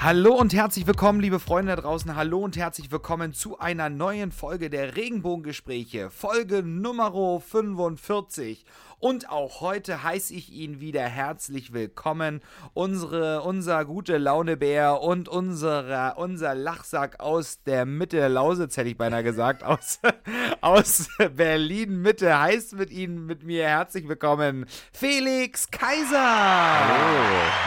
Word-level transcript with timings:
Hallo 0.00 0.32
und 0.34 0.54
herzlich 0.54 0.86
willkommen, 0.86 1.18
liebe 1.18 1.40
Freunde 1.40 1.74
da 1.74 1.82
draußen. 1.82 2.14
Hallo 2.14 2.38
und 2.38 2.56
herzlich 2.56 2.92
willkommen 2.92 3.32
zu 3.32 3.58
einer 3.58 3.90
neuen 3.90 4.30
Folge 4.30 4.70
der 4.70 4.94
Regenbogengespräche, 4.94 6.08
Folge 6.10 6.62
Nummer 6.62 7.40
45. 7.40 8.64
Und 9.00 9.30
auch 9.30 9.60
heute 9.60 10.02
heiße 10.02 10.34
ich 10.34 10.52
ihn 10.52 10.80
wieder 10.80 11.02
herzlich 11.02 11.72
willkommen. 11.72 12.40
Unsere, 12.74 13.42
unser 13.42 13.84
gute 13.84 14.18
Launebär 14.18 15.00
und 15.00 15.28
unsere, 15.28 16.14
unser 16.16 16.56
Lachsack 16.56 17.20
aus 17.20 17.62
der 17.62 17.86
Mitte 17.86 18.16
der 18.16 18.28
Lausitz, 18.28 18.76
hätte 18.76 18.88
ich 18.88 18.98
beinahe 18.98 19.22
gesagt, 19.22 19.62
aus, 19.62 20.00
aus 20.62 21.08
Berlin 21.36 22.02
Mitte 22.02 22.40
heißt 22.40 22.74
mit 22.74 22.90
Ihnen, 22.90 23.24
mit 23.24 23.44
mir 23.44 23.68
herzlich 23.68 24.08
willkommen, 24.08 24.66
Felix 24.92 25.70
Kaiser. 25.70 26.18
Hallo, 26.18 27.22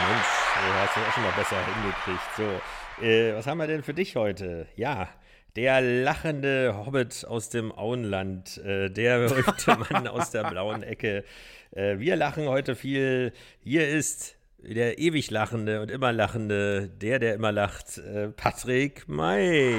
Mensch, 0.08 0.26
du 0.54 0.74
hast 0.74 0.96
es 0.96 1.08
auch 1.08 1.12
schon 1.14 1.22
mal 1.22 1.32
besser 1.32 1.56
hingekriegt. 1.64 2.36
So, 2.36 3.06
äh, 3.06 3.34
was 3.34 3.46
haben 3.46 3.56
wir 3.56 3.66
denn 3.66 3.82
für 3.82 3.94
dich 3.94 4.16
heute? 4.16 4.68
Ja, 4.76 5.08
der 5.56 5.80
lachende 5.80 6.74
Hobbit 6.76 7.26
aus 7.26 7.48
dem 7.48 7.72
Auenland, 7.72 8.58
äh, 8.58 8.90
der 8.90 9.18
berühmte 9.28 9.76
Mann 9.76 10.06
aus 10.08 10.30
der 10.30 10.44
blauen 10.44 10.82
Ecke. 10.82 11.24
Äh, 11.72 11.98
wir 11.98 12.16
lachen 12.16 12.48
heute 12.48 12.74
viel. 12.74 13.32
Hier 13.60 13.88
ist 13.88 14.36
der 14.58 14.98
ewig 14.98 15.30
lachende 15.30 15.80
und 15.80 15.90
immer 15.90 16.12
lachende, 16.12 16.88
der, 16.88 17.18
der 17.18 17.34
immer 17.34 17.52
lacht, 17.52 17.98
äh, 17.98 18.28
Patrick 18.28 19.08
May. 19.08 19.76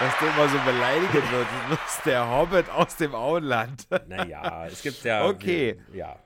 Dass 0.00 0.18
du 0.18 0.26
immer 0.26 0.48
so. 0.48 0.56
Das 1.68 1.96
ist 1.96 2.06
der 2.06 2.28
Hobbit 2.30 2.70
aus 2.70 2.96
dem 2.96 3.14
Auenland. 3.14 3.86
Naja, 4.08 4.66
es 4.66 4.82
gibt 4.82 5.04
ja. 5.04 5.26
Okay. 5.26 5.78
Ja. 5.92 6.18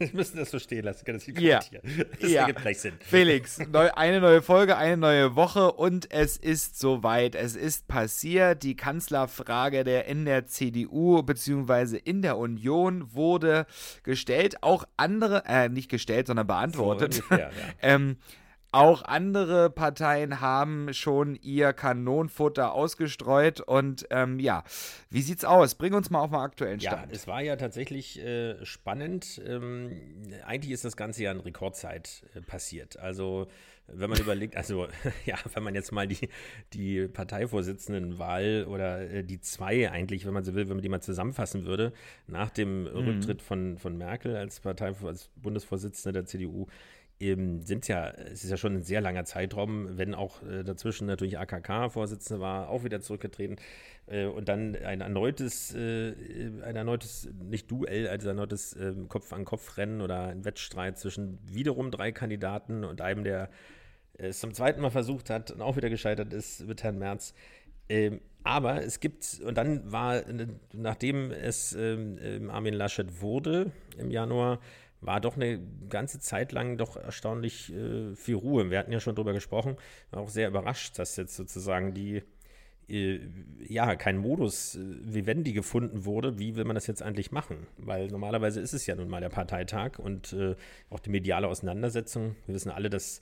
Wir 0.08 0.08
müssen 0.14 0.38
das 0.38 0.50
so 0.50 0.58
stehen 0.58 0.84
lassen, 0.84 1.04
kann 1.04 1.14
das 1.16 1.26
nicht 1.26 1.38
Ja. 1.38 1.60
kommentieren. 1.60 2.06
Das 2.20 2.30
Ja. 2.30 2.40
ergibt 2.42 2.62
gleich 2.62 2.80
Sinn. 2.80 2.94
Felix, 3.00 3.58
neu, 3.70 3.90
eine 3.94 4.20
neue 4.20 4.40
Folge, 4.42 4.76
eine 4.76 4.96
neue 4.96 5.36
Woche 5.36 5.72
und 5.72 6.10
es 6.10 6.36
ist 6.38 6.78
soweit. 6.78 7.34
Es 7.34 7.54
ist 7.54 7.86
passiert. 7.86 8.62
Die 8.62 8.76
Kanzlerfrage 8.76 9.84
der 9.84 10.06
in 10.06 10.24
der 10.24 10.46
CDU 10.46 11.22
bzw. 11.22 11.98
in 12.02 12.22
der 12.22 12.38
Union 12.38 13.12
wurde 13.14 13.66
gestellt. 14.02 14.62
Auch 14.62 14.84
andere, 14.96 15.44
äh, 15.46 15.68
nicht 15.68 15.90
gestellt, 15.90 16.26
sondern 16.28 16.46
beantwortet. 16.46 17.14
So 17.14 17.22
ungefähr, 17.24 17.50
ja. 17.50 17.72
ähm, 17.82 18.16
auch 18.72 19.02
andere 19.02 19.68
Parteien 19.70 20.40
haben 20.40 20.94
schon 20.94 21.34
ihr 21.42 21.72
Kanonenfutter 21.72 22.72
ausgestreut 22.72 23.60
und 23.60 24.06
ähm, 24.10 24.38
ja, 24.38 24.62
wie 25.10 25.22
sieht's 25.22 25.44
aus? 25.44 25.74
Bring 25.74 25.92
uns 25.94 26.10
mal 26.10 26.20
auf 26.20 26.30
den 26.30 26.38
aktuellen 26.38 26.78
Ja, 26.80 26.92
Stand. 26.92 27.12
es 27.12 27.26
war 27.26 27.42
ja 27.42 27.56
tatsächlich 27.56 28.20
äh, 28.20 28.64
spannend. 28.64 29.40
Ähm, 29.44 30.00
eigentlich 30.46 30.72
ist 30.72 30.84
das 30.84 30.96
Ganze 30.96 31.24
ja 31.24 31.32
in 31.32 31.40
Rekordzeit 31.40 32.22
äh, 32.34 32.40
passiert. 32.42 32.96
Also, 32.98 33.48
wenn 33.88 34.08
man 34.08 34.20
überlegt, 34.20 34.56
also, 34.56 34.86
ja, 35.26 35.36
wenn 35.52 35.64
man 35.64 35.74
jetzt 35.74 35.90
mal 35.90 36.06
die, 36.06 36.28
die 36.72 37.08
Parteivorsitzendenwahl 37.08 38.66
oder 38.68 39.00
äh, 39.10 39.24
die 39.24 39.40
zwei 39.40 39.90
eigentlich, 39.90 40.26
wenn 40.26 40.32
man 40.34 40.44
so 40.44 40.54
will, 40.54 40.68
wenn 40.68 40.76
man 40.76 40.82
die 40.82 40.88
mal 40.88 41.00
zusammenfassen 41.00 41.64
würde, 41.64 41.92
nach 42.28 42.50
dem 42.50 42.86
Rücktritt 42.86 43.42
von, 43.42 43.78
von 43.78 43.96
Merkel 43.96 44.36
als 44.36 44.60
Partei, 44.60 44.94
als 45.04 45.30
Bundesvorsitzende 45.36 46.20
der 46.20 46.26
CDU, 46.26 46.66
sind 47.20 47.86
ja, 47.86 48.08
es 48.10 48.44
ist 48.44 48.50
ja 48.50 48.56
schon 48.56 48.76
ein 48.76 48.82
sehr 48.82 49.02
langer 49.02 49.26
Zeitraum, 49.26 49.98
wenn 49.98 50.14
auch 50.14 50.42
äh, 50.42 50.64
dazwischen 50.64 51.06
natürlich 51.06 51.38
AKK-Vorsitzende 51.38 52.40
war, 52.40 52.70
auch 52.70 52.82
wieder 52.82 53.02
zurückgetreten 53.02 53.56
äh, 54.06 54.24
und 54.24 54.48
dann 54.48 54.74
ein 54.74 55.02
erneutes, 55.02 55.74
äh, 55.74 56.14
ein 56.64 56.76
erneutes, 56.76 57.28
nicht 57.42 57.70
Duell, 57.70 58.08
also 58.08 58.28
ein 58.30 58.36
erneutes 58.36 58.72
äh, 58.72 58.94
Kopf-an-Kopf-Rennen 59.06 60.00
oder 60.00 60.28
ein 60.28 60.46
Wettstreit 60.46 60.98
zwischen 60.98 61.38
wiederum 61.44 61.90
drei 61.90 62.10
Kandidaten 62.10 62.84
und 62.84 63.02
einem, 63.02 63.24
der 63.24 63.50
es 64.14 64.40
zum 64.40 64.54
zweiten 64.54 64.80
Mal 64.80 64.90
versucht 64.90 65.28
hat 65.28 65.50
und 65.50 65.60
auch 65.60 65.76
wieder 65.76 65.90
gescheitert 65.90 66.32
ist 66.32 66.66
mit 66.66 66.82
Herrn 66.82 66.98
Merz. 66.98 67.34
Ähm, 67.90 68.20
aber 68.44 68.82
es 68.82 69.00
gibt, 69.00 69.40
und 69.44 69.58
dann 69.58 69.92
war, 69.92 70.22
nachdem 70.72 71.30
es 71.30 71.74
ähm, 71.74 72.18
ähm, 72.22 72.48
Armin 72.50 72.72
Laschet 72.72 73.20
wurde 73.20 73.72
im 73.98 74.10
Januar, 74.10 74.60
war 75.00 75.20
doch 75.20 75.36
eine 75.36 75.60
ganze 75.88 76.20
Zeit 76.20 76.52
lang 76.52 76.76
doch 76.76 76.96
erstaunlich 76.96 77.72
äh, 77.72 78.14
viel 78.14 78.34
Ruhe. 78.34 78.70
Wir 78.70 78.78
hatten 78.78 78.92
ja 78.92 79.00
schon 79.00 79.14
drüber 79.14 79.32
gesprochen, 79.32 79.76
war 80.10 80.22
auch 80.22 80.28
sehr 80.28 80.48
überrascht, 80.48 80.98
dass 80.98 81.16
jetzt 81.16 81.36
sozusagen 81.36 81.94
die, 81.94 82.22
äh, 82.88 83.20
ja, 83.66 83.96
kein 83.96 84.18
Modus 84.18 84.76
äh, 84.76 84.80
Vivendi 85.02 85.52
gefunden 85.52 86.04
wurde. 86.04 86.38
Wie 86.38 86.56
will 86.56 86.64
man 86.64 86.74
das 86.74 86.86
jetzt 86.86 87.02
eigentlich 87.02 87.32
machen? 87.32 87.66
Weil 87.78 88.08
normalerweise 88.08 88.60
ist 88.60 88.74
es 88.74 88.86
ja 88.86 88.94
nun 88.94 89.08
mal 89.08 89.20
der 89.20 89.30
Parteitag 89.30 89.98
und 89.98 90.32
äh, 90.32 90.54
auch 90.90 91.00
die 91.00 91.10
mediale 91.10 91.48
Auseinandersetzung. 91.48 92.36
Wir 92.46 92.54
wissen 92.54 92.70
alle, 92.70 92.90
dass 92.90 93.20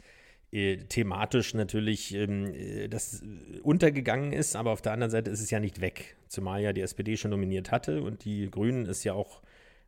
äh, 0.51 0.79
thematisch 0.79 1.55
natürlich 1.55 2.15
ähm, 2.15 2.55
äh, 2.55 2.89
das 2.89 3.23
untergegangen 3.63 4.33
ist, 4.33 4.57
aber 4.57 4.71
auf 4.71 4.81
der 4.83 4.93
anderen 4.93 5.11
Seite 5.11 5.31
ist 5.31 5.41
es 5.41 5.51
ja 5.51 5.61
nicht 5.61 5.81
weg. 5.81 6.17
Zumal 6.27 6.63
ja 6.63 6.73
die 6.73 6.81
SPD 6.81 7.17
schon 7.17 7.31
nominiert 7.31 7.71
hatte 7.71 8.03
und 8.03 8.25
die 8.25 8.51
Grünen 8.51 8.87
es 8.87 9.05
ja 9.05 9.13
auch 9.13 9.43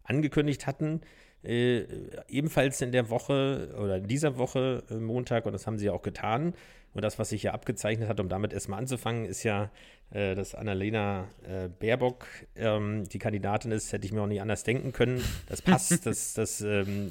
angekündigt 0.04 0.66
hatten. 0.66 1.00
Äh, 1.42 1.84
ebenfalls 2.28 2.80
in 2.82 2.92
der 2.92 3.08
Woche 3.10 3.74
oder 3.80 3.96
in 3.96 4.06
dieser 4.08 4.36
Woche 4.36 4.82
äh, 4.90 4.94
Montag, 4.94 5.46
und 5.46 5.52
das 5.52 5.66
haben 5.66 5.78
sie 5.78 5.86
ja 5.86 5.92
auch 5.92 6.02
getan. 6.02 6.54
Und 6.92 7.02
das, 7.04 7.18
was 7.20 7.28
sich 7.28 7.44
ja 7.44 7.52
abgezeichnet 7.52 8.08
hat, 8.08 8.18
um 8.18 8.28
damit 8.28 8.52
erstmal 8.52 8.80
anzufangen, 8.80 9.24
ist 9.24 9.44
ja, 9.44 9.70
äh, 10.10 10.34
dass 10.34 10.56
Annalena 10.56 11.28
äh, 11.48 11.68
Baerbock 11.68 12.26
ähm, 12.56 13.08
die 13.08 13.18
Kandidatin 13.20 13.70
ist. 13.70 13.92
Hätte 13.92 14.06
ich 14.06 14.12
mir 14.12 14.20
auch 14.22 14.26
nicht 14.26 14.42
anders 14.42 14.64
denken 14.64 14.92
können. 14.92 15.22
Das 15.46 15.62
passt. 15.62 16.04
das, 16.06 16.34
das 16.34 16.60
ähm, 16.62 17.10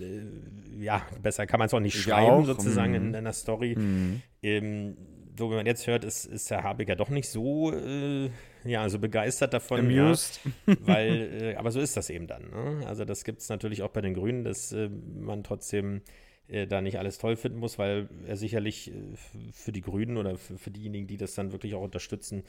äh, 0.79 0.83
ja, 0.83 1.01
besser 1.23 1.47
kann 1.47 1.59
man 1.59 1.67
es 1.67 1.73
auch 1.73 1.79
nicht 1.79 1.95
Ich 1.95 2.01
schreiben, 2.03 2.41
auch. 2.41 2.45
sozusagen 2.45 2.91
Mhm. 2.91 2.95
in 3.07 3.15
einer 3.15 3.31
Story. 3.33 3.77
Ähm, 4.43 4.97
so 5.37 5.49
wie 5.49 5.55
man 5.55 5.65
jetzt 5.65 5.87
hört, 5.87 6.03
ist, 6.03 6.25
ist 6.25 6.51
Herr 6.51 6.63
Habeck 6.63 6.89
ja 6.89 6.95
doch 6.95 7.07
nicht 7.09 7.29
so, 7.29 7.71
äh, 7.73 8.29
ja, 8.63 8.87
so 8.89 8.99
begeistert 8.99 9.53
davon. 9.53 9.89
Ja, 9.89 10.05
Amused. 10.05 10.41
weil, 10.65 11.41
äh, 11.41 11.55
aber 11.55 11.71
so 11.71 11.79
ist 11.79 11.97
das 11.97 12.09
eben 12.09 12.27
dann. 12.27 12.49
Ne? 12.49 12.87
Also 12.87 13.05
das 13.05 13.23
gibt 13.23 13.41
es 13.41 13.49
natürlich 13.49 13.81
auch 13.83 13.89
bei 13.89 14.01
den 14.01 14.13
Grünen, 14.13 14.43
dass 14.43 14.71
äh, 14.71 14.89
man 14.89 15.43
trotzdem 15.43 16.01
äh, 16.47 16.67
da 16.67 16.81
nicht 16.81 16.97
alles 16.99 17.17
toll 17.17 17.35
finden 17.35 17.59
muss, 17.59 17.77
weil 17.77 18.09
er 18.27 18.35
sicherlich 18.35 18.91
äh, 18.91 18.93
für 19.53 19.71
die 19.71 19.81
Grünen 19.81 20.17
oder 20.17 20.37
für, 20.37 20.57
für 20.57 20.71
diejenigen, 20.71 21.07
die 21.07 21.17
das 21.17 21.35
dann 21.35 21.51
wirklich 21.51 21.75
auch 21.75 21.81
unterstützen, 21.81 22.43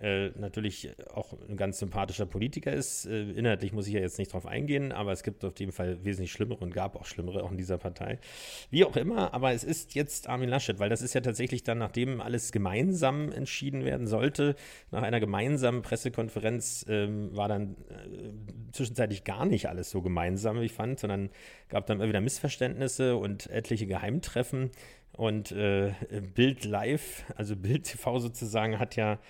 äh, 0.00 0.30
natürlich 0.30 0.90
auch 1.12 1.34
ein 1.48 1.56
ganz 1.56 1.78
sympathischer 1.78 2.26
Politiker 2.26 2.72
ist. 2.72 3.06
Äh, 3.06 3.30
inhaltlich 3.30 3.72
muss 3.72 3.86
ich 3.86 3.94
ja 3.94 4.00
jetzt 4.00 4.18
nicht 4.18 4.32
drauf 4.32 4.44
eingehen, 4.44 4.90
aber 4.90 5.12
es 5.12 5.22
gibt 5.22 5.44
auf 5.44 5.58
jeden 5.60 5.70
Fall 5.70 6.04
wesentlich 6.04 6.32
schlimmere 6.32 6.64
und 6.64 6.74
gab 6.74 6.96
auch 6.96 7.04
schlimmere 7.04 7.44
auch 7.44 7.52
in 7.52 7.56
dieser 7.56 7.78
Partei. 7.78 8.18
Wie 8.70 8.84
auch 8.84 8.96
immer, 8.96 9.32
aber 9.32 9.52
es 9.52 9.62
ist 9.62 9.94
jetzt 9.94 10.28
Armin 10.28 10.48
Laschet, 10.48 10.80
weil 10.80 10.90
das 10.90 11.00
ist 11.00 11.14
ja 11.14 11.20
tatsächlich 11.20 11.62
dann, 11.62 11.78
nachdem 11.78 12.20
alles 12.20 12.50
gemeinsam 12.50 13.30
entschieden 13.30 13.84
werden 13.84 14.08
sollte, 14.08 14.56
nach 14.90 15.02
einer 15.02 15.20
gemeinsamen 15.20 15.82
Pressekonferenz 15.82 16.84
ähm, 16.88 17.34
war 17.36 17.46
dann 17.46 17.76
äh, 17.88 18.72
zwischenzeitlich 18.72 19.22
gar 19.22 19.46
nicht 19.46 19.68
alles 19.68 19.90
so 19.90 20.02
gemeinsam, 20.02 20.60
wie 20.60 20.64
ich 20.64 20.72
fand, 20.72 20.98
sondern 20.98 21.30
gab 21.68 21.86
dann 21.86 21.98
immer 21.98 22.08
wieder 22.08 22.20
Missverständnisse 22.20 23.16
und 23.16 23.48
etliche 23.48 23.86
Geheimtreffen. 23.86 24.70
Und 25.12 25.52
äh, 25.52 25.92
Bild 26.34 26.64
Live, 26.64 27.24
also 27.36 27.54
Bild 27.54 27.84
TV 27.84 28.18
sozusagen, 28.18 28.80
hat 28.80 28.96
ja 28.96 29.20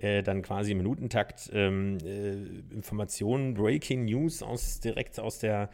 äh, 0.00 0.22
dann 0.22 0.42
quasi 0.42 0.72
im 0.72 0.78
Minutentakt 0.78 1.50
ähm, 1.52 1.98
äh, 2.04 2.32
Informationen, 2.74 3.54
Breaking 3.54 4.06
News 4.06 4.42
aus 4.42 4.80
direkt 4.80 5.20
aus 5.20 5.38
der 5.38 5.70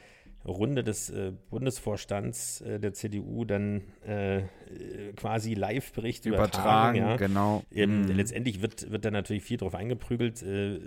Runde 0.47 0.85
des 0.85 1.11
äh, 1.11 1.33
Bundesvorstands 1.51 2.61
äh, 2.61 2.79
der 2.79 2.93
CDU 2.93 3.45
dann 3.45 3.83
äh, 4.07 4.43
quasi 5.17 5.55
Live-Bericht 5.55 6.25
übertragen. 6.27 6.99
Übertragen, 6.99 6.99
ja. 6.99 7.17
genau. 7.17 7.65
Ähm, 7.73 8.03
Mhm. 8.03 8.09
Letztendlich 8.17 8.63
wird, 8.63 8.91
wird 8.91 9.05
da 9.05 9.11
natürlich 9.11 9.43
viel 9.43 9.57
drauf 9.57 9.75
eingeprügelt, 9.75 10.43
äh, 10.43 10.79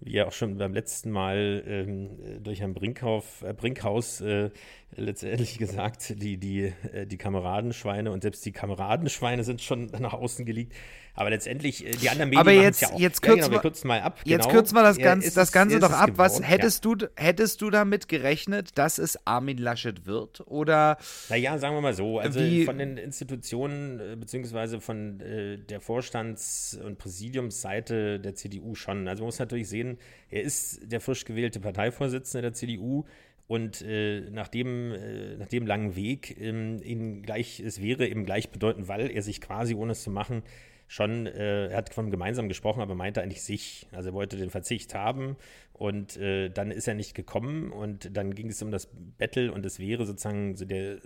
wie 0.00 0.12
ja 0.12 0.26
auch 0.26 0.32
schon 0.32 0.58
beim 0.58 0.72
letzten 0.72 1.10
Mal 1.10 1.62
ähm, 1.66 2.42
durch 2.42 2.60
Herrn 2.60 2.74
äh, 2.76 3.52
Brinkhaus 3.54 4.20
äh, 4.20 4.50
letztendlich 4.94 5.58
gesagt, 5.58 6.22
die, 6.22 6.36
die, 6.36 6.72
die 7.06 7.18
Kameradenschweine 7.18 8.12
und 8.12 8.22
selbst 8.22 8.44
die 8.46 8.52
Kameradenschweine 8.52 9.42
sind 9.42 9.62
schon 9.62 9.86
nach 9.98 10.14
außen 10.14 10.44
geleakt. 10.44 10.74
Aber 11.16 11.30
letztendlich, 11.30 11.84
äh, 11.84 11.90
die 11.92 12.10
anderen 12.10 12.28
Medien 12.30 12.40
Aber 12.40 12.52
jetzt- 12.52 12.82
ja 12.82 12.90
auch. 12.90 13.00
jetzt 13.00 13.24
ja, 13.24 13.32
genau, 13.32 13.36
kürzen 13.46 13.52
wir 13.52 13.60
kürzen 13.60 13.88
mal 13.88 14.00
ab. 14.00 14.20
Jetzt 14.24 14.42
genau. 14.42 14.54
kürzen 14.54 14.76
wir 14.76 14.82
das, 14.82 14.98
Ganze, 14.98 15.34
das 15.34 15.50
Ganze 15.50 15.80
doch 15.80 15.90
ab. 15.90 16.10
Was 16.16 16.42
hättest 16.42 16.84
du, 16.84 16.94
hättest 17.16 17.62
du 17.62 17.70
damit 17.70 18.06
gerechnet, 18.08 18.76
dass 18.78 18.98
es 18.98 19.18
Armin 19.26 19.58
Laschet 19.58 20.06
wird? 20.06 20.42
Oder. 20.46 20.98
Naja, 21.30 21.58
sagen 21.58 21.74
wir 21.74 21.80
mal 21.80 21.94
so. 21.94 22.18
Also 22.18 22.38
wie, 22.38 22.64
von 22.64 22.78
den 22.78 22.98
Institutionen 22.98 23.98
äh, 23.98 24.16
beziehungsweise 24.16 24.80
von 24.80 25.20
äh, 25.20 25.58
der 25.58 25.80
Vorstands- 25.80 26.78
und 26.84 26.98
Präsidiumsseite 26.98 28.20
der 28.20 28.34
CDU 28.34 28.74
schon. 28.74 29.08
Also 29.08 29.22
man 29.22 29.28
muss 29.28 29.38
natürlich 29.38 29.68
sehen, 29.68 29.98
er 30.30 30.42
ist 30.42 30.80
der 30.92 31.00
frisch 31.00 31.24
gewählte 31.24 31.60
Parteivorsitzende 31.60 32.42
der 32.42 32.52
CDU. 32.52 33.04
Und 33.48 33.80
äh, 33.82 34.22
nach, 34.30 34.48
dem, 34.48 34.92
äh, 34.92 35.36
nach 35.36 35.46
dem 35.46 35.66
langen 35.68 35.94
Weg, 35.94 36.36
ähm, 36.40 36.82
ihn 36.82 37.22
gleich, 37.22 37.60
es 37.60 37.80
wäre 37.80 38.08
eben 38.08 38.24
gleichbedeutend, 38.26 38.88
weil 38.88 39.08
er 39.08 39.22
sich 39.22 39.40
quasi, 39.40 39.74
ohne 39.74 39.92
es 39.92 40.02
zu 40.02 40.10
machen, 40.10 40.42
schon, 40.86 41.26
äh, 41.26 41.68
er 41.68 41.76
hat 41.76 41.92
von 41.92 42.10
gemeinsam 42.10 42.48
gesprochen, 42.48 42.80
aber 42.80 42.94
meinte 42.94 43.22
eigentlich 43.22 43.42
sich. 43.42 43.86
Also 43.92 44.10
er 44.10 44.14
wollte 44.14 44.36
den 44.36 44.50
Verzicht 44.50 44.94
haben 44.94 45.36
und 45.72 46.16
äh, 46.16 46.48
dann 46.48 46.70
ist 46.70 46.88
er 46.88 46.94
nicht 46.94 47.14
gekommen 47.14 47.72
und 47.72 48.16
dann 48.16 48.34
ging 48.34 48.48
es 48.48 48.62
um 48.62 48.70
das 48.70 48.88
Battle 49.18 49.52
und 49.52 49.66
es 49.66 49.78
wäre 49.78 50.06
sozusagen 50.06 50.56
so 50.56 50.64
der 50.64 50.98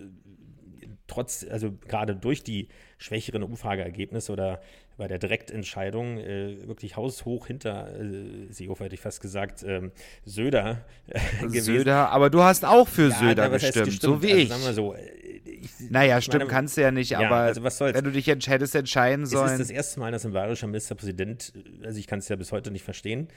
trotz, 1.11 1.45
also 1.49 1.73
gerade 1.87 2.15
durch 2.15 2.43
die 2.43 2.69
schwächeren 2.97 3.43
Umfrageergebnisse 3.43 4.31
oder 4.31 4.61
bei 5.01 5.07
der 5.07 5.17
Direktentscheidung 5.17 6.19
äh, 6.19 6.67
wirklich 6.67 6.95
haushoch 6.95 7.47
hinter 7.47 7.91
äh, 7.99 8.53
Seehofer, 8.53 8.85
hätte 8.85 8.93
ich 8.93 9.01
fast 9.01 9.19
gesagt, 9.19 9.63
ähm, 9.65 9.91
Söder 10.25 10.85
äh, 11.07 11.19
gewesen. 11.41 11.75
Söder, 11.77 12.09
aber 12.11 12.29
du 12.29 12.43
hast 12.43 12.63
auch 12.65 12.87
für 12.87 13.09
Ja, 13.09 13.17
Söder 13.17 13.49
gestimmt, 13.49 13.85
gestimmt? 13.85 14.01
so 14.03 14.21
wie 14.21 14.31
also, 14.31 14.43
ich. 14.43 14.49
Wir 14.67 14.73
so, 14.73 14.93
äh, 14.93 14.99
ich, 15.43 15.71
naja, 15.89 16.21
stimmt, 16.21 16.43
meine, 16.43 16.51
kannst 16.51 16.77
du 16.77 16.81
ja 16.81 16.91
nicht, 16.91 17.09
ja, 17.11 17.19
aber 17.21 17.37
also 17.37 17.63
was 17.63 17.79
soll's. 17.79 17.95
wenn 17.95 18.03
du 18.03 18.11
dich 18.11 18.27
entsch 18.27 18.47
hättest 18.47 18.75
entscheiden 18.75 19.23
Es 19.23 19.31
sollen. 19.31 19.53
ist 19.53 19.59
das 19.59 19.69
erste 19.71 19.99
Mal, 19.99 20.11
dass 20.11 20.23
ein 20.23 20.33
bayerischer 20.33 20.67
Ministerpräsident, 20.67 21.51
also 21.83 21.97
ich 21.97 22.05
kann 22.05 22.19
es 22.19 22.29
ja 22.29 22.35
bis 22.35 22.51
heute 22.51 22.69
nicht 22.69 22.83
verstehen, 22.83 23.27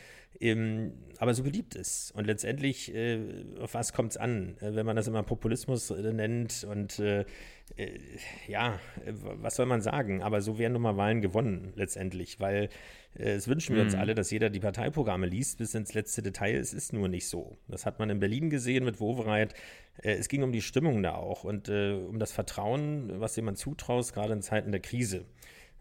ähm, 0.40 0.93
aber 1.16 1.32
so 1.32 1.44
beliebt 1.44 1.76
ist. 1.76 2.12
Und 2.14 2.26
letztendlich, 2.26 2.94
äh, 2.94 3.20
auf 3.58 3.72
was 3.72 3.94
kommt 3.94 4.11
es 4.11 4.16
an, 4.19 4.58
äh, 4.61 4.75
wenn 4.75 4.84
man 4.84 4.96
das 4.96 5.06
immer 5.06 5.22
Populismus 5.22 5.90
äh, 5.90 6.12
nennt 6.12 6.66
und 6.70 6.99
äh, 6.99 7.20
äh, 7.20 7.25
ja, 8.47 8.75
äh, 9.05 9.12
was 9.12 9.56
soll 9.56 9.67
man 9.67 9.81
sagen? 9.81 10.23
Aber 10.23 10.41
so 10.41 10.59
werden 10.59 10.75
nun 10.75 10.82
mal 10.82 10.97
Wahlen 10.97 11.21
gewonnen 11.21 11.73
letztendlich, 11.76 12.38
weil 12.38 12.69
äh, 13.19 13.32
es 13.32 13.49
wünschen 13.49 13.75
wir 13.75 13.82
uns 13.82 13.94
alle, 13.94 14.15
dass 14.15 14.31
jeder 14.31 14.50
die 14.50 14.61
Parteiprogramme 14.61 15.26
liest 15.26 15.59
bis 15.59 15.75
ins 15.75 15.94
letzte 15.94 16.23
Detail. 16.23 16.56
Es 16.56 16.73
ist 16.73 16.93
nur 16.93 17.09
nicht 17.09 17.29
so. 17.29 17.59
Das 17.69 17.87
hat 17.87 17.99
man 17.99 18.11
in 18.11 18.21
Berlin 18.21 18.50
gesehen 18.50 18.85
mit 18.85 19.00
Wovereit. 19.00 19.55
Äh, 20.03 20.12
es 20.12 20.29
ging 20.29 20.43
um 20.43 20.53
die 20.53 20.62
Stimmung 20.62 21.03
da 21.03 21.15
auch 21.15 21.44
und 21.44 21.69
äh, 21.69 21.94
um 21.94 22.19
das 22.19 22.32
Vertrauen, 22.32 23.21
was 23.21 23.37
jemand 23.37 23.59
zutraust, 23.59 24.15
gerade 24.15 24.32
in 24.32 24.43
Zeiten 24.43 24.71
der 24.71 24.81
Krise. 24.81 25.25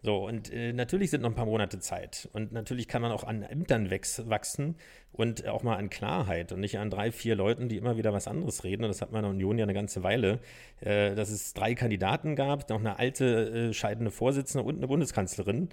So, 0.04 0.26
und 0.26 0.52
äh, 0.52 0.74
natürlich 0.74 1.10
sind 1.10 1.22
noch 1.22 1.30
ein 1.30 1.34
paar 1.34 1.46
Monate 1.46 1.78
Zeit. 1.78 2.28
Und 2.34 2.52
natürlich 2.52 2.88
kann 2.88 3.00
man 3.00 3.10
auch 3.10 3.24
an 3.24 3.42
Ämtern 3.42 3.90
wachsen 3.90 4.76
und 5.12 5.48
auch 5.48 5.62
mal 5.62 5.76
an 5.76 5.88
Klarheit 5.88 6.52
und 6.52 6.60
nicht 6.60 6.78
an 6.78 6.90
drei, 6.90 7.10
vier 7.10 7.34
Leuten, 7.34 7.70
die 7.70 7.78
immer 7.78 7.96
wieder 7.96 8.12
was 8.12 8.28
anderes 8.28 8.64
reden. 8.64 8.84
Und 8.84 8.90
das 8.90 9.00
hat 9.00 9.12
man 9.12 9.24
in 9.24 9.30
der 9.30 9.30
Union 9.30 9.56
ja 9.56 9.64
eine 9.64 9.72
ganze 9.72 10.02
Weile, 10.02 10.40
äh, 10.80 11.14
dass 11.14 11.30
es 11.30 11.54
drei 11.54 11.74
Kandidaten 11.74 12.36
gab, 12.36 12.68
noch 12.68 12.80
eine 12.80 12.98
alte 12.98 13.70
äh, 13.70 13.72
scheidende 13.72 14.10
Vorsitzende 14.10 14.68
und 14.68 14.76
eine 14.76 14.88
Bundeskanzlerin. 14.88 15.70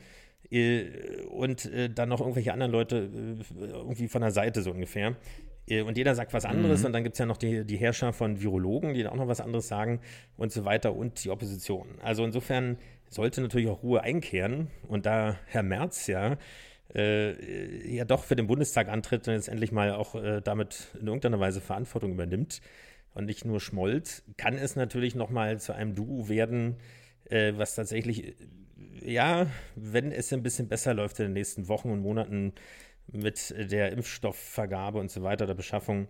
Äh, 0.49 0.85
und 1.29 1.65
äh, 1.65 1.89
dann 1.89 2.07
noch 2.07 2.21
irgendwelche 2.21 2.53
anderen 2.53 2.71
Leute 2.71 3.09
äh, 3.59 3.65
irgendwie 3.65 4.07
von 4.07 4.21
der 4.21 4.31
Seite 4.31 4.61
so 4.61 4.71
ungefähr. 4.71 5.17
Äh, 5.67 5.81
Und 5.81 5.97
jeder 5.97 6.15
sagt 6.15 6.33
was 6.33 6.45
anderes 6.45 6.85
und 6.85 6.93
dann 6.93 7.03
gibt 7.03 7.15
es 7.15 7.19
ja 7.19 7.25
noch 7.25 7.35
die, 7.37 7.65
die 7.65 7.75
Herrscher 7.75 8.13
von 8.13 8.41
Virologen, 8.41 8.93
die 8.93 9.05
auch 9.07 9.15
noch 9.15 9.27
was 9.27 9.41
anderes 9.41 9.67
sagen 9.67 9.99
und 10.37 10.53
so 10.53 10.63
weiter 10.63 10.95
und 10.95 11.21
die 11.23 11.29
Opposition. 11.31 11.87
Also 12.01 12.23
insofern 12.23 12.77
sollte 13.11 13.41
natürlich 13.41 13.67
auch 13.67 13.83
Ruhe 13.83 14.01
einkehren 14.01 14.69
und 14.87 15.05
da 15.05 15.37
Herr 15.45 15.63
Merz 15.63 16.07
ja 16.07 16.37
äh, 16.95 17.95
ja 17.95 18.05
doch 18.05 18.23
für 18.23 18.35
den 18.35 18.47
Bundestag 18.47 18.89
antritt 18.89 19.27
und 19.27 19.33
jetzt 19.33 19.49
endlich 19.49 19.71
mal 19.71 19.91
auch 19.91 20.15
äh, 20.15 20.41
damit 20.41 20.87
in 20.99 21.07
irgendeiner 21.07 21.39
Weise 21.39 21.61
Verantwortung 21.61 22.13
übernimmt 22.13 22.61
und 23.13 23.25
nicht 23.25 23.45
nur 23.45 23.59
schmollt, 23.59 24.23
kann 24.37 24.55
es 24.55 24.75
natürlich 24.75 25.15
noch 25.15 25.29
mal 25.29 25.59
zu 25.59 25.73
einem 25.73 25.93
Duo 25.93 26.29
werden, 26.29 26.77
äh, 27.29 27.53
was 27.55 27.75
tatsächlich, 27.75 28.29
äh, 28.29 28.33
ja, 29.03 29.47
wenn 29.75 30.11
es 30.11 30.31
ein 30.31 30.43
bisschen 30.43 30.67
besser 30.67 30.93
läuft 30.93 31.19
in 31.19 31.25
den 31.25 31.33
nächsten 31.33 31.67
Wochen 31.67 31.91
und 31.91 32.01
Monaten 32.01 32.53
mit 33.11 33.53
der 33.57 33.91
Impfstoffvergabe 33.91 34.99
und 34.99 35.11
so 35.11 35.21
weiter, 35.21 35.45
der 35.45 35.55
Beschaffung, 35.55 36.07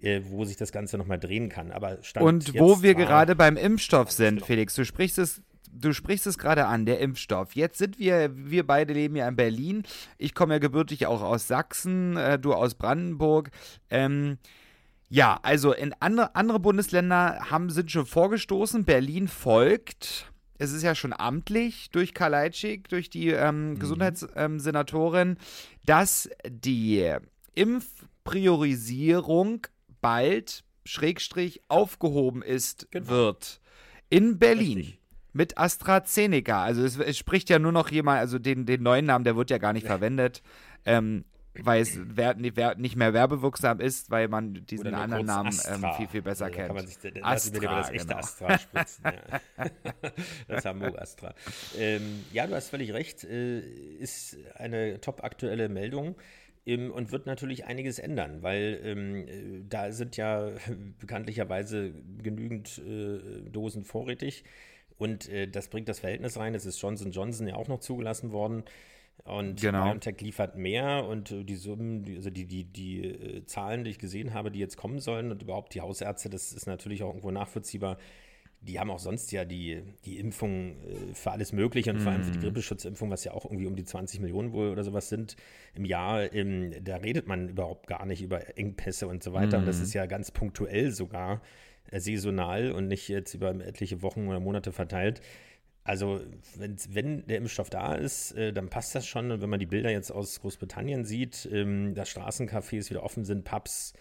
äh, 0.00 0.20
wo 0.28 0.44
sich 0.44 0.56
das 0.56 0.70
Ganze 0.70 0.98
noch 0.98 1.06
mal 1.06 1.18
drehen 1.18 1.48
kann. 1.48 1.72
Aber 1.72 2.02
Stand 2.02 2.24
Und 2.24 2.58
wo 2.58 2.82
wir 2.82 2.94
gerade 2.94 3.34
beim 3.34 3.56
Impfstoff 3.56 4.12
sind, 4.12 4.34
Impfstoff. 4.34 4.46
Felix, 4.46 4.74
du 4.74 4.84
sprichst 4.84 5.18
es. 5.18 5.42
Du 5.76 5.92
sprichst 5.92 6.26
es 6.26 6.38
gerade 6.38 6.66
an, 6.66 6.86
der 6.86 7.00
Impfstoff. 7.00 7.56
Jetzt 7.56 7.78
sind 7.78 7.98
wir, 7.98 8.30
wir 8.34 8.66
beide 8.66 8.92
leben 8.92 9.16
ja 9.16 9.28
in 9.28 9.36
Berlin. 9.36 9.82
Ich 10.18 10.34
komme 10.34 10.54
ja 10.54 10.58
gebürtig 10.58 11.06
auch 11.06 11.20
aus 11.20 11.48
Sachsen, 11.48 12.16
äh, 12.16 12.38
du 12.38 12.54
aus 12.54 12.74
Brandenburg. 12.74 13.50
Ähm, 13.90 14.38
ja, 15.08 15.38
also 15.42 15.72
in 15.72 15.94
andere, 16.00 16.34
andere 16.36 16.60
Bundesländer 16.60 17.50
haben, 17.50 17.70
sind 17.70 17.90
schon 17.90 18.06
vorgestoßen. 18.06 18.84
Berlin 18.84 19.28
folgt. 19.28 20.30
Es 20.58 20.72
ist 20.72 20.82
ja 20.82 20.94
schon 20.94 21.12
amtlich 21.12 21.90
durch 21.90 22.14
Kalajdzic, 22.14 22.88
durch 22.88 23.10
die 23.10 23.30
ähm, 23.30 23.78
Gesundheitssenatorin, 23.78 25.36
dass 25.84 26.30
die 26.48 27.12
Impfpriorisierung 27.54 29.66
bald, 30.00 30.64
Schrägstrich, 30.84 31.62
aufgehoben 31.68 32.42
ist, 32.42 32.88
Genau. 32.90 33.08
wird. 33.08 33.60
In 34.10 34.38
Berlin. 34.38 34.78
Richtig. 34.78 35.00
Mit 35.34 35.58
AstraZeneca. 35.58 36.62
Also 36.64 36.82
es, 36.82 36.98
es 36.98 37.18
spricht 37.18 37.50
ja 37.50 37.58
nur 37.58 37.72
noch 37.72 37.90
jemand, 37.90 38.20
also 38.20 38.38
den, 38.38 38.64
den 38.64 38.82
neuen 38.82 39.04
Namen, 39.04 39.24
der 39.24 39.36
wird 39.36 39.50
ja 39.50 39.58
gar 39.58 39.72
nicht 39.72 39.86
verwendet. 39.86 40.42
Ähm, 40.86 41.24
weil 41.56 41.82
es 41.82 41.98
wer, 42.02 42.34
wer, 42.38 42.74
nicht 42.74 42.96
mehr 42.96 43.12
werbewirksam 43.12 43.80
ist, 43.80 44.10
weil 44.10 44.28
man 44.28 44.66
diesen 44.66 44.92
anderen 44.92 45.26
Namen 45.26 45.48
Astra. 45.48 45.74
ähm, 45.74 45.96
viel, 45.96 46.08
viel 46.08 46.22
besser 46.22 46.46
Also 46.46 46.56
kennt. 46.56 46.66
Kann 46.68 46.76
man 46.76 46.86
sich, 46.86 46.98
da 46.98 47.20
lassen 47.20 47.52
wir 47.52 47.60
lieber 47.60 47.76
das 47.76 47.90
echte 47.90 48.06
genau. 48.06 48.18
Astra 48.18 48.58
spritzen. 48.58 49.04
Ja. 49.04 49.70
das 50.48 50.64
Hamburg 50.64 50.98
Astra. 50.98 51.34
Ähm, 51.78 52.24
ja, 52.32 52.46
du 52.46 52.54
hast 52.54 52.70
völlig 52.70 52.92
recht. 52.92 53.24
Äh, 53.24 53.60
ist 53.60 54.36
eine 54.56 55.00
top 55.00 55.22
aktuelle 55.22 55.68
Meldung. 55.68 56.16
ähm, 56.66 56.90
Und 56.90 57.12
wird 57.12 57.26
natürlich 57.26 57.66
einiges 57.66 57.98
ändern, 57.98 58.42
weil 58.42 58.80
ähm, 58.82 59.28
äh, 59.28 59.64
da 59.68 59.92
sind 59.92 60.16
ja 60.16 60.50
bekanntlicherweise 60.98 61.92
genügend 62.22 62.78
äh, 62.78 63.48
Dosen 63.48 63.84
vorrätig. 63.84 64.44
Und 64.98 65.28
äh, 65.28 65.48
das 65.48 65.68
bringt 65.68 65.88
das 65.88 66.00
Verhältnis 66.00 66.36
rein. 66.38 66.54
Es 66.54 66.66
ist 66.66 66.80
Johnson 66.80 67.10
Johnson 67.10 67.46
ja 67.48 67.56
auch 67.56 67.68
noch 67.68 67.80
zugelassen 67.80 68.32
worden. 68.32 68.64
Und 69.24 69.60
Genau. 69.60 69.84
BioNTech 69.84 70.20
liefert 70.20 70.56
mehr 70.56 71.06
und 71.06 71.30
äh, 71.30 71.44
die 71.44 71.56
Summen, 71.56 72.04
also 72.16 72.30
die, 72.30 72.46
die, 72.46 72.64
die 72.64 73.04
äh, 73.04 73.44
Zahlen, 73.46 73.84
die 73.84 73.90
ich 73.90 73.98
gesehen 73.98 74.34
habe, 74.34 74.50
die 74.50 74.58
jetzt 74.58 74.76
kommen 74.76 74.98
sollen 74.98 75.30
und 75.30 75.42
überhaupt 75.42 75.74
die 75.74 75.80
Hausärzte, 75.80 76.28
das 76.28 76.52
ist 76.52 76.66
natürlich 76.66 77.02
auch 77.02 77.08
irgendwo 77.08 77.30
nachvollziehbar. 77.30 77.96
Die 78.60 78.80
haben 78.80 78.90
auch 78.90 78.98
sonst 78.98 79.30
ja 79.30 79.44
die, 79.44 79.82
die 80.04 80.18
Impfung 80.18 80.76
äh, 80.82 81.14
für 81.14 81.30
alles 81.30 81.52
Mögliche 81.52 81.90
und 81.90 82.00
vor 82.00 82.12
allem 82.12 82.24
für 82.24 82.32
die 82.32 82.40
Grippeschutzimpfung, 82.40 83.10
was 83.10 83.24
ja 83.24 83.32
auch 83.32 83.44
irgendwie 83.44 83.66
um 83.66 83.76
die 83.76 83.84
20 83.84 84.20
Millionen 84.20 84.52
wohl 84.52 84.68
oder 84.68 84.82
sowas 84.82 85.08
sind 85.08 85.36
im 85.74 85.84
Jahr. 85.84 86.32
Ähm, 86.32 86.72
da 86.82 86.96
redet 86.96 87.26
man 87.28 87.48
überhaupt 87.48 87.86
gar 87.86 88.04
nicht 88.06 88.20
über 88.22 88.58
Engpässe 88.58 89.06
und 89.06 89.22
so 89.22 89.32
weiter. 89.32 89.58
Und 89.58 89.66
das 89.66 89.80
ist 89.80 89.94
ja 89.94 90.06
ganz 90.06 90.30
punktuell 90.32 90.90
sogar 90.90 91.40
saisonal 92.00 92.72
und 92.72 92.88
nicht 92.88 93.08
jetzt 93.08 93.34
über 93.34 93.50
etliche 93.50 94.02
Wochen 94.02 94.28
oder 94.28 94.40
Monate 94.40 94.72
verteilt. 94.72 95.20
Also, 95.86 96.20
wenn 96.56 97.26
der 97.26 97.36
Impfstoff 97.38 97.68
da 97.68 97.94
ist, 97.94 98.32
äh, 98.32 98.52
dann 98.54 98.70
passt 98.70 98.94
das 98.94 99.06
schon. 99.06 99.30
Und 99.30 99.42
wenn 99.42 99.50
man 99.50 99.60
die 99.60 99.66
Bilder 99.66 99.90
jetzt 99.90 100.10
aus 100.10 100.40
Großbritannien 100.40 101.04
sieht, 101.04 101.46
ähm, 101.52 101.94
dass 101.94 102.08
Straßencafés 102.08 102.88
wieder 102.88 103.02
offen 103.02 103.24
sind, 103.24 103.44
Pubs 103.44 103.92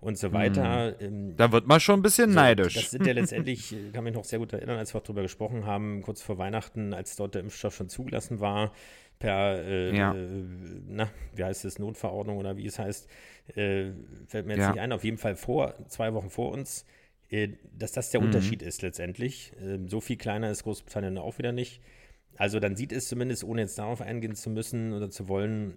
und 0.00 0.16
so 0.16 0.32
weiter. 0.32 0.98
Ähm, 1.00 1.36
Da 1.36 1.52
wird 1.52 1.66
man 1.66 1.78
schon 1.80 2.00
ein 2.00 2.02
bisschen 2.02 2.30
so, 2.30 2.36
neidisch. 2.36 2.74
Das 2.74 2.90
sind 2.90 3.06
ja 3.06 3.12
letztendlich, 3.20 3.72
äh, 3.74 3.90
kann 3.92 4.04
mich 4.04 4.14
noch 4.14 4.24
sehr 4.24 4.38
gut 4.38 4.52
erinnern, 4.54 4.78
als 4.78 4.94
wir 4.94 4.98
auch 5.00 5.04
darüber 5.04 5.22
gesprochen 5.22 5.66
haben, 5.66 6.00
kurz 6.02 6.22
vor 6.22 6.38
Weihnachten, 6.38 6.94
als 6.94 7.16
dort 7.16 7.34
der 7.34 7.42
Impfstoff 7.42 7.74
schon 7.76 7.88
zugelassen 7.90 8.40
war, 8.40 8.72
per, 9.18 9.62
äh, 9.64 9.94
Ja. 9.96 10.14
äh, 10.14 10.16
na, 10.88 11.10
wie 11.34 11.44
heißt 11.44 11.66
es, 11.66 11.78
Notverordnung 11.78 12.38
oder 12.38 12.56
wie 12.56 12.66
es 12.66 12.78
heißt, 12.78 13.08
äh, 13.56 13.90
fällt 14.26 14.46
mir 14.46 14.54
jetzt 14.54 14.62
Ja. 14.62 14.70
nicht 14.72 14.80
ein, 14.80 14.92
auf 14.92 15.04
jeden 15.04 15.18
Fall 15.18 15.36
vor, 15.36 15.74
zwei 15.88 16.12
Wochen 16.14 16.30
vor 16.30 16.50
uns, 16.52 16.84
dass 17.76 17.92
das 17.92 18.10
der 18.10 18.20
Unterschied 18.20 18.62
ist 18.62 18.82
letztendlich. 18.82 19.52
Ähm, 19.60 19.88
so 19.88 20.00
viel 20.00 20.16
kleiner 20.16 20.50
ist 20.50 20.62
Großbritannien 20.62 21.18
auch 21.18 21.38
wieder 21.38 21.52
nicht. 21.52 21.80
Also 22.36 22.60
dann 22.60 22.76
sieht 22.76 22.92
es 22.92 23.08
zumindest, 23.08 23.44
ohne 23.44 23.62
jetzt 23.62 23.78
darauf 23.78 24.00
eingehen 24.00 24.34
zu 24.34 24.50
müssen 24.50 24.92
oder 24.92 25.10
zu 25.10 25.28
wollen, 25.28 25.74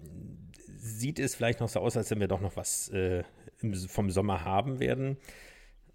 sieht 0.78 1.20
es 1.20 1.36
vielleicht 1.36 1.60
noch 1.60 1.70
so 1.70 1.80
aus, 1.80 1.98
als 1.98 2.12
wenn 2.12 2.20
wir 2.20 2.28
doch 2.28 2.42
noch 2.42 2.56
was 2.56 2.90
äh, 2.90 3.24
vom 3.88 4.10
Sommer 4.10 4.44
haben 4.44 4.80
werden 4.80 5.18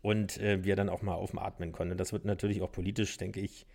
und 0.03 0.39
äh, 0.39 0.65
wir 0.65 0.77
dann 0.77 0.89
auch 0.89 1.03
mal 1.03 1.15
aufatmen 1.15 1.73
können. 1.73 1.93
Und 1.93 1.99
das 1.99 2.13
wird 2.13 2.25
natürlich 2.25 2.63
auch 2.63 2.73
politisch, 2.73 3.17
denke 3.17 3.41
ich, 3.41 3.67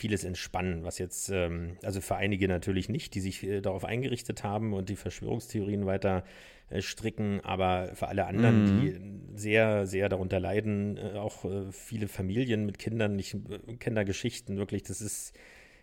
vieles 0.00 0.24
entspannen, 0.24 0.82
was 0.82 0.98
jetzt, 0.98 1.28
ähm, 1.28 1.76
also 1.82 2.00
für 2.00 2.16
einige 2.16 2.48
natürlich 2.48 2.88
nicht, 2.88 3.14
die 3.14 3.20
sich 3.20 3.42
äh, 3.42 3.60
darauf 3.60 3.84
eingerichtet 3.84 4.42
haben 4.42 4.72
und 4.72 4.88
die 4.88 4.96
Verschwörungstheorien 4.96 5.84
weiter 5.84 6.24
äh, 6.70 6.80
stricken, 6.80 7.40
aber 7.42 7.90
für 7.94 8.08
alle 8.08 8.26
anderen, 8.26 8.66
die 8.66 9.38
sehr, 9.38 9.86
sehr 9.86 10.08
darunter 10.08 10.40
leiden, 10.40 10.96
äh, 10.96 11.18
auch 11.18 11.44
äh, 11.44 11.70
viele 11.70 12.08
Familien 12.08 12.64
mit 12.64 12.78
Kindern, 12.78 13.18
ich 13.18 13.34
äh, 13.34 13.76
kenne 13.76 13.96
da 13.96 14.02
Geschichten 14.04 14.56
wirklich, 14.56 14.82
das 14.84 15.02
ist 15.02 15.34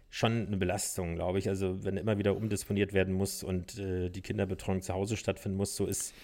schon 0.09 0.47
eine 0.47 0.57
Belastung, 0.57 1.15
glaube 1.15 1.37
ich. 1.37 1.47
Also 1.47 1.83
wenn 1.83 1.97
immer 1.97 2.17
wieder 2.17 2.35
umdisponiert 2.35 2.93
werden 2.93 3.13
muss 3.13 3.43
und 3.43 3.77
äh, 3.77 4.09
die 4.09 4.21
Kinderbetreuung 4.21 4.81
zu 4.81 4.93
Hause 4.93 5.15
stattfinden 5.15 5.57
muss, 5.57 5.75
so 5.75 5.85
ist 5.85 6.15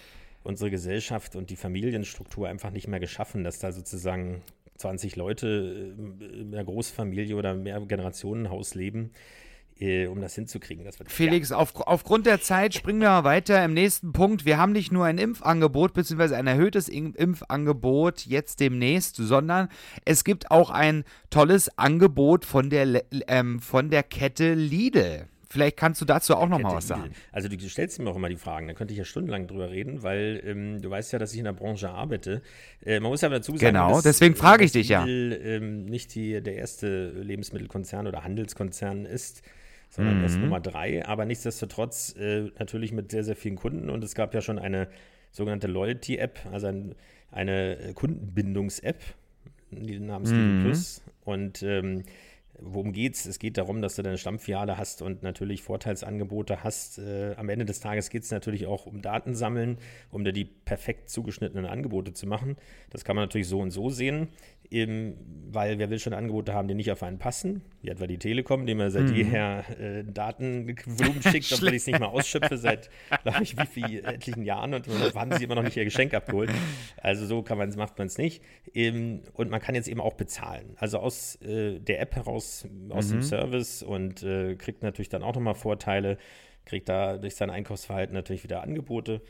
unsere 0.42 0.70
Gesellschaft 0.70 1.36
und 1.36 1.50
die 1.50 1.56
Familienstruktur 1.56 2.48
einfach 2.48 2.70
nicht 2.70 2.88
mehr 2.88 3.00
geschaffen, 3.00 3.44
dass 3.44 3.60
da 3.60 3.70
sozusagen 3.70 4.42
20 4.76 5.16
Leute 5.16 5.94
äh, 5.98 6.40
in 6.40 6.54
einer 6.54 6.64
Großfamilie 6.64 7.36
oder 7.36 7.54
mehr 7.54 7.80
Generationenhaus 7.80 8.74
leben 8.74 9.10
äh, 9.80 10.06
um 10.06 10.20
das 10.20 10.34
hinzukriegen. 10.34 10.84
Das 10.84 10.96
Felix, 11.06 11.50
ja. 11.50 11.56
auf, 11.56 11.74
aufgrund 11.76 12.26
der 12.26 12.40
Zeit 12.40 12.74
springen 12.74 13.00
wir 13.00 13.08
mal 13.08 13.24
weiter 13.24 13.64
im 13.64 13.74
nächsten 13.74 14.12
Punkt. 14.12 14.44
Wir 14.44 14.58
haben 14.58 14.72
nicht 14.72 14.92
nur 14.92 15.04
ein 15.04 15.18
Impfangebot 15.18 15.94
bzw. 15.94 16.34
ein 16.34 16.46
erhöhtes 16.46 16.88
Impfangebot 16.88 18.26
jetzt 18.26 18.60
demnächst, 18.60 19.16
sondern 19.16 19.68
es 20.04 20.24
gibt 20.24 20.50
auch 20.50 20.70
ein 20.70 21.04
tolles 21.30 21.76
Angebot 21.78 22.44
von 22.44 22.70
der, 22.70 23.04
ähm, 23.28 23.60
von 23.60 23.90
der 23.90 24.02
Kette 24.02 24.54
Lidl. 24.54 25.28
Vielleicht 25.54 25.76
kannst 25.76 26.00
du 26.00 26.04
dazu 26.04 26.34
auch 26.34 26.48
noch 26.48 26.58
mal 26.58 26.74
was 26.74 26.88
sagen. 26.88 27.12
Also 27.30 27.48
du 27.48 27.56
stellst 27.68 28.00
mir 28.00 28.10
auch 28.10 28.16
immer 28.16 28.28
die 28.28 28.34
Fragen, 28.34 28.66
da 28.66 28.74
könnte 28.74 28.92
ich 28.92 28.98
ja 28.98 29.04
stundenlang 29.04 29.46
drüber 29.46 29.70
reden, 29.70 30.02
weil 30.02 30.42
ähm, 30.44 30.82
du 30.82 30.90
weißt 30.90 31.12
ja, 31.12 31.20
dass 31.20 31.32
ich 31.32 31.38
in 31.38 31.44
der 31.44 31.52
Branche 31.52 31.90
arbeite. 31.90 32.42
Äh, 32.84 32.98
man 32.98 33.12
muss 33.12 33.20
ja 33.20 33.28
dazu 33.28 33.52
sagen, 33.52 33.66
genau, 33.74 33.92
dass, 33.92 34.02
deswegen 34.02 34.34
frage 34.34 34.64
ich 34.64 34.72
dich 34.72 34.88
Lidl, 34.88 35.30
ja. 35.30 35.46
Ähm, 35.46 35.84
nicht 35.84 36.12
die, 36.16 36.40
der 36.42 36.56
erste 36.56 37.10
Lebensmittelkonzern 37.10 38.08
oder 38.08 38.24
Handelskonzern 38.24 39.06
ist, 39.06 39.42
sondern 39.90 40.16
mhm. 40.16 40.22
erst 40.24 40.38
Nummer 40.38 40.58
drei. 40.58 41.06
Aber 41.06 41.24
nichtsdestotrotz 41.24 42.16
äh, 42.18 42.50
natürlich 42.58 42.90
mit 42.90 43.12
sehr, 43.12 43.22
sehr 43.22 43.36
vielen 43.36 43.54
Kunden. 43.54 43.90
Und 43.90 44.02
es 44.02 44.16
gab 44.16 44.34
ja 44.34 44.40
schon 44.40 44.58
eine 44.58 44.88
sogenannte 45.30 45.68
Loyalty-App, 45.68 46.40
also 46.50 46.66
ein, 46.66 46.96
eine 47.30 47.92
Kundenbindungs-App, 47.94 49.04
namens 49.70 50.32
mhm. 50.32 50.62
Plus. 50.64 51.00
Und 51.24 51.62
ähm, 51.62 52.02
worum 52.64 52.92
geht's? 52.92 53.26
Es 53.26 53.38
geht 53.38 53.58
darum, 53.58 53.82
dass 53.82 53.96
du 53.96 54.02
deine 54.02 54.18
Stammfiliale 54.18 54.78
hast 54.78 55.02
und 55.02 55.22
natürlich 55.22 55.62
Vorteilsangebote 55.62 56.64
hast. 56.64 56.98
Äh, 56.98 57.34
am 57.36 57.48
Ende 57.48 57.64
des 57.64 57.80
Tages 57.80 58.10
geht 58.10 58.22
es 58.22 58.30
natürlich 58.30 58.66
auch 58.66 58.86
um 58.86 59.02
Datensammeln, 59.02 59.78
um 60.10 60.24
dir 60.24 60.32
die 60.32 60.44
perfekt 60.44 61.10
zugeschnittenen 61.10 61.66
Angebote 61.66 62.12
zu 62.12 62.26
machen. 62.26 62.56
Das 62.90 63.04
kann 63.04 63.16
man 63.16 63.24
natürlich 63.24 63.48
so 63.48 63.60
und 63.60 63.70
so 63.70 63.90
sehen 63.90 64.28
eben, 64.70 65.16
weil 65.50 65.78
wer 65.78 65.90
will 65.90 65.98
schon 65.98 66.12
Angebote 66.12 66.52
haben, 66.54 66.68
die 66.68 66.74
nicht 66.74 66.90
auf 66.90 67.02
einen 67.02 67.18
passen, 67.18 67.62
wie 67.82 67.88
etwa 67.88 68.06
die 68.06 68.18
Telekom, 68.18 68.66
die 68.66 68.74
mir 68.74 68.90
seit 68.90 69.04
mhm. 69.04 69.14
jeher 69.14 69.64
äh, 69.80 70.04
Datenvolumen 70.04 71.22
schickt, 71.22 71.52
obwohl 71.52 71.68
ich 71.68 71.76
es 71.76 71.86
nicht 71.86 72.00
mal 72.00 72.06
ausschöpfe 72.12 72.56
seit, 72.56 72.90
glaube 73.22 73.42
ich, 73.42 73.56
wie 73.56 73.66
viel 73.66 74.04
etlichen 74.04 74.42
Jahren 74.42 74.74
und 74.74 74.88
haben 75.14 75.32
sie 75.32 75.44
immer 75.44 75.54
noch 75.54 75.62
nicht 75.62 75.76
ihr 75.76 75.84
Geschenk 75.84 76.14
abgeholt. 76.14 76.50
Also 76.96 77.26
so 77.26 77.42
kann 77.42 77.58
man's, 77.58 77.76
macht 77.76 77.98
man 77.98 78.06
es 78.06 78.18
nicht. 78.18 78.42
Eben, 78.72 79.22
und 79.32 79.50
man 79.50 79.60
kann 79.60 79.74
jetzt 79.74 79.88
eben 79.88 80.00
auch 80.00 80.14
bezahlen. 80.14 80.74
Also 80.76 80.98
aus 80.98 81.36
äh, 81.42 81.78
der 81.78 82.00
App 82.00 82.16
heraus, 82.16 82.66
aus 82.90 83.08
mhm. 83.08 83.12
dem 83.12 83.22
Service 83.22 83.82
und 83.82 84.22
äh, 84.22 84.56
kriegt 84.56 84.82
natürlich 84.82 85.08
dann 85.08 85.22
auch 85.22 85.34
nochmal 85.34 85.54
Vorteile, 85.54 86.18
kriegt 86.64 86.88
da 86.88 87.18
durch 87.18 87.36
sein 87.36 87.50
Einkaufsverhalten 87.50 88.14
natürlich 88.14 88.44
wieder 88.44 88.62
Angebote. 88.62 89.20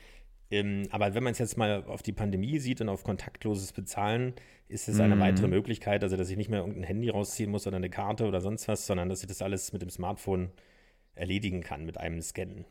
Ähm, 0.51 0.87
aber 0.91 1.15
wenn 1.15 1.23
man 1.23 1.33
es 1.33 1.39
jetzt 1.39 1.57
mal 1.57 1.85
auf 1.85 2.03
die 2.03 2.13
Pandemie 2.13 2.59
sieht 2.59 2.81
und 2.81 2.89
auf 2.89 3.03
kontaktloses 3.03 3.73
Bezahlen, 3.73 4.35
ist 4.69 4.89
es 4.89 5.01
eine 5.01 5.17
mhm. 5.17 5.21
weitere 5.21 5.49
Möglichkeit, 5.49 6.03
also 6.03 6.17
dass 6.17 6.31
ich 6.31 6.37
nicht 6.37 6.51
mehr 6.51 6.61
irgendein 6.61 6.85
Handy 6.85 7.09
rausziehen 7.09 7.51
muss 7.51 7.67
oder 7.67 7.77
eine 7.77 7.91
Karte 7.91 8.27
oder 8.27 8.41
sonst 8.41 8.69
was, 8.69 8.87
sondern 8.87 9.09
dass 9.09 9.23
ich 9.23 9.29
das 9.29 9.43
alles 9.43 9.73
mit 9.73 9.83
dem 9.83 9.91
Smartphone 9.91 10.51
erledigen 11.15 11.63
kann 11.63 11.85
mit 11.85 11.99
einem 11.99 12.21
Scannen. 12.21 12.65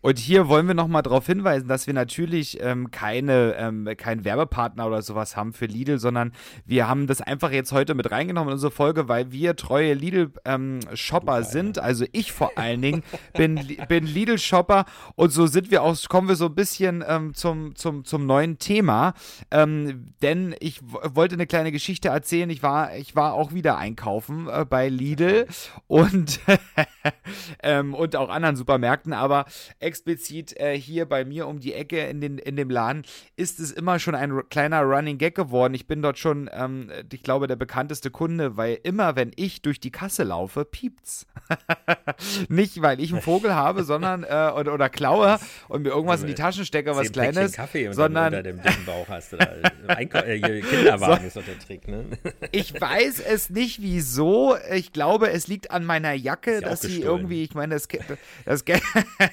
Und 0.00 0.18
hier 0.18 0.48
wollen 0.48 0.66
wir 0.66 0.74
nochmal 0.74 1.02
darauf 1.02 1.26
hinweisen, 1.26 1.68
dass 1.68 1.86
wir 1.86 1.94
natürlich 1.94 2.60
ähm, 2.60 2.90
keine, 2.90 3.54
ähm, 3.56 3.88
keinen 3.96 4.24
Werbepartner 4.24 4.86
oder 4.86 5.00
sowas 5.00 5.36
haben 5.36 5.52
für 5.52 5.66
Lidl, 5.66 5.98
sondern 5.98 6.32
wir 6.66 6.88
haben 6.88 7.06
das 7.06 7.20
einfach 7.20 7.52
jetzt 7.52 7.70
heute 7.70 7.94
mit 7.94 8.10
reingenommen 8.10 8.48
in 8.48 8.54
unsere 8.54 8.72
Folge, 8.72 9.08
weil 9.08 9.30
wir 9.30 9.54
treue 9.54 9.94
Lidl-Shopper 9.94 11.38
ähm, 11.38 11.44
sind. 11.44 11.78
Also 11.78 12.04
ich 12.10 12.32
vor 12.32 12.58
allen 12.58 12.82
Dingen 12.82 13.04
bin, 13.34 13.60
bin 13.88 14.04
Lidl-Shopper 14.04 14.86
und 15.14 15.30
so 15.30 15.46
sind 15.46 15.70
wir 15.70 15.84
auch, 15.84 15.96
kommen 16.08 16.26
wir 16.26 16.36
so 16.36 16.46
ein 16.46 16.54
bisschen 16.56 17.04
ähm, 17.06 17.32
zum, 17.34 17.76
zum, 17.76 18.04
zum 18.04 18.26
neuen 18.26 18.58
Thema. 18.58 19.14
Ähm, 19.52 20.06
denn 20.20 20.56
ich 20.58 20.80
wollte 20.82 21.34
eine 21.34 21.46
kleine 21.46 21.70
Geschichte 21.70 22.08
erzählen. 22.08 22.50
Ich 22.50 22.64
war, 22.64 22.96
ich 22.96 23.14
war 23.14 23.34
auch 23.34 23.52
wieder 23.52 23.78
einkaufen 23.78 24.48
äh, 24.48 24.64
bei 24.68 24.88
Lidl 24.88 25.46
und, 25.86 26.40
ähm, 27.62 27.94
und 27.94 28.16
auch 28.16 28.30
anderen 28.30 28.56
Supermärkten, 28.56 29.12
aber 29.12 29.44
explizit 29.78 30.58
äh, 30.58 30.76
hier 30.78 31.06
bei 31.06 31.24
mir 31.24 31.46
um 31.46 31.60
die 31.60 31.74
Ecke 31.74 32.00
in, 32.06 32.20
den, 32.20 32.38
in 32.38 32.56
dem 32.56 32.70
Laden 32.70 33.04
ist 33.36 33.60
es 33.60 33.70
immer 33.72 33.98
schon 33.98 34.14
ein 34.14 34.42
kleiner 34.48 34.82
Running 34.82 35.18
Gag 35.18 35.34
geworden. 35.34 35.74
Ich 35.74 35.86
bin 35.86 36.02
dort 36.02 36.18
schon, 36.18 36.50
ähm, 36.52 36.90
ich 37.12 37.22
glaube, 37.22 37.46
der 37.46 37.56
bekannteste 37.56 38.10
Kunde, 38.10 38.56
weil 38.56 38.78
immer, 38.82 39.16
wenn 39.16 39.32
ich 39.36 39.62
durch 39.62 39.80
die 39.80 39.90
Kasse 39.90 40.24
laufe, 40.24 40.64
piept's. 40.64 41.26
Nicht, 42.48 42.82
weil 42.82 43.00
ich 43.00 43.12
einen 43.12 43.22
Vogel 43.22 43.54
habe, 43.54 43.84
sondern 43.84 44.24
äh, 44.24 44.52
oder, 44.56 44.74
oder 44.74 44.88
klaue 44.88 45.38
und 45.68 45.82
mir 45.82 45.90
irgendwas 45.90 46.22
in 46.22 46.28
die 46.28 46.34
Taschen 46.34 46.64
stecke, 46.64 46.96
was 46.96 47.12
Kleines, 47.12 47.52
Kaffee 47.52 47.92
sondern 47.92 48.26
unter 48.26 48.42
dem 48.42 48.62
dicken 48.62 48.84
Bauch 48.84 49.08
hast. 49.08 49.34
Oder 49.34 49.48
äh, 49.88 50.06
Kinderwagen 50.06 51.20
so, 51.20 51.26
ist 51.26 51.36
doch 51.36 51.44
der 51.44 51.58
Trick, 51.58 51.88
ne? 51.88 52.04
ich 52.50 52.78
weiß 52.80 53.20
es 53.20 53.50
nicht, 53.50 53.82
wieso. 53.82 54.56
Ich 54.72 54.92
glaube, 54.92 55.30
es 55.30 55.48
liegt 55.48 55.70
an 55.70 55.84
meiner 55.84 56.12
Jacke, 56.12 56.60
dass 56.60 56.82
sie 56.82 57.00
irgendwie, 57.00 57.44
ich 57.44 57.54
meine, 57.54 57.74
das, 57.74 57.88
das, 58.44 58.64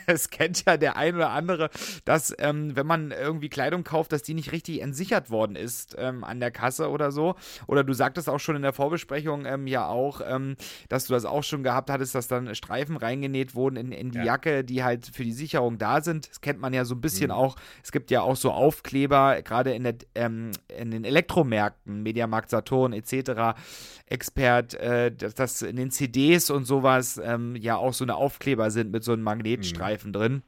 es 0.10 0.30
kennt 0.30 0.66
ja 0.66 0.78
der 0.78 0.98
ein 0.98 1.16
oder 1.16 1.32
andere, 1.32 1.70
dass 2.06 2.34
ähm, 2.40 2.76
wenn 2.76 2.88
man 2.88 3.12
irgendwie 3.12 3.50
Kleidung 3.50 3.84
kauft, 3.84 4.12
dass 4.12 4.24
die 4.24 4.34
nicht 4.34 4.52
richtig 4.52 4.82
entsichert 4.82 5.30
worden 5.30 5.56
ist 5.56 5.96
ähm, 5.98 6.24
an 6.24 6.40
der 6.40 6.52
Kasse 6.52 6.90
oder 6.90 7.12
so. 7.12 7.36
Oder 7.68 7.84
du 7.84 7.94
sagtest 7.94 8.30
auch 8.30 8.40
schon 8.40 8.56
in 8.56 8.62
der 8.62 8.74
Vorbesprechung 8.74 9.46
ähm, 9.46 9.68
ja 9.68 9.88
auch, 9.88 10.22
ähm, 10.26 10.56
dass 10.90 11.06
du 11.06 11.14
das 11.14 11.26
auch 11.26 11.44
schon 11.44 11.64
gehabt 11.64 11.90
hattest, 11.90 12.16
dass 12.16 12.28
dann 12.28 12.54
Streifen 12.56 12.98
reingenäht 12.98 13.56
wurden 13.56 13.76
in, 13.76 13.92
in 13.92 14.12
die 14.12 14.20
ja. 14.20 14.26
Jacke, 14.26 14.64
die 14.64 14.84
halt 14.84 15.06
für 15.14 15.24
die 15.24 15.32
Sicherung 15.32 15.78
da 15.78 16.02
sind. 16.02 16.30
Das 16.30 16.42
kennt 16.42 16.60
man 16.60 16.74
ja 16.74 16.86
so 16.86 16.96
ein 16.96 17.02
bisschen 17.02 17.28
mhm. 17.28 17.36
auch. 17.36 17.56
Es 17.84 17.92
gibt 17.92 18.12
ja 18.12 18.22
auch 18.22 18.36
so 18.36 18.52
Aufkleber, 18.52 19.42
gerade 19.44 19.74
in, 19.74 19.98
ähm, 20.16 20.52
in 20.78 20.92
den 20.92 21.04
Elektromärkten, 21.04 22.04
Mediamarkt 22.04 22.50
Saturn 22.50 22.94
etc. 22.94 23.60
Expert, 24.06 24.74
äh, 24.76 25.12
dass, 25.12 25.36
dass 25.36 25.62
in 25.62 25.76
den 25.76 25.92
CDs 25.92 26.50
und 26.50 26.66
sowas 26.66 27.20
ähm, 27.24 27.56
ja 27.56 27.78
auch 27.78 27.94
so 27.94 28.04
eine 28.04 28.16
Aufkleber 28.16 28.72
sind 28.72 28.92
mit 28.92 29.04
so 29.04 29.14
einem 29.14 29.24
Magnetstreifen. 29.24 29.98
Mhm 29.98 29.99
Streifen 30.00 30.14
drin. 30.14 30.44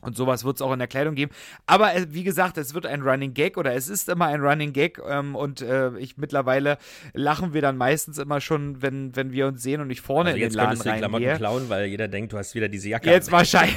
Und 0.00 0.16
sowas 0.16 0.44
wird 0.44 0.54
es 0.54 0.62
auch 0.62 0.72
in 0.72 0.78
der 0.78 0.86
Kleidung 0.86 1.16
geben. 1.16 1.32
Aber 1.66 1.92
äh, 1.92 2.06
wie 2.10 2.22
gesagt, 2.22 2.56
es 2.56 2.72
wird 2.72 2.86
ein 2.86 3.02
Running 3.02 3.34
Gag 3.34 3.56
oder 3.56 3.74
es 3.74 3.88
ist 3.88 4.08
immer 4.08 4.26
ein 4.26 4.40
Running 4.40 4.72
Gag. 4.72 5.00
Ähm, 5.04 5.34
und 5.34 5.60
äh, 5.60 5.98
ich 5.98 6.16
mittlerweile 6.16 6.78
lachen 7.14 7.52
wir 7.52 7.62
dann 7.62 7.76
meistens 7.76 8.18
immer 8.18 8.40
schon, 8.40 8.80
wenn, 8.80 9.16
wenn 9.16 9.32
wir 9.32 9.48
uns 9.48 9.60
sehen 9.60 9.80
und 9.80 9.90
ich 9.90 10.00
vorne 10.00 10.30
also 10.30 10.40
in 10.40 10.50
den 10.50 10.56
Laden 10.56 10.80
reingehe. 10.80 10.92
Jetzt 10.92 10.98
Klamotten 11.00 11.36
klauen, 11.36 11.68
weil 11.68 11.86
jeder 11.86 12.06
denkt, 12.06 12.32
du 12.32 12.38
hast 12.38 12.54
wieder 12.54 12.68
diese 12.68 12.90
Jacke. 12.90 13.10
Jetzt 13.10 13.32
wahrscheinlich. 13.32 13.76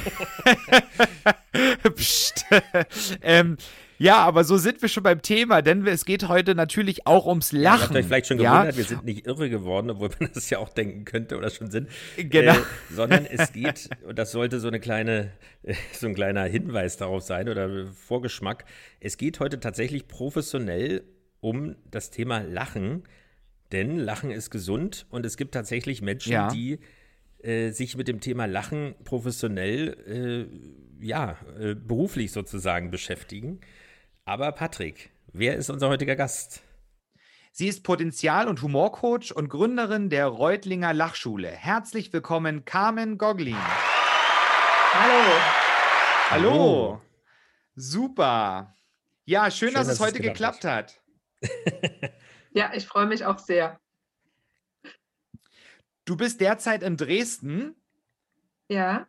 Psst. 1.96 2.44
ähm, 3.22 3.56
ja, 4.02 4.16
aber 4.18 4.44
so 4.44 4.56
sind 4.56 4.82
wir 4.82 4.88
schon 4.88 5.02
beim 5.02 5.22
Thema, 5.22 5.62
denn 5.62 5.86
es 5.86 6.04
geht 6.04 6.28
heute 6.28 6.54
natürlich 6.54 7.06
auch 7.06 7.26
ums 7.26 7.52
Lachen. 7.52 7.62
Ja, 7.62 7.74
ihr 7.74 7.82
habt 7.82 7.96
euch 7.96 8.06
vielleicht 8.06 8.26
schon 8.26 8.38
gewundert, 8.38 8.72
ja? 8.72 8.76
wir 8.76 8.84
sind 8.84 9.04
nicht 9.04 9.26
irre 9.26 9.48
geworden, 9.48 9.90
obwohl 9.90 10.10
man 10.18 10.30
das 10.34 10.50
ja 10.50 10.58
auch 10.58 10.68
denken 10.68 11.04
könnte 11.04 11.36
oder 11.36 11.50
schon 11.50 11.70
sind. 11.70 11.88
Genau. 12.16 12.52
Äh, 12.52 12.62
sondern 12.90 13.26
es 13.26 13.52
geht, 13.52 13.90
und 14.06 14.18
das 14.18 14.32
sollte 14.32 14.60
so 14.60 14.68
eine 14.68 14.80
kleine, 14.80 15.32
so 15.92 16.06
ein 16.06 16.14
kleiner 16.14 16.44
Hinweis 16.44 16.96
darauf 16.96 17.22
sein 17.22 17.48
oder 17.48 17.86
Vorgeschmack. 17.86 18.64
Es 19.00 19.16
geht 19.16 19.40
heute 19.40 19.60
tatsächlich 19.60 20.08
professionell 20.08 21.04
um 21.40 21.76
das 21.90 22.10
Thema 22.10 22.40
Lachen, 22.40 23.04
denn 23.72 23.98
Lachen 23.98 24.30
ist 24.30 24.50
gesund 24.50 25.06
und 25.10 25.24
es 25.24 25.36
gibt 25.36 25.54
tatsächlich 25.54 26.02
Menschen, 26.02 26.32
ja. 26.32 26.48
die 26.48 26.78
äh, 27.42 27.70
sich 27.70 27.96
mit 27.96 28.06
dem 28.06 28.20
Thema 28.20 28.46
Lachen 28.46 28.94
professionell, 29.04 30.48
äh, 31.00 31.04
ja, 31.04 31.36
äh, 31.58 31.74
beruflich 31.74 32.30
sozusagen 32.30 32.90
beschäftigen. 32.90 33.60
Aber 34.24 34.52
Patrick, 34.52 35.10
wer 35.32 35.56
ist 35.56 35.68
unser 35.68 35.88
heutiger 35.88 36.14
Gast? 36.14 36.62
Sie 37.50 37.66
ist 37.66 37.82
Potenzial- 37.82 38.46
und 38.46 38.62
Humorcoach 38.62 39.32
und 39.34 39.48
Gründerin 39.48 40.10
der 40.10 40.26
Reutlinger 40.26 40.94
Lachschule. 40.94 41.50
Herzlich 41.50 42.12
willkommen, 42.12 42.64
Carmen 42.64 43.18
Goglin. 43.18 43.56
Hallo. 44.92 45.40
Hallo. 46.30 47.02
Super. 47.74 48.76
Ja, 49.24 49.50
schön, 49.50 49.70
schön 49.70 49.74
dass, 49.74 49.88
dass, 49.88 49.96
es 49.96 50.00
heute 50.00 50.20
geklappt 50.20 50.64
hat. 50.64 51.02
ja, 52.52 52.72
ich 52.74 52.86
freue 52.86 53.06
mich 53.06 53.26
auch 53.26 53.40
sehr. 53.40 53.80
Du 56.04 56.16
bist 56.16 56.40
derzeit 56.40 56.84
in 56.84 56.96
Dresden. 56.96 57.74
Ja. 58.68 59.08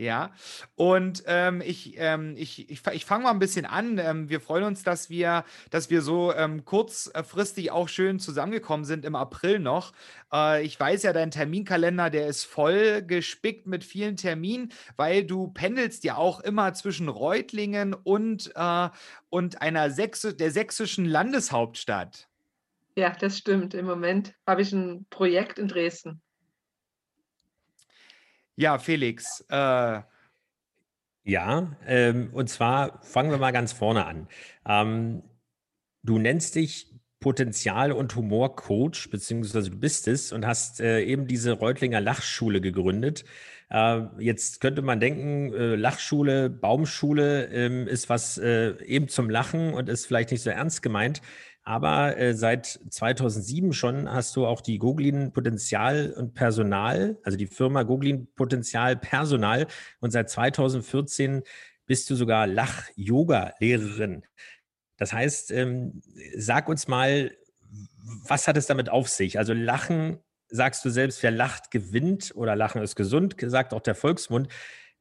Ja, 0.00 0.30
und 0.76 1.24
ähm, 1.26 1.60
ich, 1.60 1.94
ähm, 1.96 2.36
ich, 2.36 2.70
ich, 2.70 2.86
ich 2.86 3.04
fange 3.04 3.24
mal 3.24 3.32
ein 3.32 3.40
bisschen 3.40 3.66
an. 3.66 3.98
Ähm, 3.98 4.28
wir 4.28 4.40
freuen 4.40 4.62
uns, 4.62 4.84
dass 4.84 5.10
wir, 5.10 5.44
dass 5.70 5.90
wir 5.90 6.02
so 6.02 6.32
ähm, 6.32 6.64
kurzfristig 6.64 7.72
auch 7.72 7.88
schön 7.88 8.20
zusammengekommen 8.20 8.84
sind 8.84 9.04
im 9.04 9.16
April 9.16 9.58
noch. 9.58 9.92
Äh, 10.32 10.62
ich 10.62 10.78
weiß 10.78 11.02
ja, 11.02 11.12
dein 11.12 11.32
Terminkalender, 11.32 12.10
der 12.10 12.28
ist 12.28 12.44
voll 12.44 13.02
gespickt 13.02 13.66
mit 13.66 13.82
vielen 13.82 14.14
Terminen, 14.14 14.70
weil 14.96 15.24
du 15.24 15.48
pendelst 15.48 16.04
ja 16.04 16.16
auch 16.16 16.38
immer 16.38 16.74
zwischen 16.74 17.08
Reutlingen 17.08 17.92
und, 17.92 18.52
äh, 18.54 18.88
und 19.30 19.60
einer 19.62 19.90
Sächs 19.90 20.22
der 20.22 20.52
sächsischen 20.52 21.06
Landeshauptstadt. 21.06 22.28
Ja, 22.96 23.10
das 23.10 23.36
stimmt. 23.36 23.74
Im 23.74 23.86
Moment 23.86 24.32
habe 24.46 24.62
ich 24.62 24.72
ein 24.72 25.06
Projekt 25.10 25.58
in 25.58 25.66
Dresden. 25.66 26.20
Ja, 28.58 28.76
Felix. 28.80 29.44
Äh, 29.48 30.00
Ja, 31.24 31.76
ähm, 31.86 32.30
und 32.32 32.48
zwar 32.48 33.00
fangen 33.02 33.30
wir 33.30 33.38
mal 33.38 33.52
ganz 33.52 33.72
vorne 33.72 34.04
an. 34.04 34.28
Ähm, 34.66 35.22
du 36.02 36.18
nennst 36.18 36.56
dich 36.56 36.92
Potenzial- 37.20 37.92
und 37.92 38.16
Humorcoach, 38.16 39.10
beziehungsweise 39.10 39.70
du 39.70 39.76
bist 39.78 40.08
es 40.08 40.32
und 40.32 40.44
hast 40.46 40.80
äh, 40.80 41.02
eben 41.02 41.26
diese 41.28 41.52
Reutlinger 41.52 42.00
Lachschule 42.00 42.60
gegründet. 42.60 43.24
Äh, 43.70 44.00
jetzt 44.18 44.60
könnte 44.60 44.82
man 44.82 44.98
denken, 44.98 45.52
äh, 45.54 45.76
Lachschule, 45.76 46.50
Baumschule 46.50 47.46
ähm, 47.52 47.86
ist 47.86 48.08
was 48.08 48.38
äh, 48.38 48.82
eben 48.84 49.08
zum 49.08 49.30
Lachen 49.30 49.74
und 49.74 49.88
ist 49.88 50.06
vielleicht 50.06 50.32
nicht 50.32 50.42
so 50.42 50.50
ernst 50.50 50.82
gemeint. 50.82 51.22
Aber 51.68 52.16
äh, 52.16 52.32
seit 52.32 52.80
2007 52.88 53.74
schon 53.74 54.10
hast 54.10 54.34
du 54.36 54.46
auch 54.46 54.62
die 54.62 54.78
Googlin 54.78 55.34
Potenzial 55.34 56.14
und 56.16 56.32
Personal, 56.32 57.18
also 57.24 57.36
die 57.36 57.46
Firma 57.46 57.82
Googlin 57.82 58.26
Potenzial 58.34 58.96
Personal. 58.96 59.66
Und 60.00 60.10
seit 60.10 60.30
2014 60.30 61.42
bist 61.84 62.08
du 62.08 62.14
sogar 62.14 62.46
Lach-Yoga-Lehrerin. 62.46 64.24
Das 64.96 65.12
heißt, 65.12 65.50
ähm, 65.50 66.00
sag 66.38 66.70
uns 66.70 66.88
mal, 66.88 67.36
was 68.26 68.48
hat 68.48 68.56
es 68.56 68.64
damit 68.64 68.88
auf 68.88 69.10
sich? 69.10 69.38
Also 69.38 69.52
Lachen, 69.52 70.20
sagst 70.48 70.86
du 70.86 70.88
selbst, 70.88 71.22
wer 71.22 71.32
lacht, 71.32 71.70
gewinnt 71.70 72.32
oder 72.34 72.56
Lachen 72.56 72.80
ist 72.80 72.96
gesund, 72.96 73.36
sagt 73.42 73.74
auch 73.74 73.82
der 73.82 73.94
Volksmund. 73.94 74.48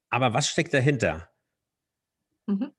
Aber 0.09 0.33
was 0.33 0.49
steckt 0.49 0.73
dahinter? 0.73 1.29
Mhm. 2.45 2.73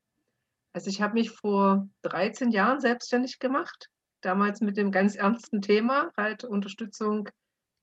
Also 0.78 0.90
ich 0.90 1.02
habe 1.02 1.14
mich 1.14 1.32
vor 1.32 1.88
13 2.02 2.52
Jahren 2.52 2.78
selbstständig 2.78 3.40
gemacht, 3.40 3.90
damals 4.20 4.60
mit 4.60 4.76
dem 4.76 4.92
ganz 4.92 5.16
ernsten 5.16 5.60
Thema, 5.60 6.12
halt 6.16 6.44
Unterstützung 6.44 7.28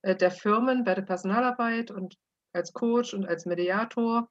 äh, 0.02 0.16
der 0.16 0.32
Firmen 0.32 0.86
bei 0.86 0.96
der 0.96 1.02
Personalarbeit 1.02 1.92
und 1.92 2.16
als 2.54 2.72
Coach 2.72 3.14
und 3.14 3.28
als 3.28 3.46
Mediator. 3.46 4.30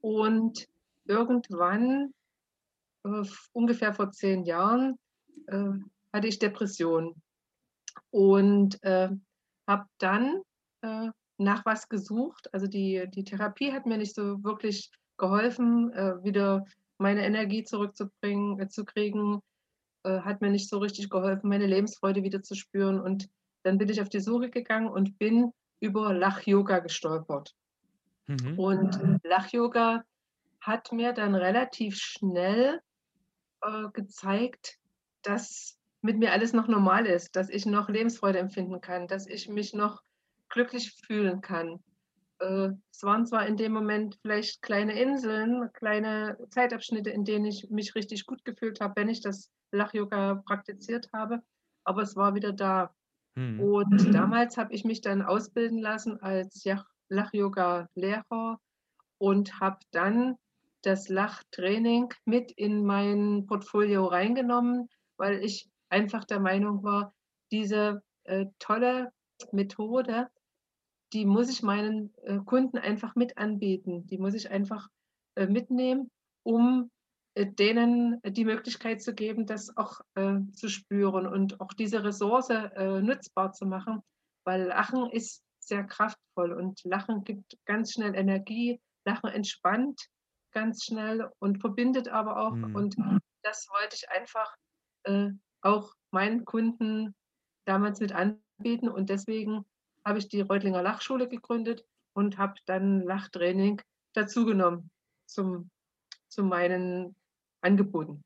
Und 0.00 0.68
irgendwann, 1.06 2.14
äh, 3.02 3.24
ungefähr 3.52 3.92
vor 3.92 4.12
zehn 4.12 4.44
Jahren, 4.44 4.96
äh, 5.48 5.70
hatte 6.12 6.28
ich 6.28 6.38
Depressionen 6.38 7.20
und 8.10 8.78
habe 9.66 9.84
dann 9.98 10.42
nach 11.38 11.66
was 11.66 11.88
gesucht. 11.88 12.54
Also 12.54 12.68
die, 12.68 13.04
die 13.08 13.24
Therapie 13.24 13.72
hat 13.72 13.84
mir 13.84 13.98
nicht 13.98 14.14
so 14.14 14.44
wirklich 14.44 14.92
geholfen, 15.16 15.90
wieder 16.22 16.64
meine 16.98 17.24
Energie 17.24 17.64
zurückzubringen, 17.64 18.60
äh, 18.60 18.68
zu 18.68 18.84
kriegen, 18.84 19.40
äh, 20.04 20.20
hat 20.20 20.40
mir 20.40 20.50
nicht 20.50 20.68
so 20.68 20.78
richtig 20.78 21.10
geholfen, 21.10 21.48
meine 21.48 21.66
Lebensfreude 21.66 22.22
wieder 22.22 22.42
zu 22.42 22.54
spüren. 22.54 23.00
Und 23.00 23.28
dann 23.62 23.78
bin 23.78 23.88
ich 23.88 24.00
auf 24.00 24.08
die 24.08 24.20
Suche 24.20 24.50
gegangen 24.50 24.88
und 24.88 25.18
bin 25.18 25.52
über 25.80 26.14
Lach-Yoga 26.14 26.78
gestolpert. 26.78 27.54
Mhm. 28.26 28.58
Und 28.58 29.20
Lach-Yoga 29.24 30.04
hat 30.60 30.92
mir 30.92 31.12
dann 31.12 31.34
relativ 31.34 31.96
schnell 31.96 32.80
äh, 33.62 33.88
gezeigt, 33.92 34.78
dass 35.22 35.78
mit 36.02 36.18
mir 36.18 36.32
alles 36.32 36.52
noch 36.52 36.68
normal 36.68 37.06
ist, 37.06 37.36
dass 37.36 37.48
ich 37.48 37.66
noch 37.66 37.88
Lebensfreude 37.88 38.38
empfinden 38.38 38.80
kann, 38.80 39.08
dass 39.08 39.26
ich 39.26 39.48
mich 39.48 39.74
noch 39.74 40.02
glücklich 40.48 40.92
fühlen 41.06 41.40
kann. 41.40 41.82
Äh, 42.38 42.70
es 42.92 43.02
waren 43.02 43.26
zwar 43.26 43.46
in 43.46 43.56
dem 43.56 43.72
Moment 43.72 44.18
vielleicht 44.22 44.62
kleine 44.62 44.98
Inseln, 45.00 45.70
kleine 45.72 46.36
Zeitabschnitte, 46.50 47.10
in 47.10 47.24
denen 47.24 47.46
ich 47.46 47.68
mich 47.70 47.94
richtig 47.94 48.26
gut 48.26 48.44
gefühlt 48.44 48.80
habe, 48.80 48.94
wenn 48.96 49.08
ich 49.08 49.20
das 49.20 49.50
Lach-Yoga 49.72 50.42
praktiziert 50.46 51.08
habe, 51.12 51.42
aber 51.84 52.02
es 52.02 52.16
war 52.16 52.34
wieder 52.34 52.52
da. 52.52 52.94
Mhm. 53.36 53.60
Und 53.60 54.14
damals 54.14 54.56
habe 54.56 54.74
ich 54.74 54.84
mich 54.84 55.00
dann 55.00 55.22
ausbilden 55.22 55.78
lassen 55.78 56.20
als 56.20 56.64
Lach-Yoga-Lehrer 57.08 58.60
und 59.18 59.60
habe 59.60 59.78
dann 59.90 60.36
das 60.82 61.08
Lachtraining 61.08 62.12
mit 62.24 62.52
in 62.52 62.84
mein 62.84 63.46
Portfolio 63.46 64.06
reingenommen, 64.06 64.88
weil 65.16 65.44
ich 65.44 65.68
einfach 65.88 66.24
der 66.24 66.40
Meinung 66.40 66.82
war, 66.82 67.14
diese 67.50 68.02
äh, 68.24 68.46
tolle 68.58 69.12
Methode 69.52 70.28
die 71.12 71.24
muss 71.24 71.50
ich 71.50 71.62
meinen 71.62 72.12
äh, 72.24 72.38
Kunden 72.38 72.78
einfach 72.78 73.14
mit 73.14 73.38
anbieten. 73.38 74.06
Die 74.06 74.18
muss 74.18 74.34
ich 74.34 74.50
einfach 74.50 74.88
äh, 75.36 75.46
mitnehmen, 75.46 76.10
um 76.42 76.90
äh, 77.34 77.46
denen 77.46 78.20
die 78.22 78.44
Möglichkeit 78.44 79.02
zu 79.02 79.14
geben, 79.14 79.46
das 79.46 79.76
auch 79.76 80.00
zu 80.52 80.68
spüren 80.68 81.26
und 81.26 81.60
auch 81.60 81.72
diese 81.74 82.02
Ressource 82.02 82.48
nutzbar 83.02 83.52
zu 83.52 83.66
machen, 83.66 84.02
weil 84.44 84.64
Lachen 84.64 85.10
ist 85.10 85.42
sehr 85.60 85.84
kraftvoll 85.84 86.52
und 86.52 86.82
Lachen 86.84 87.24
gibt 87.24 87.58
ganz 87.66 87.92
schnell 87.92 88.14
Energie, 88.14 88.80
Lachen 89.04 89.28
entspannt 89.28 90.00
ganz 90.52 90.84
schnell 90.84 91.30
und 91.38 91.60
verbindet 91.60 92.08
aber 92.08 92.40
auch. 92.40 92.54
Mhm. 92.54 92.74
Und 92.74 92.96
das 93.42 93.68
wollte 93.68 93.96
ich 93.96 94.08
einfach 94.10 94.56
auch 95.60 95.92
meinen 96.10 96.46
Kunden 96.46 97.14
damals 97.66 98.00
mit 98.00 98.12
anbieten 98.12 98.88
und 98.88 99.10
deswegen 99.10 99.66
habe 100.06 100.20
ich 100.20 100.28
die 100.28 100.40
Reutlinger 100.40 100.82
Lachschule 100.82 101.28
gegründet 101.28 101.84
und 102.14 102.38
habe 102.38 102.54
dann 102.64 103.02
Lachtraining 103.02 103.82
dazugenommen 104.14 104.90
zum, 105.26 105.70
zu 106.28 106.44
meinen 106.44 107.16
Angeboten. 107.60 108.22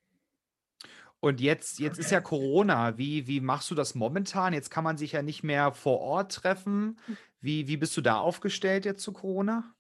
Und 1.21 1.41
jetzt, 1.41 1.79
jetzt 1.79 1.99
ist 1.99 2.11
ja 2.11 2.21
Corona. 2.21 2.97
Wie, 2.97 3.27
wie 3.27 3.41
machst 3.41 3.71
du 3.71 3.75
das 3.75 3.95
momentan? 3.95 4.53
Jetzt 4.53 4.71
kann 4.71 4.85
man 4.85 4.97
sich 4.97 5.13
ja 5.13 5.23
nicht 5.23 5.43
mehr 5.43 5.73
vor 5.73 6.01
Ort 6.01 6.35
treffen. 6.35 6.99
Wie, 7.41 7.69
wie 7.69 7.77
bist 7.77 7.97
du 7.97 8.01
da 8.01 8.19
aufgestellt 8.19 8.85
jetzt 8.85 9.03
zu 9.03 9.13
Corona? 9.13 9.75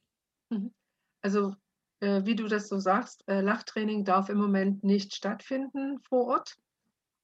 Mhm. 0.50 0.72
Also, 1.22 1.54
äh, 2.00 2.24
wie 2.24 2.34
du 2.34 2.46
das 2.46 2.68
so 2.68 2.78
sagst, 2.78 3.26
äh, 3.28 3.40
Lachtraining 3.40 4.04
darf 4.04 4.28
im 4.28 4.38
Moment 4.38 4.84
nicht 4.84 5.14
stattfinden 5.14 5.98
vor 6.00 6.26
Ort. 6.26 6.56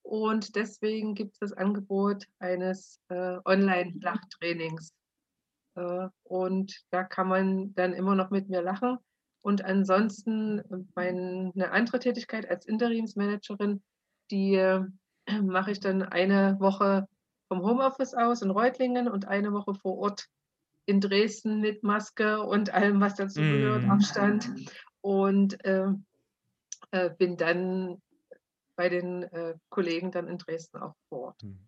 Und 0.07 0.55
deswegen 0.55 1.17
gibt 1.17 1.33
es 1.33 1.39
das 1.41 1.53
Angebot 1.53 2.29
eines 2.39 3.01
äh, 3.09 3.39
Online-Lachtrainings. 3.45 4.93
Äh, 5.75 6.09
und 6.23 6.81
da 6.91 7.03
kann 7.03 7.27
man 7.27 7.75
dann 7.75 7.93
immer 7.93 8.15
noch 8.15 8.31
mit 8.31 8.49
mir 8.49 8.63
lachen. 8.63 8.99
Und 9.43 9.65
ansonsten 9.65 10.87
meine 10.95 11.73
andere 11.73 11.99
Tätigkeit 11.99 12.49
als 12.49 12.67
Interimsmanagerin, 12.67 13.83
die 14.31 14.55
äh, 14.55 14.85
mache 15.43 15.73
ich 15.73 15.81
dann 15.81 16.05
eine 16.05 16.57
Woche 16.61 17.09
vom 17.49 17.63
Homeoffice 17.63 18.15
aus 18.15 18.43
in 18.43 18.51
Reutlingen 18.51 19.09
und 19.09 19.27
eine 19.27 19.53
Woche 19.53 19.75
vor 19.75 19.99
Ort 19.99 20.29
in 20.85 21.01
Dresden 21.01 21.61
mit 21.61 21.83
Maske 21.83 22.43
und 22.43 22.73
allem, 22.73 23.01
was 23.01 23.17
dazu 23.17 23.41
gehört, 23.41 23.83
mm. 23.83 23.91
Abstand. 23.91 24.53
Und 25.01 25.65
äh, 25.65 25.89
äh, 26.93 27.11
bin 27.19 27.37
dann 27.37 28.01
bei 28.77 28.89
den 28.89 29.25
äh, 29.25 29.55
Kollegen 29.69 30.11
dann 30.13 30.29
in 30.29 30.39
Dresden 30.39 30.79
auch 30.79 30.95
vor 31.09 31.21
Ort. 31.21 31.43
Hm. 31.43 31.59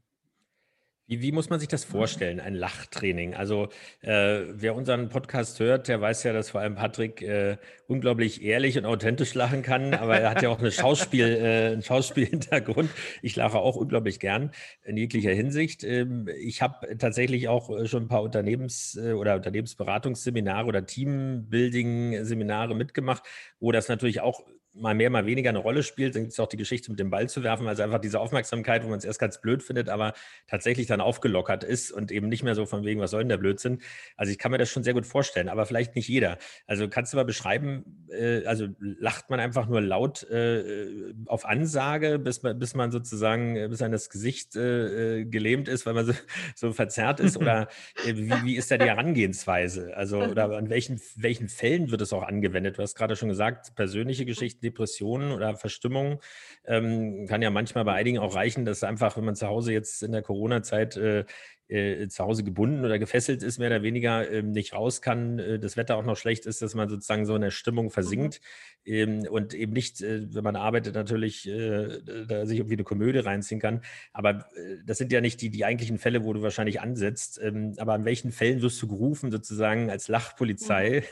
Wie, 1.10 1.22
wie, 1.22 1.32
muss 1.32 1.48
man 1.48 1.58
sich 1.58 1.70
das 1.70 1.84
vorstellen, 1.84 2.38
ein 2.38 2.54
Lachtraining? 2.54 3.34
Also 3.34 3.68
äh, 4.02 4.42
wer 4.50 4.74
unseren 4.74 5.08
Podcast 5.08 5.58
hört, 5.58 5.88
der 5.88 6.02
weiß 6.02 6.22
ja, 6.24 6.34
dass 6.34 6.50
vor 6.50 6.60
allem 6.60 6.74
Patrick 6.74 7.22
äh, 7.22 7.56
unglaublich 7.86 8.44
ehrlich 8.44 8.76
und 8.76 8.84
authentisch 8.84 9.32
lachen 9.32 9.62
kann, 9.62 9.94
aber 9.94 10.20
er 10.20 10.28
hat 10.28 10.42
ja 10.42 10.50
auch 10.50 10.58
eine 10.58 10.70
Schauspiel, 10.70 11.24
äh, 11.40 11.72
einen 11.72 11.82
Schauspielhintergrund. 11.82 12.90
Ich 13.22 13.36
lache 13.36 13.56
auch 13.56 13.76
unglaublich 13.76 14.20
gern 14.20 14.50
in 14.84 14.98
jeglicher 14.98 15.32
Hinsicht. 15.32 15.82
Ähm, 15.82 16.28
ich 16.38 16.60
habe 16.60 16.98
tatsächlich 16.98 17.48
auch 17.48 17.70
äh, 17.70 17.86
schon 17.86 18.02
ein 18.02 18.08
paar 18.08 18.22
Unternehmens- 18.22 18.94
äh, 19.02 19.14
oder 19.14 19.34
Unternehmensberatungsseminare 19.36 20.66
oder 20.66 20.84
Teambuilding-Seminare 20.84 22.74
mitgemacht, 22.74 23.22
wo 23.60 23.72
das 23.72 23.88
natürlich 23.88 24.20
auch 24.20 24.44
mal 24.80 24.94
mehr, 24.94 25.10
mal 25.10 25.26
weniger 25.26 25.50
eine 25.50 25.58
Rolle 25.58 25.82
spielt. 25.82 26.14
Dann 26.14 26.22
gibt 26.22 26.32
es 26.32 26.40
auch 26.40 26.48
die 26.48 26.56
Geschichte 26.56 26.90
mit 26.90 27.00
dem 27.00 27.10
Ball 27.10 27.28
zu 27.28 27.42
werfen, 27.42 27.66
also 27.66 27.82
einfach 27.82 28.00
diese 28.00 28.20
Aufmerksamkeit, 28.20 28.84
wo 28.84 28.88
man 28.88 28.98
es 28.98 29.04
erst 29.04 29.18
ganz 29.18 29.40
blöd 29.40 29.62
findet, 29.62 29.88
aber 29.88 30.14
tatsächlich 30.46 30.86
dann 30.86 31.00
aufgelockert 31.00 31.64
ist 31.64 31.90
und 31.90 32.10
eben 32.10 32.28
nicht 32.28 32.42
mehr 32.42 32.54
so 32.54 32.66
von 32.66 32.84
wegen, 32.84 33.00
was 33.00 33.10
soll 33.10 33.22
denn 33.22 33.28
der 33.28 33.38
Blödsinn? 33.38 33.80
Also 34.16 34.32
ich 34.32 34.38
kann 34.38 34.50
mir 34.50 34.58
das 34.58 34.70
schon 34.70 34.84
sehr 34.84 34.94
gut 34.94 35.06
vorstellen, 35.06 35.48
aber 35.48 35.66
vielleicht 35.66 35.96
nicht 35.96 36.08
jeder. 36.08 36.38
Also 36.66 36.88
kannst 36.88 37.12
du 37.12 37.16
mal 37.16 37.24
beschreiben, 37.24 38.06
äh, 38.10 38.44
also 38.44 38.68
lacht 38.78 39.30
man 39.30 39.40
einfach 39.40 39.68
nur 39.68 39.80
laut 39.80 40.22
äh, 40.30 41.12
auf 41.26 41.44
Ansage, 41.44 42.18
bis 42.18 42.42
man, 42.42 42.58
bis 42.58 42.74
man 42.74 42.90
sozusagen, 42.90 43.56
äh, 43.56 43.68
bis 43.68 43.82
ein 43.82 43.92
das 43.92 44.10
Gesicht 44.10 44.56
äh, 44.56 45.20
äh, 45.20 45.24
gelähmt 45.24 45.68
ist, 45.68 45.86
weil 45.86 45.94
man 45.94 46.06
so, 46.06 46.12
so 46.54 46.72
verzerrt 46.72 47.20
ist? 47.20 47.36
Oder 47.36 47.68
äh, 48.06 48.14
wie, 48.14 48.32
wie 48.44 48.56
ist 48.56 48.70
da 48.70 48.78
die 48.78 48.86
Herangehensweise? 48.86 49.96
Also, 49.96 50.18
oder 50.18 50.56
an 50.56 50.70
welchen, 50.70 51.00
welchen 51.16 51.48
Fällen 51.48 51.90
wird 51.90 52.00
es 52.00 52.12
auch 52.12 52.22
angewendet? 52.22 52.78
Du 52.78 52.82
hast 52.82 52.94
gerade 52.94 53.16
schon 53.16 53.28
gesagt, 53.28 53.74
persönliche 53.74 54.24
Geschichten, 54.24 54.64
Depressionen 54.70 55.32
oder 55.32 55.56
Verstimmungen. 55.56 56.18
Ähm, 56.64 57.26
kann 57.26 57.42
ja 57.42 57.50
manchmal 57.50 57.84
bei 57.84 57.94
einigen 57.94 58.18
auch 58.18 58.34
reichen, 58.34 58.64
dass 58.64 58.84
einfach, 58.84 59.16
wenn 59.16 59.24
man 59.24 59.36
zu 59.36 59.46
Hause 59.46 59.72
jetzt 59.72 60.02
in 60.02 60.12
der 60.12 60.22
Corona-Zeit 60.22 60.96
äh, 60.96 61.24
äh, 61.68 62.08
zu 62.08 62.24
Hause 62.24 62.44
gebunden 62.44 62.84
oder 62.84 62.98
gefesselt 62.98 63.42
ist, 63.42 63.58
mehr 63.58 63.68
oder 63.68 63.82
weniger 63.82 64.28
äh, 64.30 64.42
nicht 64.42 64.72
raus 64.72 65.02
kann, 65.02 65.38
äh, 65.38 65.58
das 65.58 65.76
Wetter 65.76 65.96
auch 65.96 66.04
noch 66.04 66.16
schlecht 66.16 66.46
ist, 66.46 66.62
dass 66.62 66.74
man 66.74 66.88
sozusagen 66.88 67.26
so 67.26 67.34
in 67.34 67.42
der 67.42 67.50
Stimmung 67.50 67.90
versinkt 67.90 68.40
mhm. 68.86 68.92
ähm, 68.94 69.26
und 69.30 69.54
eben 69.54 69.72
nicht, 69.72 70.00
äh, 70.00 70.34
wenn 70.34 70.44
man 70.44 70.56
arbeitet, 70.56 70.94
natürlich 70.94 71.46
äh, 71.46 72.00
da 72.26 72.46
sich 72.46 72.58
irgendwie 72.58 72.76
eine 72.76 72.84
Komödie 72.84 73.18
reinziehen 73.18 73.60
kann. 73.60 73.82
Aber 74.12 74.46
äh, 74.56 74.78
das 74.84 74.98
sind 74.98 75.12
ja 75.12 75.20
nicht 75.20 75.40
die, 75.42 75.50
die 75.50 75.64
eigentlichen 75.64 75.98
Fälle, 75.98 76.24
wo 76.24 76.32
du 76.32 76.42
wahrscheinlich 76.42 76.80
ansetzt. 76.80 77.38
Ähm, 77.42 77.74
aber 77.76 77.92
an 77.92 78.04
welchen 78.04 78.32
Fällen 78.32 78.62
wirst 78.62 78.80
du 78.80 78.88
gerufen, 78.88 79.30
sozusagen 79.30 79.90
als 79.90 80.08
Lachpolizei? 80.08 81.04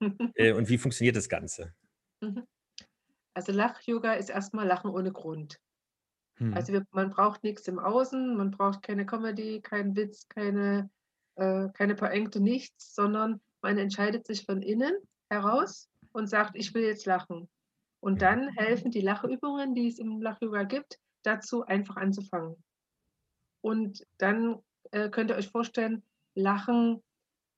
Mhm. 0.00 0.32
und 0.56 0.68
wie 0.68 0.78
funktioniert 0.78 1.16
das 1.16 1.28
Ganze? 1.28 1.74
Mhm. 2.20 2.44
Also 3.34 3.52
Lach-Yoga 3.52 4.14
ist 4.14 4.30
erstmal 4.30 4.66
Lachen 4.66 4.90
ohne 4.90 5.12
Grund. 5.12 5.60
Mhm. 6.38 6.54
Also 6.54 6.72
wir, 6.72 6.86
man 6.92 7.10
braucht 7.10 7.42
nichts 7.44 7.68
im 7.68 7.78
Außen, 7.78 8.36
man 8.36 8.50
braucht 8.50 8.82
keine 8.82 9.06
Comedy, 9.06 9.60
keinen 9.60 9.96
Witz, 9.96 10.28
keine, 10.28 10.90
äh, 11.36 11.68
keine 11.74 11.94
Pointe, 11.94 12.40
nichts, 12.40 12.94
sondern 12.94 13.40
man 13.60 13.78
entscheidet 13.78 14.26
sich 14.26 14.44
von 14.44 14.62
innen 14.62 14.94
heraus 15.30 15.90
und 16.12 16.28
sagt, 16.28 16.56
ich 16.56 16.72
will 16.74 16.84
jetzt 16.84 17.06
lachen. 17.06 17.48
Und 18.00 18.22
dann 18.22 18.50
helfen 18.50 18.90
die 18.90 19.00
Lachübungen, 19.00 19.74
die 19.74 19.88
es 19.88 19.98
im 19.98 20.20
Lach-Yoga 20.20 20.64
gibt, 20.64 20.98
dazu 21.22 21.64
einfach 21.64 21.96
anzufangen. 21.96 22.62
Und 23.62 24.06
dann 24.18 24.58
äh, 24.90 25.08
könnt 25.08 25.30
ihr 25.30 25.36
euch 25.36 25.48
vorstellen, 25.48 26.02
Lachen 26.34 27.02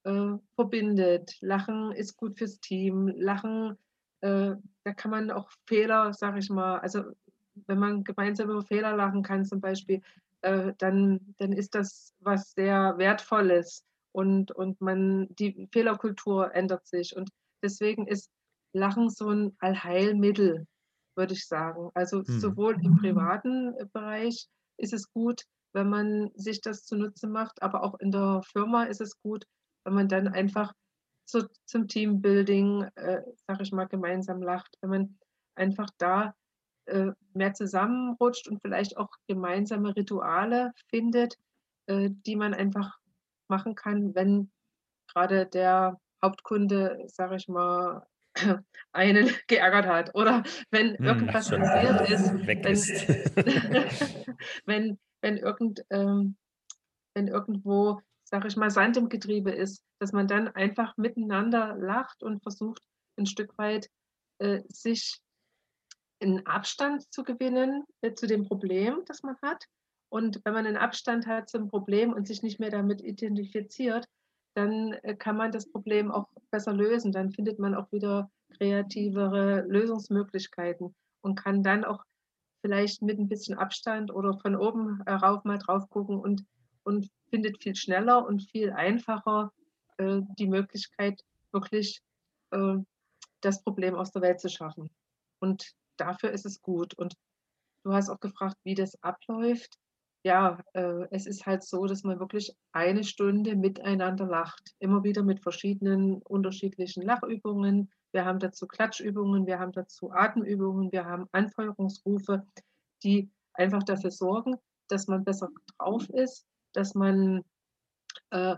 äh, 0.05 0.35
verbindet, 0.55 1.37
Lachen 1.41 1.91
ist 1.93 2.17
gut 2.17 2.39
fürs 2.39 2.61
Team, 2.61 3.09
Lachen, 3.09 3.77
äh, 4.21 4.55
da 4.87 4.95
kann 4.95 5.11
man 5.11 5.31
auch 5.33 5.51
Fehler, 5.67 6.15
sage 6.15 6.39
ich 6.41 6.51
mal, 6.51 6.79
also 6.81 7.05
wenn 7.67 7.79
man 7.79 8.05
gemeinsam 8.05 8.51
über 8.51 8.63
Fehler 8.63 8.97
lachen 8.97 9.23
kann 9.23 9.45
zum 9.45 9.61
Beispiel, 9.61 10.03
äh, 10.43 10.73
dann, 10.79 11.35
dann 11.39 11.53
ist 11.53 11.75
das 11.75 12.15
was 12.21 12.53
sehr 12.53 12.99
Wertvolles 12.99 13.85
und, 14.13 14.53
und 14.53 14.81
man, 14.81 15.29
die 15.31 15.69
Fehlerkultur 15.73 16.55
ändert 16.55 16.87
sich. 16.87 17.17
Und 17.17 17.31
deswegen 17.63 18.07
ist 18.07 18.31
Lachen 18.75 19.11
so 19.11 19.31
ein 19.31 19.57
Allheilmittel, 19.61 20.67
würde 21.17 21.35
ich 21.35 21.47
sagen. 21.47 21.91
Also 21.95 22.23
Mhm. 22.29 22.39
sowohl 22.39 22.77
im 22.85 22.95
privaten 22.95 23.75
Bereich 23.93 24.49
ist 24.79 24.93
es 24.93 25.11
gut, 25.13 25.45
wenn 25.73 25.89
man 25.89 26.31
sich 26.35 26.61
das 26.61 26.85
zunutze 26.85 27.27
macht, 27.29 27.63
aber 27.63 27.83
auch 27.83 27.99
in 28.01 28.11
der 28.13 28.43
Firma 28.53 28.85
ist 28.85 29.01
es 29.01 29.19
gut, 29.23 29.45
wenn 29.85 29.95
man 29.95 30.09
dann 30.09 30.29
einfach 30.29 30.73
zu, 31.27 31.49
zum 31.67 31.89
Teambuilding, 31.89 32.85
äh, 32.97 33.23
sage 33.47 33.63
ich 33.63 33.73
mal, 33.73 33.87
gemeinsam 33.87 34.43
lacht, 34.43 34.77
wenn 34.81 34.91
man 34.91 35.19
einfach 35.57 35.91
da 35.99 36.35
äh, 36.87 37.13
mehr 37.35 37.55
zusammenrutscht 37.55 38.49
und 38.49 38.61
vielleicht 38.63 38.97
auch 38.97 39.11
gemeinsame 39.29 39.95
Rituale 39.97 40.73
findet, 40.89 41.37
äh, 41.87 42.11
die 42.11 42.37
man 42.37 42.55
einfach 42.55 42.99
machen 43.49 43.75
kann, 43.75 44.15
wenn 44.15 44.51
gerade 45.09 45.47
der 45.47 46.01
Hauptkunde, 46.23 47.05
sage 47.09 47.37
ich 47.37 47.49
mal, 47.49 48.07
einen 48.93 49.29
geärgert 49.49 49.87
hat 49.87 50.15
oder 50.15 50.43
wenn 50.71 50.97
Hm, 50.99 51.07
irgendwas 51.07 51.49
schon 51.49 51.61
passiert 51.61 52.01
ist, 52.11 52.35
weg 52.47 52.65
wenn, 52.65 52.73
ist. 52.73 53.07
wenn, 54.67 54.99
wenn, 55.23 55.37
irgend, 55.37 55.85
ähm, 55.91 56.37
wenn 57.15 57.29
irgendwo, 57.29 58.01
sage 58.29 58.49
ich 58.49 58.57
mal, 58.57 58.71
Sand 58.71 58.97
im 58.97 59.09
Getriebe 59.09 59.51
ist, 59.51 59.83
dass 60.01 60.13
man 60.13 60.27
dann 60.27 60.49
einfach 60.49 60.97
miteinander 60.97 61.77
lacht 61.77 62.23
und 62.23 62.43
versucht, 62.43 62.83
ein 63.17 63.27
Stück 63.27 63.57
weit 63.57 63.89
äh, 64.39 64.63
sich 64.69 65.21
einen 66.21 66.47
Abstand 66.47 67.13
zu 67.13 67.23
gewinnen 67.23 67.85
äh, 68.01 68.15
zu 68.15 68.27
dem 68.27 68.45
Problem, 68.45 69.03
das 69.07 69.23
man 69.23 69.37
hat. 69.43 69.65
Und 70.09 70.41
wenn 70.45 70.55
man 70.55 70.67
einen 70.67 70.77
Abstand 70.77 71.27
hat 71.27 71.49
zum 71.49 71.69
Problem 71.69 72.13
und 72.13 72.27
sich 72.27 72.43
nicht 72.43 72.61
mehr 72.61 72.71
damit 72.71 73.01
identifiziert, 73.01 74.07
dann 74.55 74.93
äh, 75.03 75.15
kann 75.15 75.37
man 75.37 75.53
das 75.53 75.71
Problem 75.71 76.11
auch 76.11 76.29
besser 76.51 76.73
lösen. 76.73 77.13
Dann 77.13 77.31
findet 77.31 77.59
man 77.59 77.75
auch 77.75 77.91
wieder 77.93 78.31
kreativere 78.57 79.63
Lösungsmöglichkeiten 79.69 80.95
und 81.21 81.37
kann 81.37 81.63
dann 81.63 81.85
auch 81.85 82.03
vielleicht 82.63 83.03
mit 83.03 83.19
ein 83.19 83.29
bisschen 83.29 83.59
Abstand 83.59 84.13
oder 84.13 84.39
von 84.39 84.57
oben 84.57 85.03
herauf 85.07 85.45
mal 85.45 85.59
drauf 85.59 85.89
gucken 85.91 86.19
und, 86.19 86.45
und 86.87 87.11
findet 87.31 87.61
viel 87.63 87.75
schneller 87.75 88.25
und 88.25 88.49
viel 88.51 88.73
einfacher 88.73 89.53
äh, 89.99 90.21
die 90.39 90.47
Möglichkeit, 90.47 91.21
wirklich 91.51 92.01
äh, 92.53 92.77
das 93.41 93.63
Problem 93.63 93.97
aus 93.97 94.13
der 94.13 94.23
Welt 94.23 94.41
zu 94.41 94.49
schaffen. 94.49 94.89
Und 95.41 95.75
dafür 95.97 96.31
ist 96.31 96.47
es 96.47 96.63
gut. 96.63 96.95
Und 96.95 97.15
du 97.83 97.93
hast 97.93 98.09
auch 98.09 98.21
gefragt, 98.21 98.57
wie 98.63 98.75
das 98.75 99.03
abläuft. 99.03 99.77
Ja, 100.23 100.61
äh, 100.75 101.07
es 101.11 101.27
ist 101.27 101.45
halt 101.45 101.65
so, 101.65 101.87
dass 101.87 102.05
man 102.05 102.21
wirklich 102.21 102.55
eine 102.73 103.03
Stunde 103.03 103.57
miteinander 103.57 104.27
lacht. 104.27 104.75
Immer 104.79 105.03
wieder 105.03 105.25
mit 105.25 105.43
verschiedenen 105.43 106.23
unterschiedlichen 106.23 107.03
Lachübungen. 107.03 107.91
Wir 108.13 108.25
haben 108.25 108.39
dazu 108.39 108.67
Klatschübungen, 108.67 109.47
wir 109.47 109.59
haben 109.59 109.73
dazu 109.73 110.13
Atemübungen, 110.13 110.93
wir 110.93 111.05
haben 111.05 111.27
Anfeuerungsrufe, 111.33 112.47
die 113.03 113.29
einfach 113.55 113.83
dafür 113.83 114.13
sorgen, 114.13 114.57
dass 114.89 115.09
man 115.09 115.25
besser 115.25 115.49
drauf 115.79 116.09
ist, 116.11 116.47
dass 116.77 116.95
man 116.95 117.43
äh, 118.31 118.57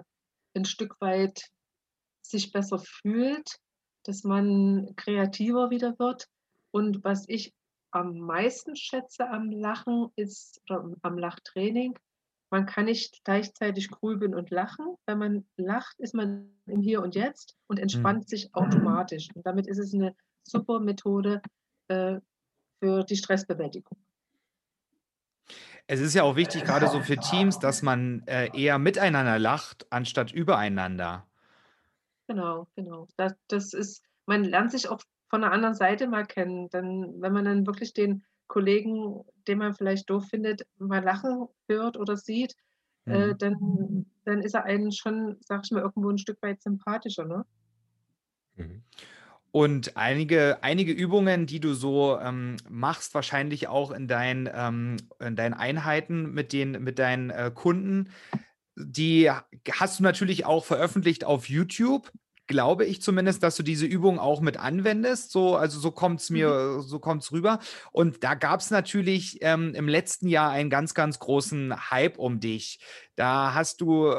ein 0.54 0.64
Stück 0.64 1.00
weit 1.00 1.50
sich 2.22 2.52
besser 2.52 2.78
fühlt, 2.78 3.58
dass 4.04 4.24
man 4.24 4.94
kreativer 4.96 5.70
wieder 5.70 5.98
wird. 5.98 6.26
Und 6.70 7.04
was 7.04 7.24
ich 7.28 7.54
am 7.90 8.18
meisten 8.18 8.76
schätze 8.76 9.28
am 9.30 9.50
Lachen 9.50 10.08
ist, 10.16 10.60
oder 10.68 10.90
am 11.02 11.18
Lachtraining, 11.18 11.98
man 12.50 12.66
kann 12.66 12.86
nicht 12.86 13.24
gleichzeitig 13.24 13.90
grübeln 13.90 14.34
und 14.34 14.50
lachen. 14.50 14.96
Wenn 15.06 15.18
man 15.18 15.46
lacht, 15.56 15.98
ist 15.98 16.14
man 16.14 16.50
im 16.66 16.80
Hier 16.80 17.02
und 17.02 17.14
Jetzt 17.14 17.56
und 17.66 17.78
entspannt 17.78 18.28
sich 18.28 18.54
automatisch. 18.54 19.28
Und 19.34 19.44
damit 19.44 19.66
ist 19.66 19.78
es 19.78 19.92
eine 19.94 20.14
super 20.44 20.80
Methode 20.80 21.42
äh, 21.88 22.20
für 22.80 23.04
die 23.04 23.16
Stressbewältigung. 23.16 23.98
Es 25.90 26.00
ist 26.00 26.14
ja 26.14 26.22
auch 26.22 26.36
wichtig, 26.36 26.64
gerade 26.66 26.86
so 26.86 27.00
für 27.00 27.18
Teams, 27.18 27.58
dass 27.60 27.80
man 27.80 28.22
äh, 28.26 28.50
eher 28.54 28.78
miteinander 28.78 29.38
lacht, 29.38 29.86
anstatt 29.90 30.30
übereinander. 30.32 31.26
Genau, 32.28 32.68
genau. 32.76 33.08
Das, 33.16 33.32
das 33.48 33.72
ist, 33.72 34.02
man 34.26 34.44
lernt 34.44 34.70
sich 34.70 34.88
auch 34.90 35.00
von 35.30 35.40
der 35.40 35.50
anderen 35.50 35.74
Seite 35.74 36.06
mal 36.06 36.26
kennen. 36.26 36.68
Dann, 36.70 37.20
wenn 37.22 37.32
man 37.32 37.46
dann 37.46 37.66
wirklich 37.66 37.94
den 37.94 38.22
Kollegen, 38.48 39.24
den 39.46 39.58
man 39.58 39.74
vielleicht 39.74 40.10
doof 40.10 40.26
findet, 40.28 40.66
mal 40.78 41.02
lachen 41.02 41.48
hört 41.68 41.96
oder 41.96 42.18
sieht, 42.18 42.54
äh, 43.06 43.28
Mhm. 43.28 43.38
dann, 43.38 44.06
dann 44.24 44.42
ist 44.42 44.54
er 44.54 44.64
einen 44.64 44.92
schon, 44.92 45.38
sag 45.40 45.62
ich 45.64 45.70
mal, 45.70 45.80
irgendwo 45.82 46.10
ein 46.10 46.18
Stück 46.18 46.42
weit 46.42 46.62
sympathischer, 46.62 47.24
ne? 47.24 47.46
Mhm. 48.56 48.82
Und 49.58 49.96
einige, 49.96 50.58
einige 50.62 50.92
Übungen, 50.92 51.46
die 51.46 51.58
du 51.58 51.74
so 51.74 52.16
ähm, 52.20 52.58
machst, 52.68 53.12
wahrscheinlich 53.12 53.66
auch 53.66 53.90
in, 53.90 54.06
dein, 54.06 54.48
ähm, 54.54 54.98
in 55.18 55.34
deinen 55.34 55.54
Einheiten 55.54 56.32
mit, 56.32 56.52
den, 56.52 56.80
mit 56.84 57.00
deinen 57.00 57.30
äh, 57.30 57.50
Kunden, 57.52 58.08
die 58.76 59.28
hast 59.72 59.98
du 59.98 60.04
natürlich 60.04 60.44
auch 60.44 60.64
veröffentlicht 60.64 61.24
auf 61.24 61.48
YouTube. 61.48 62.12
Glaube 62.46 62.84
ich 62.84 63.02
zumindest, 63.02 63.42
dass 63.42 63.56
du 63.56 63.64
diese 63.64 63.84
Übung 63.84 64.20
auch 64.20 64.40
mit 64.40 64.60
anwendest. 64.60 65.32
So, 65.32 65.56
also 65.56 65.80
so 65.80 65.90
kommt 65.90 66.20
es 66.20 66.30
mir, 66.30 66.80
so 66.80 67.00
kommt 67.00 67.24
es 67.24 67.32
rüber. 67.32 67.58
Und 67.90 68.22
da 68.22 68.34
gab 68.34 68.60
es 68.60 68.70
natürlich 68.70 69.38
ähm, 69.40 69.74
im 69.74 69.88
letzten 69.88 70.28
Jahr 70.28 70.52
einen 70.52 70.70
ganz, 70.70 70.94
ganz 70.94 71.18
großen 71.18 71.90
Hype 71.90 72.16
um 72.16 72.38
dich. 72.38 72.78
Da 73.16 73.54
hast 73.54 73.80
du, 73.80 74.14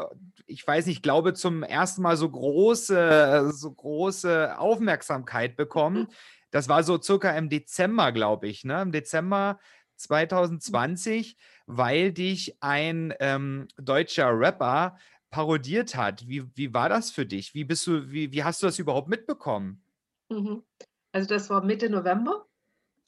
ich 0.50 0.66
weiß 0.66 0.86
nicht, 0.88 1.04
glaube 1.04 1.34
zum 1.34 1.64
ersten 1.64 2.02
Mal 2.02 2.18
so 2.18 2.30
große, 2.30 3.52
so 3.54 3.72
große 3.72 4.58
Aufmerksamkeit 4.58 5.56
bekommen. 5.56 6.08
Das 6.52 6.68
war 6.68 6.84
so 6.84 7.00
circa 7.02 7.32
im 7.32 7.50
Dezember, 7.50 8.12
glaube 8.12 8.48
ich, 8.48 8.64
ne? 8.64 8.82
Im 8.82 8.92
Dezember 8.92 9.60
2020, 9.98 11.38
weil 11.68 12.12
dich 12.12 12.58
ein 12.62 13.14
ähm, 13.20 13.68
deutscher 13.78 14.30
Rapper 14.32 14.98
parodiert 15.30 15.96
hat. 15.96 16.28
Wie, 16.28 16.46
wie 16.56 16.74
war 16.74 16.90
das 16.90 17.12
für 17.12 17.26
dich? 17.26 17.54
Wie 17.54 17.66
bist 17.66 17.86
du, 17.86 18.12
wie, 18.12 18.32
wie 18.32 18.44
hast 18.44 18.64
du 18.64 18.68
das 18.68 18.80
überhaupt 18.80 19.10
mitbekommen? 19.10 19.84
Mhm. 20.30 20.64
Also 21.12 21.28
das 21.28 21.50
war 21.50 21.64
Mitte 21.64 21.90
November 21.90 22.46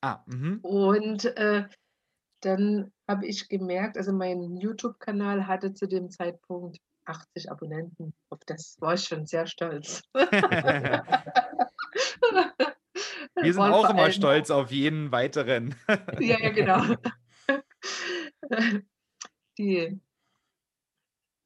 Ah, 0.04 0.24
mhm. 0.26 0.60
und 0.64 1.26
äh, 1.38 1.68
dann 2.42 2.92
habe 3.08 3.28
ich 3.28 3.50
gemerkt, 3.50 3.98
also 3.98 4.12
mein 4.12 4.58
YouTube-Kanal 4.58 5.46
hatte 5.46 5.74
zu 5.74 5.88
dem 5.88 6.10
Zeitpunkt 6.10 6.80
80 7.06 7.52
Abonnenten. 7.52 8.14
Auf 8.30 8.40
das 8.46 8.78
war 8.80 8.94
ich 8.94 9.06
schon 9.06 9.26
sehr 9.26 9.48
stolz. 9.48 10.04
Wir 13.36 13.54
sind 13.54 13.62
auch 13.62 13.90
immer 13.90 14.12
stolz 14.12 14.50
auf 14.50 14.72
jeden 14.72 15.12
weiteren. 15.12 15.76
Ja, 16.20 16.40
ja, 16.40 16.50
genau. 16.50 16.96
Die, 19.58 20.00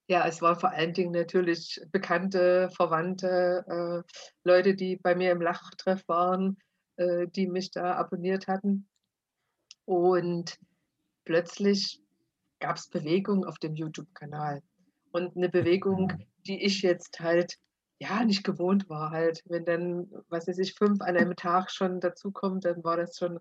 ja, 0.08 0.28
es 0.28 0.42
waren 0.42 0.60
vor 0.60 0.72
allen 0.72 0.94
Dingen 0.94 1.12
natürlich 1.12 1.82
Bekannte, 1.92 2.70
Verwandte, 2.76 4.04
äh, 4.06 4.12
Leute, 4.44 4.76
die 4.76 4.98
bei 4.98 5.16
mir 5.16 5.32
im 5.32 5.42
Lachtreff 5.42 6.08
waren, 6.08 6.58
äh, 6.98 7.28
die 7.28 7.48
mich 7.48 7.72
da 7.72 7.96
abonniert 7.96 8.48
hatten. 8.48 8.88
Und 9.86 10.58
plötzlich 11.26 12.02
gab 12.60 12.78
es 12.78 12.90
Bewegung 12.90 13.46
auf 13.46 13.60
dem 13.60 13.76
YouTube-Kanal. 13.76 14.62
Und 15.16 15.38
eine 15.38 15.48
Bewegung, 15.48 16.12
die 16.46 16.62
ich 16.62 16.82
jetzt 16.82 17.22
halt 17.22 17.58
ja 18.00 18.26
nicht 18.26 18.44
gewohnt 18.44 18.90
war. 18.90 19.12
Halt, 19.12 19.42
wenn 19.46 19.64
dann, 19.64 20.12
was 20.28 20.46
weiß 20.46 20.58
ich, 20.58 20.74
fünf 20.74 21.00
an 21.00 21.16
einem 21.16 21.38
Tag 21.38 21.72
schon 21.72 22.02
dazukommen, 22.02 22.60
dann 22.60 22.84
war 22.84 22.98
das 22.98 23.18
schon 23.18 23.40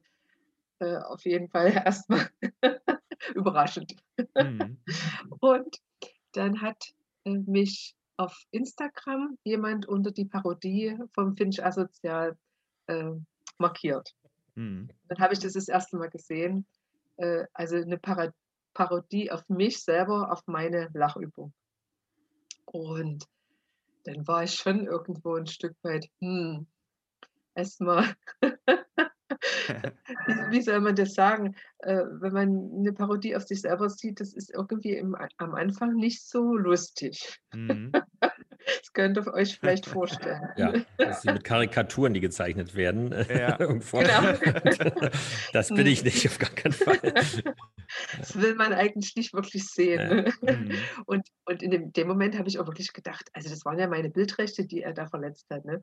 äh, 0.79 0.99
auf 0.99 1.25
jeden 1.25 1.49
Fall 1.49 1.73
erstmal 1.85 2.29
überraschend. 3.35 3.97
Mhm. 4.39 4.79
Und 5.41 5.81
dann 6.31 6.61
hat 6.61 6.95
äh, 7.25 7.39
mich 7.39 7.97
auf 8.19 8.41
Instagram 8.53 9.37
jemand 9.43 9.87
unter 9.87 10.13
die 10.13 10.27
Parodie 10.27 10.97
vom 11.13 11.37
Finch 11.37 11.61
Asozial 11.65 12.39
äh, 12.87 13.11
markiert. 13.59 14.15
Mhm. 14.55 14.91
Dann 15.09 15.19
habe 15.19 15.35
ich 15.35 15.41
das 15.41 15.55
das 15.55 15.67
erste 15.67 15.97
Mal 15.97 16.11
gesehen. 16.11 16.67
Äh, 17.17 17.47
also 17.53 17.75
eine 17.75 17.99
Parodie 18.75 19.33
auf 19.33 19.49
mich 19.49 19.83
selber, 19.83 20.31
auf 20.31 20.47
meine 20.47 20.89
Lachübung. 20.95 21.53
Und 22.65 23.27
dann 24.05 24.27
war 24.27 24.45
ich 24.45 24.55
schon 24.55 24.87
irgendwo 24.87 25.35
ein 25.35 25.47
Stück 25.47 25.77
weit, 25.83 26.09
hm, 26.21 26.67
erstmal, 27.55 28.15
wie, 30.51 30.63
soll 30.63 30.81
man 30.81 30.97
das 30.97 31.15
sagen, 31.15 31.55
äh, 31.79 32.05
wenn 32.21 32.33
man 32.33 32.71
eine 32.79 32.93
Parodie 32.93 33.37
auf 33.37 33.45
sich 33.45 33.63
selber 33.63 33.89
sieht, 33.89 34.21
das 34.21 34.35
ist 34.35 34.53
irgendwie 34.53 34.97
im, 34.97 35.17
am 35.39 35.55
Anfang 35.55 35.95
nicht 35.95 36.29
so 36.29 36.57
lustig. 36.57 37.41
Mhm. 37.53 37.93
Könnt 38.95 39.19
ihr 39.19 39.35
euch 39.35 39.59
vielleicht 39.59 39.87
vorstellen. 39.87 40.49
Ja, 40.57 40.73
das 40.97 41.23
sind 41.23 41.35
mit 41.35 41.45
Karikaturen, 41.45 42.15
die 42.15 42.21
gezeichnet 42.21 42.75
werden. 42.75 43.13
Ja. 43.29 43.57
genau. 43.57 43.81
das 45.53 45.69
bin 45.69 45.87
ich 45.87 46.05
nicht, 46.05 46.27
auf 46.27 46.39
gar 46.39 46.51
keinen 46.51 46.73
Fall. 46.73 46.99
Das 48.19 48.41
will 48.41 48.55
man 48.55 48.73
eigentlich 48.73 49.17
nicht 49.17 49.35
wirklich 49.35 49.67
sehen. 49.67 50.33
Ja. 50.43 50.53
Mhm. 50.53 50.73
Und, 51.07 51.29
und 51.45 51.63
in 51.63 51.71
dem, 51.73 51.93
dem 51.93 52.09
Moment 52.09 52.39
habe 52.39 52.49
ich 52.49 52.59
auch 52.59 52.67
wirklich 52.67 52.93
gedacht, 52.93 53.29
also 53.33 53.51
das 53.51 53.65
waren 53.65 53.79
ja 53.79 53.89
meine 53.89 54.11
Bildrechte, 54.11 54.65
die 54.65 54.83
er 54.83 54.95
da 54.95 55.07
verletzt 55.07 55.47
hat. 55.51 55.65
Ne? 55.65 55.83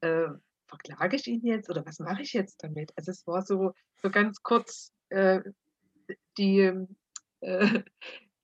Äh, 0.00 0.26
verklage 0.66 1.16
ich 1.16 1.26
ihn 1.28 1.44
jetzt 1.44 1.70
oder 1.70 1.86
was 1.86 2.00
mache 2.00 2.22
ich 2.22 2.32
jetzt 2.32 2.62
damit? 2.62 2.92
Also 2.96 3.12
es 3.12 3.26
war 3.26 3.42
so, 3.42 3.72
so 4.02 4.10
ganz 4.10 4.42
kurz 4.42 4.92
äh, 5.10 5.40
die, 6.36 6.72
äh, 7.40 7.82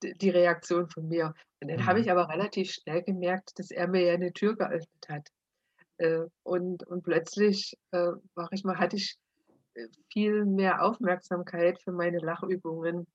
die 0.01 0.29
Reaktion 0.29 0.89
von 0.89 1.09
mir. 1.09 1.33
Und 1.65 1.71
dann 1.71 1.79
mhm. 1.79 1.85
habe 1.87 1.99
ich 1.99 2.11
aber 2.11 2.29
relativ 2.29 2.69
schnell 2.69 3.01
gemerkt, 3.01 3.57
dass 3.57 3.71
er 3.71 3.87
mir 3.87 4.03
ja 4.03 4.13
eine 4.13 4.31
Tür 4.31 4.55
geöffnet 4.55 5.09
hat. 5.09 5.29
Äh, 5.97 6.25
und, 6.43 6.83
und 6.83 7.01
plötzlich 7.01 7.75
äh, 7.89 8.11
war 8.35 8.49
ich 8.51 8.63
mal, 8.63 8.77
hatte 8.77 8.97
ich 8.97 9.17
äh, 9.73 9.87
viel 10.13 10.45
mehr 10.45 10.83
Aufmerksamkeit 10.83 11.81
für 11.81 11.91
meine 11.91 12.19
Lachübungen 12.19 13.07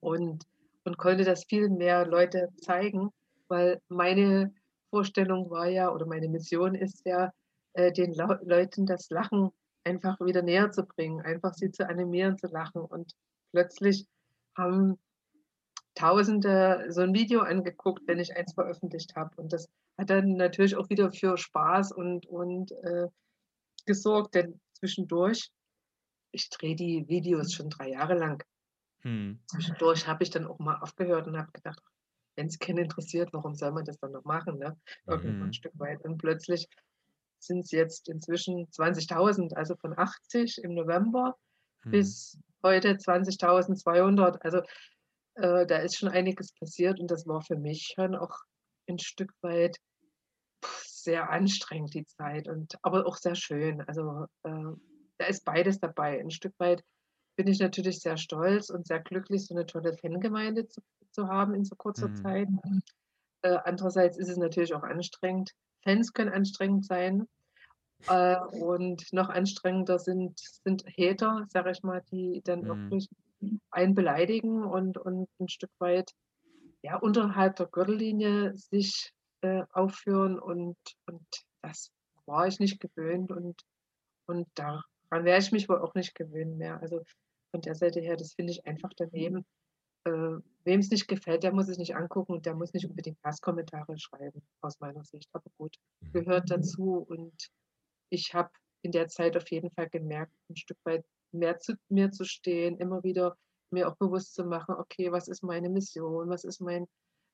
und, 0.00 0.44
und 0.84 0.98
konnte 0.98 1.24
das 1.24 1.44
viel 1.44 1.70
mehr 1.70 2.06
Leute 2.06 2.50
zeigen, 2.60 3.08
weil 3.48 3.80
meine 3.88 4.52
Vorstellung 4.90 5.48
war 5.48 5.68
ja, 5.68 5.90
oder 5.90 6.04
meine 6.04 6.28
Mission 6.28 6.74
ist 6.74 7.00
ja, 7.06 7.32
äh, 7.72 7.92
den 7.92 8.12
Leuten 8.12 8.84
das 8.84 9.08
Lachen 9.08 9.52
einfach 9.84 10.20
wieder 10.20 10.42
näher 10.42 10.70
zu 10.70 10.84
bringen, 10.84 11.22
einfach 11.22 11.54
sie 11.54 11.70
zu 11.70 11.88
animieren 11.88 12.36
zu 12.36 12.48
lachen. 12.48 12.82
Und 12.82 13.14
plötzlich 13.52 14.06
haben 14.54 14.98
Tausende 16.00 16.86
so 16.88 17.02
ein 17.02 17.12
Video 17.12 17.40
angeguckt, 17.40 18.02
wenn 18.06 18.18
ich 18.18 18.34
eins 18.34 18.54
veröffentlicht 18.54 19.14
habe. 19.16 19.36
Und 19.36 19.52
das 19.52 19.68
hat 19.98 20.08
dann 20.08 20.32
natürlich 20.32 20.76
auch 20.76 20.88
wieder 20.88 21.12
für 21.12 21.36
Spaß 21.36 21.92
und, 21.92 22.24
und 22.26 22.72
äh, 22.72 23.08
gesorgt, 23.84 24.34
denn 24.34 24.58
zwischendurch, 24.72 25.50
ich 26.32 26.48
drehe 26.48 26.74
die 26.74 27.06
Videos 27.06 27.52
schon 27.52 27.68
drei 27.68 27.90
Jahre 27.90 28.14
lang. 28.14 28.42
Hm. 29.02 29.40
Zwischendurch 29.46 30.06
habe 30.06 30.22
ich 30.22 30.30
dann 30.30 30.46
auch 30.46 30.58
mal 30.58 30.76
aufgehört 30.76 31.26
und 31.26 31.36
habe 31.36 31.52
gedacht, 31.52 31.82
wenn 32.36 32.46
es 32.46 32.58
keinen 32.58 32.78
interessiert, 32.78 33.30
warum 33.32 33.54
soll 33.54 33.72
man 33.72 33.84
das 33.84 33.98
dann 33.98 34.12
noch 34.12 34.24
machen? 34.24 34.58
Ne? 34.58 34.78
Irgendwann 35.06 35.36
mhm. 35.36 35.46
ein 35.48 35.52
Stück 35.52 35.78
weit. 35.78 36.02
Und 36.04 36.16
plötzlich 36.16 36.66
sind 37.38 37.64
es 37.64 37.72
jetzt 37.72 38.08
inzwischen 38.08 38.66
20.000, 38.68 39.52
also 39.54 39.76
von 39.76 39.98
80 39.98 40.64
im 40.64 40.72
November 40.72 41.36
hm. 41.82 41.90
bis 41.90 42.38
heute 42.62 42.92
20.200. 42.92 44.38
Also 44.40 44.62
äh, 45.40 45.66
da 45.66 45.78
ist 45.78 45.96
schon 45.96 46.08
einiges 46.08 46.52
passiert 46.52 47.00
und 47.00 47.10
das 47.10 47.26
war 47.26 47.42
für 47.42 47.56
mich 47.56 47.92
schon 47.94 48.14
auch 48.14 48.36
ein 48.88 48.98
Stück 48.98 49.32
weit 49.42 49.76
sehr 50.84 51.30
anstrengend 51.30 51.94
die 51.94 52.04
Zeit 52.04 52.48
und 52.48 52.76
aber 52.82 53.06
auch 53.06 53.16
sehr 53.16 53.34
schön. 53.34 53.80
Also 53.82 54.26
äh, 54.44 54.72
da 55.18 55.26
ist 55.26 55.44
beides 55.44 55.80
dabei. 55.80 56.20
Ein 56.20 56.30
Stück 56.30 56.54
weit 56.58 56.82
bin 57.36 57.46
ich 57.46 57.58
natürlich 57.58 58.00
sehr 58.00 58.16
stolz 58.16 58.70
und 58.70 58.86
sehr 58.86 59.00
glücklich, 59.00 59.46
so 59.46 59.54
eine 59.54 59.66
tolle 59.66 59.96
Fangemeinde 59.96 60.68
zu, 60.68 60.82
zu 61.12 61.28
haben 61.28 61.54
in 61.54 61.64
so 61.64 61.74
kurzer 61.74 62.08
mhm. 62.08 62.16
Zeit. 62.16 62.48
Äh, 63.42 63.58
andererseits 63.64 64.18
ist 64.18 64.28
es 64.28 64.36
natürlich 64.36 64.74
auch 64.74 64.82
anstrengend, 64.82 65.52
Fans 65.82 66.12
können 66.12 66.32
anstrengend 66.32 66.84
sein. 66.84 67.26
Äh, 68.08 68.38
und 68.60 69.12
noch 69.12 69.28
anstrengender 69.28 69.98
sind, 69.98 70.38
sind 70.64 70.84
Hater, 70.98 71.46
sage 71.50 71.70
ich 71.70 71.82
mal, 71.82 72.02
die 72.10 72.40
dann 72.44 72.60
mhm. 72.62 72.90
wirklich 72.90 73.08
einen 73.70 73.94
beleidigen 73.94 74.64
und, 74.64 74.98
und 74.98 75.28
ein 75.38 75.48
Stück 75.48 75.70
weit 75.78 76.12
ja, 76.82 76.96
unterhalb 76.96 77.56
der 77.56 77.66
Gürtellinie 77.66 78.56
sich 78.56 79.12
äh, 79.42 79.64
aufführen. 79.72 80.38
Und, 80.38 80.76
und 81.06 81.26
das 81.62 81.90
war 82.26 82.46
ich 82.46 82.58
nicht 82.58 82.80
gewöhnt 82.80 83.32
und, 83.32 83.62
und 84.26 84.48
daran 84.54 84.82
werde 85.10 85.42
ich 85.42 85.52
mich 85.52 85.68
wohl 85.68 85.80
auch 85.80 85.94
nicht 85.94 86.14
gewöhnen 86.14 86.56
mehr. 86.58 86.80
Also 86.80 87.02
von 87.50 87.60
der 87.60 87.74
Seite 87.74 88.00
her, 88.00 88.16
das 88.16 88.34
finde 88.34 88.52
ich 88.52 88.66
einfach 88.66 88.90
daneben 88.96 89.44
äh, 90.04 90.38
wem 90.64 90.80
es 90.80 90.90
nicht 90.90 91.08
gefällt, 91.08 91.42
der 91.42 91.52
muss 91.52 91.68
es 91.68 91.78
nicht 91.78 91.96
angucken 91.96 92.32
und 92.32 92.46
der 92.46 92.54
muss 92.54 92.72
nicht 92.72 92.86
unbedingt 92.86 93.18
Hasskommentare 93.24 93.98
schreiben, 93.98 94.42
aus 94.60 94.80
meiner 94.80 95.04
Sicht. 95.04 95.28
Aber 95.32 95.50
gut, 95.58 95.76
gehört 96.12 96.50
dazu 96.50 97.06
und 97.08 97.50
ich 98.10 98.34
habe 98.34 98.50
in 98.82 98.92
der 98.92 99.08
Zeit 99.08 99.36
auf 99.36 99.50
jeden 99.50 99.70
Fall 99.70 99.88
gemerkt, 99.88 100.32
ein 100.48 100.56
Stück 100.56 100.78
weit 100.84 101.04
mehr 101.32 101.58
zu 101.58 101.74
mir 101.88 102.10
zu 102.10 102.24
stehen, 102.24 102.78
immer 102.78 103.02
wieder 103.02 103.36
mir 103.70 103.88
auch 103.88 103.96
bewusst 103.96 104.34
zu 104.34 104.44
machen, 104.44 104.74
okay, 104.76 105.12
was 105.12 105.28
ist 105.28 105.42
meine 105.42 105.68
Mission, 105.68 106.28
was 106.28 106.44
ist 106.44 106.60
mein, 106.60 106.88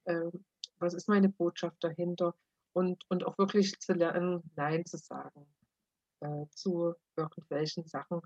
äh, 0.05 0.31
was 0.79 0.95
ist 0.95 1.09
meine 1.09 1.31
Botschaft 1.31 1.83
dahinter 1.83 2.35
und, 2.75 3.03
und 3.09 3.25
auch 3.25 3.39
wirklich 3.39 3.79
zu 3.81 3.95
lernen, 3.95 4.43
Nein 4.55 4.85
zu 4.85 4.99
sagen 4.99 5.47
äh, 6.21 6.47
zu 6.51 6.95
irgendwelchen 7.17 7.87
Sachen, 7.87 8.21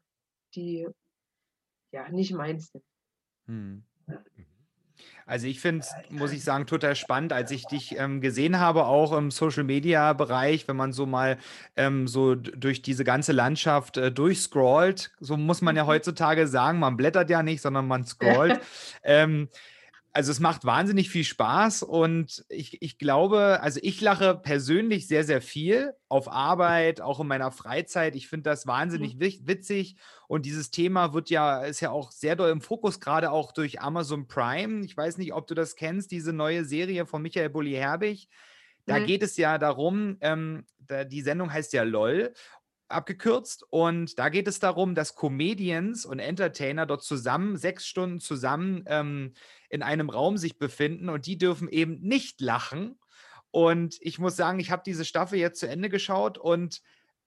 die 0.55 0.89
ja 1.93 2.09
nicht 2.11 2.33
meins 2.33 2.71
sind. 2.73 2.85
Hm. 3.47 3.85
Also 5.27 5.47
ich 5.47 5.61
finde 5.61 5.85
es, 5.85 5.93
muss 6.11 6.33
ich 6.33 6.43
sagen, 6.43 6.67
total 6.67 6.97
spannend, 6.97 7.33
als 7.33 7.53
ich 7.53 7.65
dich 7.67 7.97
ähm, 7.97 8.21
gesehen 8.21 8.59
habe, 8.59 8.87
auch 8.87 9.13
im 9.13 9.31
Social-Media-Bereich, 9.31 10.67
wenn 10.67 10.77
man 10.77 10.93
so 10.93 11.07
mal 11.07 11.39
ähm, 11.77 12.09
so 12.09 12.35
durch 12.35 12.83
diese 12.83 13.05
ganze 13.05 13.31
Landschaft 13.31 13.97
äh, 13.97 14.11
durchscrollt, 14.11 15.13
so 15.21 15.37
muss 15.37 15.63
man 15.63 15.77
ja 15.77 15.85
mhm. 15.85 15.89
heutzutage 15.89 16.49
sagen, 16.49 16.81
man 16.81 16.97
blättert 16.97 17.31
ja 17.31 17.45
nicht, 17.45 17.63
sondern 17.63 17.87
man 17.87 18.05
scrollt. 18.05 18.59
ähm, 19.05 19.49
also 20.13 20.33
es 20.33 20.41
macht 20.41 20.65
wahnsinnig 20.65 21.09
viel 21.09 21.23
Spaß 21.23 21.85
und 21.85 22.45
ich, 22.49 22.83
ich 22.83 22.99
glaube, 22.99 23.61
also 23.63 23.79
ich 23.83 24.01
lache 24.01 24.35
persönlich 24.35 25.07
sehr, 25.07 25.23
sehr 25.23 25.41
viel 25.41 25.93
auf 26.09 26.31
Arbeit, 26.31 27.01
auch 27.01 27.21
in 27.21 27.29
meiner 27.29 27.53
Freizeit. 27.53 28.17
Ich 28.17 28.29
finde 28.29 28.51
das 28.51 28.67
wahnsinnig 28.67 29.15
mhm. 29.17 29.47
witzig 29.47 29.97
und 30.27 30.47
dieses 30.47 30.73
Thema 30.73 31.13
wird 31.13 31.31
ja, 31.31 31.63
ist 31.63 31.81
ja 31.81 31.91
auch 31.91 32.11
sehr 32.11 32.35
doll 32.35 32.51
im 32.51 32.61
Fokus, 32.61 32.99
gerade 32.99 33.31
auch 33.31 33.53
durch 33.53 33.81
Amazon 33.81 34.27
Prime. 34.27 34.85
Ich 34.85 34.97
weiß 34.97 35.17
nicht, 35.19 35.33
ob 35.33 35.47
du 35.47 35.55
das 35.55 35.77
kennst, 35.77 36.11
diese 36.11 36.33
neue 36.33 36.65
Serie 36.65 37.07
von 37.07 37.23
Michael 37.23 37.51
Bulli-Herbig. 37.51 38.29
Da 38.87 38.99
mhm. 38.99 39.07
geht 39.07 39.23
es 39.23 39.37
ja 39.37 39.59
darum, 39.59 40.17
ähm, 40.21 40.65
da, 40.79 41.05
die 41.05 41.23
Sendung 41.23 41.53
heißt 41.53 41.73
ja 41.73 41.85
LOL 41.85 42.33
abgekürzt. 42.91 43.65
Und 43.71 44.19
da 44.19 44.29
geht 44.29 44.49
es 44.49 44.59
darum, 44.59 44.95
dass 44.95 45.15
Comedians 45.15 46.05
und 46.05 46.19
Entertainer 46.19 46.87
dort 46.87 47.03
zusammen, 47.03 47.57
sechs 47.57 47.87
Stunden 47.87 48.21
zusammen 48.21 48.85
ähm, 48.87 49.35
in 49.69 49.83
einem 49.83 50.11
Raum 50.11 50.37
sich 50.37 50.59
befinden 50.59 51.09
und 51.09 51.27
die 51.27 51.39
dürfen 51.39 51.69
eben 51.69 52.01
nicht 52.01 52.41
lachen. 52.41 52.99
Und 53.51 53.97
ich 54.01 54.19
muss 54.19 54.37
sagen, 54.37 54.61
ich 54.61 54.71
habe 54.71 54.83
diese 54.85 55.05
Staffel 55.05 55.39
jetzt 55.39 55.61
zu 55.61 55.69
Ende 55.69 55.89
geschaut 55.89 56.39
und 56.39 56.83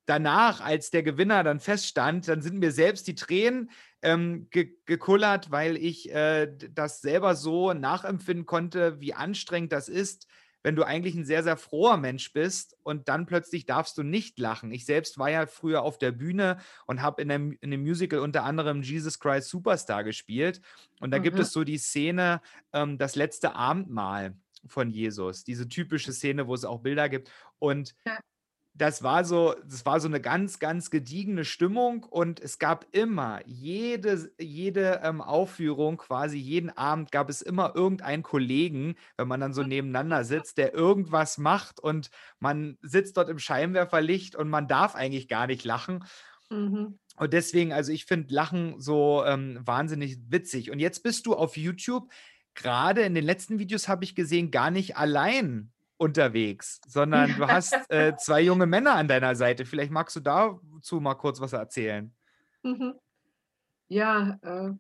danach, 0.06 0.62
als 0.62 0.90
der 0.90 1.04
Gewinner 1.04 1.44
dann 1.44 1.60
feststand, 1.60 2.28
dann 2.28 2.42
sind 2.42 2.60
mir 2.60 2.72
selbst 2.72 3.08
die 3.08 3.16
Tränen 3.16 3.72
ähm, 4.02 4.48
ge 4.50 4.76
gekullert, 4.86 5.52
weil 5.52 5.78
ich 5.78 6.14
äh, 6.14 6.52
das 6.72 7.02
selber 7.02 7.36
so 7.36 7.74
nachempfinden 7.74 8.46
konnte, 8.46 9.00
wie 9.00 9.14
anstrengend 9.14 9.72
das 9.72 9.88
ist, 9.88 10.28
wenn 10.64 10.76
du 10.76 10.84
eigentlich 10.84 11.14
ein 11.16 11.26
sehr, 11.26 11.44
sehr 11.44 11.58
froher 11.58 11.98
Mensch 11.98 12.34
bist 12.34 12.78
und 12.84 13.10
dann 13.10 13.26
plötzlich 13.26 13.66
darfst 13.66 13.98
du 13.98 14.04
nicht 14.04 14.40
lachen. 14.40 14.72
Ich 14.72 14.86
selbst 14.86 15.20
war 15.20 15.30
ja 15.30 15.46
früher 15.46 15.84
auf 15.84 15.98
der 15.98 16.12
Bühne 16.12 16.58
und 16.88 17.02
habe 17.02 17.22
in, 17.22 17.30
in 17.62 17.72
dem 17.72 17.82
Musical 17.82 18.20
unter 18.20 18.44
anderem 18.44 18.82
Jesus 18.82 19.20
Christ 19.20 19.50
Superstar 19.50 20.04
gespielt. 20.04 20.62
Und 21.00 21.12
da 21.12 21.20
mhm. 21.20 21.24
gibt 21.24 21.40
es 21.40 21.52
so 21.52 21.64
die 21.64 21.78
Szene, 21.78 22.42
ähm, 22.72 22.98
das 22.98 23.16
letzte 23.16 23.56
Abendmahl 23.56 24.36
von 24.66 24.90
Jesus, 24.90 25.44
diese 25.44 25.68
typische 25.68 26.14
Szene, 26.14 26.48
wo 26.48 26.54
es 26.54 26.66
auch 26.66 26.80
Bilder 26.80 27.10
gibt. 27.10 27.30
Und 27.60 27.94
ja 28.06 28.18
das 28.76 29.04
war 29.04 29.24
so, 29.24 29.56
das 29.66 29.86
war 29.86 30.00
so 30.00 30.08
eine 30.08 30.20
ganz, 30.20 30.58
ganz 30.58 30.90
gediegene 30.90 31.46
Stimmung 31.46 32.04
und 32.04 32.40
es 32.40 32.58
gab 32.58 32.88
immer, 32.92 33.40
jede, 33.46 34.32
jede 34.40 35.02
ähm, 35.04 35.22
Aufführung, 35.22 35.98
quasi 35.98 36.38
jeden 36.38 36.72
Abend 36.72 37.12
gab 37.12 37.30
es 37.30 37.44
immer 37.44 37.76
irgendeinen 37.76 38.24
Kollegen, 38.24 38.96
wenn 39.16 39.28
man 39.28 39.40
dann 39.40 39.54
so 39.54 39.62
nebeneinander 39.62 40.24
sitzt, 40.24 40.58
der 40.58 40.74
irgendwas 40.74 41.38
macht 41.38 41.80
und 41.80 42.10
man 42.40 42.78
sitzt 42.82 43.18
dort 43.18 43.30
im 43.30 43.38
Scheinwerferlicht 43.38 44.36
und 44.36 44.50
man 44.50 44.68
darf 44.68 44.96
eigentlich 44.96 45.28
gar 45.28 45.46
nicht 45.46 45.64
lachen. 45.64 46.04
Mhm. 46.50 46.98
Und 47.16 47.34
deswegen, 47.34 47.74
also 47.74 47.92
ich 47.92 48.06
finde 48.06 48.34
Lachen 48.34 48.82
so 48.82 49.24
ähm, 49.24 49.60
wahnsinnig 49.64 50.18
witzig. 50.30 50.72
Und 50.72 50.80
jetzt 50.80 51.04
bist 51.04 51.28
du 51.28 51.36
auf 51.36 51.58
YouTube. 51.58 52.12
Gerade 52.56 53.02
in 53.02 53.14
den 53.14 53.24
letzten 53.24 53.60
Videos 53.60 53.88
habe 53.88 54.04
ich 54.04 54.16
gesehen, 54.16 54.50
gar 54.50 54.72
nicht 54.72 54.98
allein 54.98 55.72
unterwegs, 55.98 56.82
sondern 56.88 57.36
du 57.36 57.48
hast 57.48 57.74
äh, 57.90 58.16
zwei 58.18 58.42
junge 58.42 58.66
Männer 58.66 58.96
an 58.96 59.08
deiner 59.08 59.36
Seite. 59.36 59.66
Vielleicht 59.66 59.92
magst 59.92 60.16
du 60.16 60.20
da 60.20 60.60
dazu 60.76 61.00
mal 61.00 61.16
kurz 61.16 61.40
was 61.40 61.54
erzählen? 61.54 62.14
Mhm. 62.64 62.96
Ja, 63.88 64.40
äh, 64.42 64.72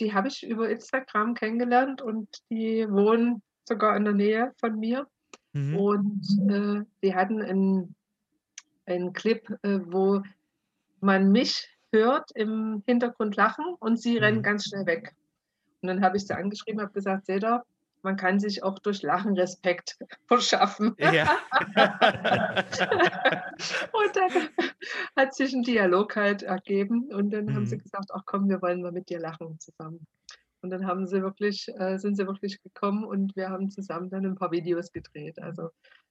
die 0.00 0.14
habe 0.14 0.28
ich 0.28 0.46
über 0.46 0.68
Instagram 0.68 1.34
kennengelernt 1.34 2.02
und 2.02 2.28
die 2.50 2.86
wohnen 2.88 3.42
sogar 3.64 3.96
in 3.96 4.04
der 4.04 4.14
Nähe 4.14 4.52
von 4.58 4.78
mir. 4.78 5.06
Mhm. 5.52 5.76
Und 5.76 6.50
äh, 6.50 6.84
die 7.02 7.14
hatten 7.14 7.42
einen, 7.42 7.94
einen 8.86 9.12
Clip, 9.12 9.48
äh, 9.62 9.80
wo 9.84 10.22
man 11.00 11.30
mich 11.30 11.68
hört 11.92 12.30
im 12.34 12.82
Hintergrund 12.86 13.36
lachen 13.36 13.64
und 13.80 14.00
sie 14.00 14.18
rennen 14.18 14.38
Mhm. 14.38 14.42
ganz 14.42 14.64
schnell 14.66 14.86
weg. 14.86 15.14
Und 15.80 15.88
dann 15.88 16.02
habe 16.02 16.16
ich 16.16 16.26
sie 16.26 16.36
angeschrieben, 16.36 16.80
habe 16.80 16.92
gesagt, 16.92 17.26
seht 17.26 17.44
ihr, 17.44 17.62
man 18.02 18.16
kann 18.16 18.38
sich 18.40 18.62
auch 18.62 18.78
durch 18.78 19.02
Lachen 19.02 19.34
Respekt 19.36 19.98
verschaffen. 20.28 20.94
Ja. 20.98 21.38
Und 23.92 24.16
dann 24.16 24.48
hat 25.16 25.34
sich 25.34 25.52
ein 25.52 25.62
Dialog 25.62 26.14
halt 26.16 26.42
ergeben 26.42 27.10
und 27.12 27.30
dann 27.30 27.54
haben 27.54 27.66
sie 27.66 27.76
Mhm. 27.76 27.82
gesagt, 27.82 28.10
ach 28.12 28.22
komm, 28.24 28.48
wir 28.48 28.62
wollen 28.62 28.82
mal 28.82 28.92
mit 28.92 29.08
dir 29.08 29.18
lachen 29.18 29.58
zusammen. 29.58 30.06
Und 30.62 30.70
dann 30.70 30.86
haben 30.86 31.06
sie 31.06 31.22
wirklich, 31.22 31.68
äh, 31.78 31.98
sind 31.98 32.16
sie 32.16 32.26
wirklich 32.26 32.60
gekommen 32.62 33.04
und 33.04 33.34
wir 33.36 33.48
haben 33.50 33.70
zusammen 33.70 34.10
dann 34.10 34.24
ein 34.26 34.34
paar 34.34 34.50
Videos 34.50 34.90
gedreht. 34.92 35.40
Also 35.40 35.70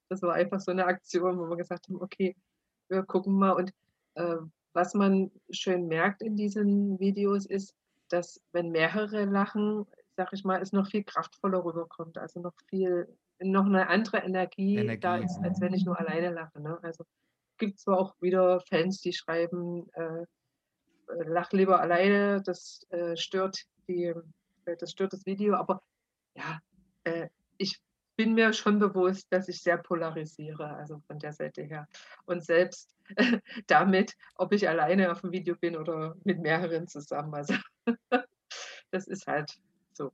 das 0.09 0.21
war 0.21 0.33
einfach 0.33 0.59
so 0.59 0.71
eine 0.71 0.85
Aktion, 0.85 1.37
wo 1.37 1.49
wir 1.49 1.57
gesagt 1.57 1.87
haben, 1.87 2.01
okay, 2.01 2.35
wir 2.89 3.03
gucken 3.03 3.37
mal. 3.37 3.51
Und 3.51 3.73
äh, 4.15 4.37
was 4.73 4.93
man 4.93 5.31
schön 5.49 5.87
merkt 5.87 6.21
in 6.21 6.35
diesen 6.35 6.99
Videos 6.99 7.45
ist, 7.45 7.75
dass 8.09 8.41
wenn 8.53 8.71
mehrere 8.71 9.25
lachen, 9.25 9.85
sag 10.17 10.33
ich 10.33 10.43
mal, 10.43 10.61
es 10.61 10.73
noch 10.73 10.89
viel 10.89 11.03
kraftvoller 11.03 11.63
rüberkommt. 11.63 12.17
Also 12.17 12.41
noch 12.41 12.55
viel, 12.69 13.07
noch 13.39 13.65
eine 13.65 13.87
andere 13.87 14.17
Energie, 14.17 14.75
da 14.75 15.17
Energie. 15.17 15.25
ist, 15.25 15.37
als 15.43 15.61
wenn 15.61 15.73
ich 15.73 15.85
nur 15.85 15.97
alleine 15.97 16.31
lache. 16.31 16.59
Ne? 16.59 16.77
Also 16.81 17.05
gibt 17.57 17.79
zwar 17.79 17.99
auch 17.99 18.15
wieder 18.19 18.59
Fans, 18.61 18.99
die 18.99 19.13
schreiben, 19.13 19.87
äh, 19.93 20.21
äh, 20.21 20.25
lach 21.25 21.51
lieber 21.51 21.79
alleine, 21.79 22.41
das 22.41 22.85
äh, 22.89 23.15
stört 23.15 23.57
die, 23.87 24.13
äh, 24.65 24.77
das 24.79 24.91
stört 24.91 25.13
das 25.13 25.25
Video, 25.25 25.55
aber 25.55 25.81
ja, 26.35 26.59
äh, 27.03 27.29
ich 27.57 27.79
bin 28.15 28.33
mir 28.33 28.53
schon 28.53 28.79
bewusst, 28.79 29.27
dass 29.31 29.47
ich 29.47 29.61
sehr 29.61 29.77
polarisiere, 29.77 30.75
also 30.75 30.99
von 31.05 31.19
der 31.19 31.33
Seite 31.33 31.61
her. 31.61 31.87
Und 32.25 32.43
selbst 32.43 32.95
damit, 33.67 34.15
ob 34.35 34.51
ich 34.51 34.67
alleine 34.67 35.11
auf 35.11 35.21
dem 35.21 35.31
Video 35.31 35.55
bin 35.55 35.77
oder 35.77 36.15
mit 36.23 36.39
mehreren 36.39 36.87
zusammen. 36.87 37.35
Also 37.35 37.53
das 38.91 39.07
ist 39.07 39.27
halt 39.27 39.59
so. 39.97 40.11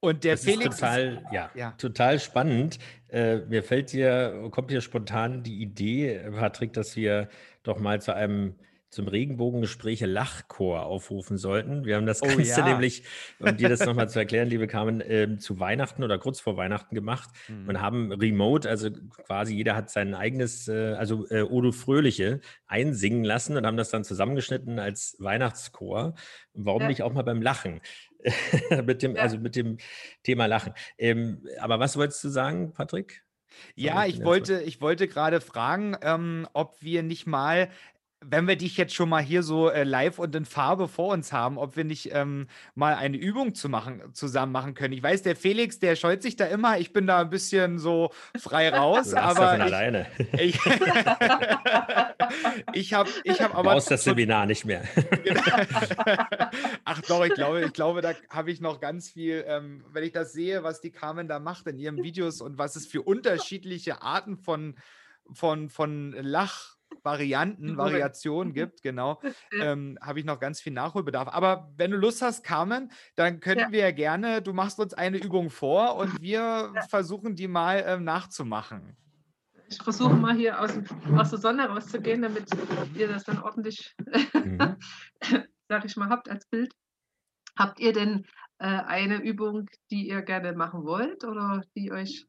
Und 0.00 0.22
der 0.24 0.34
Das 0.34 0.44
Felix 0.44 0.74
ist 0.74 0.80
total, 0.80 1.24
ja, 1.32 1.50
Ja. 1.54 1.70
total 1.78 2.20
spannend. 2.20 2.78
Äh, 3.08 3.38
mir 3.46 3.62
fällt 3.62 3.90
hier, 3.90 4.48
kommt 4.50 4.70
hier 4.70 4.82
spontan 4.82 5.42
die 5.42 5.62
Idee, 5.62 6.18
Patrick, 6.30 6.74
dass 6.74 6.94
wir 6.96 7.28
doch 7.62 7.78
mal 7.78 8.02
zu 8.02 8.14
einem 8.14 8.54
zum 8.94 9.08
Regenbogengespräche 9.08 10.06
Lachchor 10.06 10.86
aufrufen 10.86 11.36
sollten. 11.36 11.84
Wir 11.84 11.96
haben 11.96 12.06
das 12.06 12.22
Oh 12.22 12.26
Ganze 12.26 12.42
ja. 12.60 12.64
nämlich, 12.64 13.02
um 13.38 13.56
dir 13.56 13.68
das 13.68 13.84
nochmal 13.84 14.08
zu 14.08 14.18
erklären, 14.20 14.48
liebe 14.48 14.66
Carmen, 14.66 15.02
ähm, 15.06 15.38
zu 15.38 15.60
Weihnachten 15.60 16.02
oder 16.02 16.18
kurz 16.18 16.40
vor 16.40 16.56
Weihnachten 16.56 16.94
gemacht 16.94 17.28
Mhm. 17.48 17.68
und 17.68 17.80
haben 17.80 18.12
remote, 18.12 18.68
also 18.68 18.90
quasi 19.26 19.54
jeder 19.54 19.76
hat 19.76 19.90
sein 19.90 20.14
eigenes, 20.14 20.68
äh, 20.68 20.94
also 20.94 21.26
äh, 21.28 21.42
Odo 21.42 21.72
Fröhliche 21.72 22.40
einsingen 22.66 23.24
lassen 23.24 23.56
und 23.56 23.66
haben 23.66 23.76
das 23.76 23.90
dann 23.90 24.04
zusammengeschnitten 24.04 24.78
als 24.78 25.16
Weihnachtschor. 25.18 26.14
Warum 26.54 26.82
Ja. 26.82 26.88
nicht 26.88 27.02
auch 27.02 27.12
mal 27.12 27.22
beim 27.22 27.42
Lachen? 27.42 27.80
mit 28.86 29.02
dem, 29.02 29.16
Ja. 29.16 29.22
also 29.22 29.38
mit 29.38 29.56
dem 29.56 29.76
Thema 30.22 30.46
Lachen. 30.46 30.72
Ähm, 30.96 31.46
aber 31.60 31.78
was 31.80 31.96
wolltest 31.96 32.22
du 32.24 32.28
sagen, 32.28 32.72
Patrick? 32.72 33.22
Ja, 33.76 34.04
ich 34.04 34.24
wollte, 34.24 34.62
ich 34.62 34.80
wollte 34.80 35.06
gerade 35.06 35.40
fragen, 35.40 35.96
ähm, 36.02 36.48
ob 36.54 36.82
wir 36.82 37.02
nicht 37.04 37.26
mal, 37.26 37.68
wenn 38.30 38.48
wir 38.48 38.56
dich 38.56 38.76
jetzt 38.76 38.94
schon 38.94 39.08
mal 39.08 39.22
hier 39.22 39.42
so 39.42 39.70
äh, 39.70 39.84
live 39.84 40.18
und 40.18 40.34
in 40.34 40.44
Farbe 40.44 40.88
vor 40.88 41.12
uns 41.12 41.32
haben, 41.32 41.58
ob 41.58 41.76
wir 41.76 41.84
nicht 41.84 42.10
ähm, 42.12 42.46
mal 42.74 42.94
eine 42.94 43.16
Übung 43.16 43.54
zu 43.54 43.68
machen, 43.68 44.02
zusammen 44.12 44.52
machen 44.52 44.74
können. 44.74 44.94
Ich 44.94 45.02
weiß, 45.02 45.22
der 45.22 45.36
Felix, 45.36 45.78
der 45.78 45.96
scheut 45.96 46.22
sich 46.22 46.36
da 46.36 46.46
immer. 46.46 46.78
Ich 46.78 46.92
bin 46.92 47.06
da 47.06 47.20
ein 47.20 47.30
bisschen 47.30 47.78
so 47.78 48.10
frei 48.38 48.70
raus, 48.70 49.10
Du 49.10 49.20
aber 49.20 49.40
davon 49.40 49.56
ich, 49.56 49.62
alleine. 49.62 50.06
ich, 50.38 50.58
ich 52.72 52.94
habe 52.94 53.10
ich 53.24 53.40
hab 53.40 53.52
Du 53.52 53.58
aber 53.58 53.72
brauchst 53.72 53.90
das 53.90 54.04
Seminar 54.04 54.46
nicht 54.46 54.64
mehr. 54.64 54.82
Ach 56.84 57.00
doch, 57.02 57.24
ich 57.24 57.34
glaube, 57.34 57.64
ich 57.64 57.72
glaube, 57.72 58.00
da 58.00 58.12
habe 58.30 58.50
ich 58.50 58.60
noch 58.60 58.80
ganz 58.80 59.10
viel, 59.10 59.44
ähm, 59.46 59.84
wenn 59.92 60.04
ich 60.04 60.12
das 60.12 60.32
sehe, 60.32 60.62
was 60.62 60.80
die 60.80 60.90
Carmen 60.90 61.28
da 61.28 61.38
macht 61.38 61.66
in 61.66 61.78
ihren 61.78 62.02
Videos 62.02 62.40
und 62.40 62.58
was 62.58 62.76
es 62.76 62.86
für 62.86 63.02
unterschiedliche 63.02 64.02
Arten 64.02 64.36
von, 64.36 64.76
von, 65.32 65.68
von 65.68 66.12
Lachvarianten, 66.12 66.73
Figuren. 67.04 67.76
Variationen 67.78 68.48
Mhm. 68.50 68.54
gibt, 68.54 68.82
genau, 68.82 69.20
Ja. 69.52 69.72
ähm, 69.72 69.98
habe 70.00 70.18
ich 70.20 70.24
noch 70.24 70.40
ganz 70.40 70.60
viel 70.60 70.72
Nachholbedarf. 70.72 71.28
Aber 71.28 71.70
wenn 71.76 71.90
du 71.90 71.96
Lust 71.96 72.22
hast, 72.22 72.44
Carmen, 72.44 72.90
dann 73.16 73.40
könnten 73.40 73.60
Ja. 73.66 73.72
wir 73.72 73.80
ja 73.80 73.90
gerne, 73.92 74.42
du 74.42 74.52
machst 74.52 74.78
uns 74.80 74.94
eine 74.94 75.18
Übung 75.18 75.50
vor 75.50 75.96
und 75.96 76.06
wir 76.22 76.72
versuchen 76.88 77.36
die 77.36 77.48
mal 77.48 77.82
ähm, 77.86 78.04
nachzumachen. 78.04 78.96
Ich 79.68 79.82
versuche 79.82 80.14
mal 80.14 80.34
hier 80.36 80.60
aus, 80.60 80.74
dem- 80.74 80.86
aus 81.18 81.30
der 81.30 81.38
Sonne 81.38 81.66
rauszugehen, 81.68 82.22
damit 82.22 82.48
ihr 82.94 83.08
das 83.08 83.24
dann 83.24 83.40
ordentlich, 83.42 83.94
Mhm. 84.34 84.76
sag 85.68 85.84
ich 85.84 85.96
mal, 85.96 86.08
habt 86.10 86.28
als 86.28 86.46
Bild. 86.46 86.72
Habt 87.58 87.80
ihr 87.80 87.92
denn 87.92 88.26
äh, 88.58 88.66
eine 88.66 89.22
Übung, 89.22 89.66
die 89.90 90.08
ihr 90.08 90.22
gerne 90.22 90.52
machen 90.52 90.84
wollt 90.84 91.24
oder 91.24 91.62
die 91.74 91.92
euch 91.92 92.26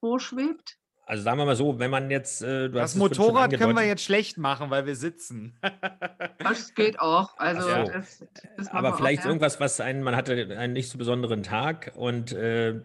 vorschwebt? 0.00 0.78
Also 1.04 1.24
sagen 1.24 1.38
wir 1.38 1.46
mal 1.46 1.56
so, 1.56 1.78
wenn 1.78 1.90
man 1.90 2.10
jetzt, 2.10 2.42
äh, 2.42 2.68
du 2.68 2.78
Das 2.78 2.94
Motorrad 2.94 3.52
können 3.58 3.76
wir 3.76 3.84
jetzt 3.84 4.04
schlecht 4.04 4.38
machen, 4.38 4.70
weil 4.70 4.86
wir 4.86 4.96
sitzen. 4.96 5.58
Das 6.38 6.74
geht 6.74 6.98
auch. 6.98 7.38
Also 7.38 7.62
so. 7.62 7.92
das, 7.92 8.24
das 8.56 8.68
Aber 8.68 8.96
vielleicht 8.96 9.22
auch, 9.22 9.26
irgendwas, 9.26 9.60
was 9.60 9.80
einen, 9.80 10.02
man 10.02 10.16
hatte 10.16 10.56
einen 10.58 10.72
nicht 10.72 10.88
so 10.88 10.98
besonderen 10.98 11.44
Tag 11.44 11.92
und 11.94 12.32
äh, 12.32 12.80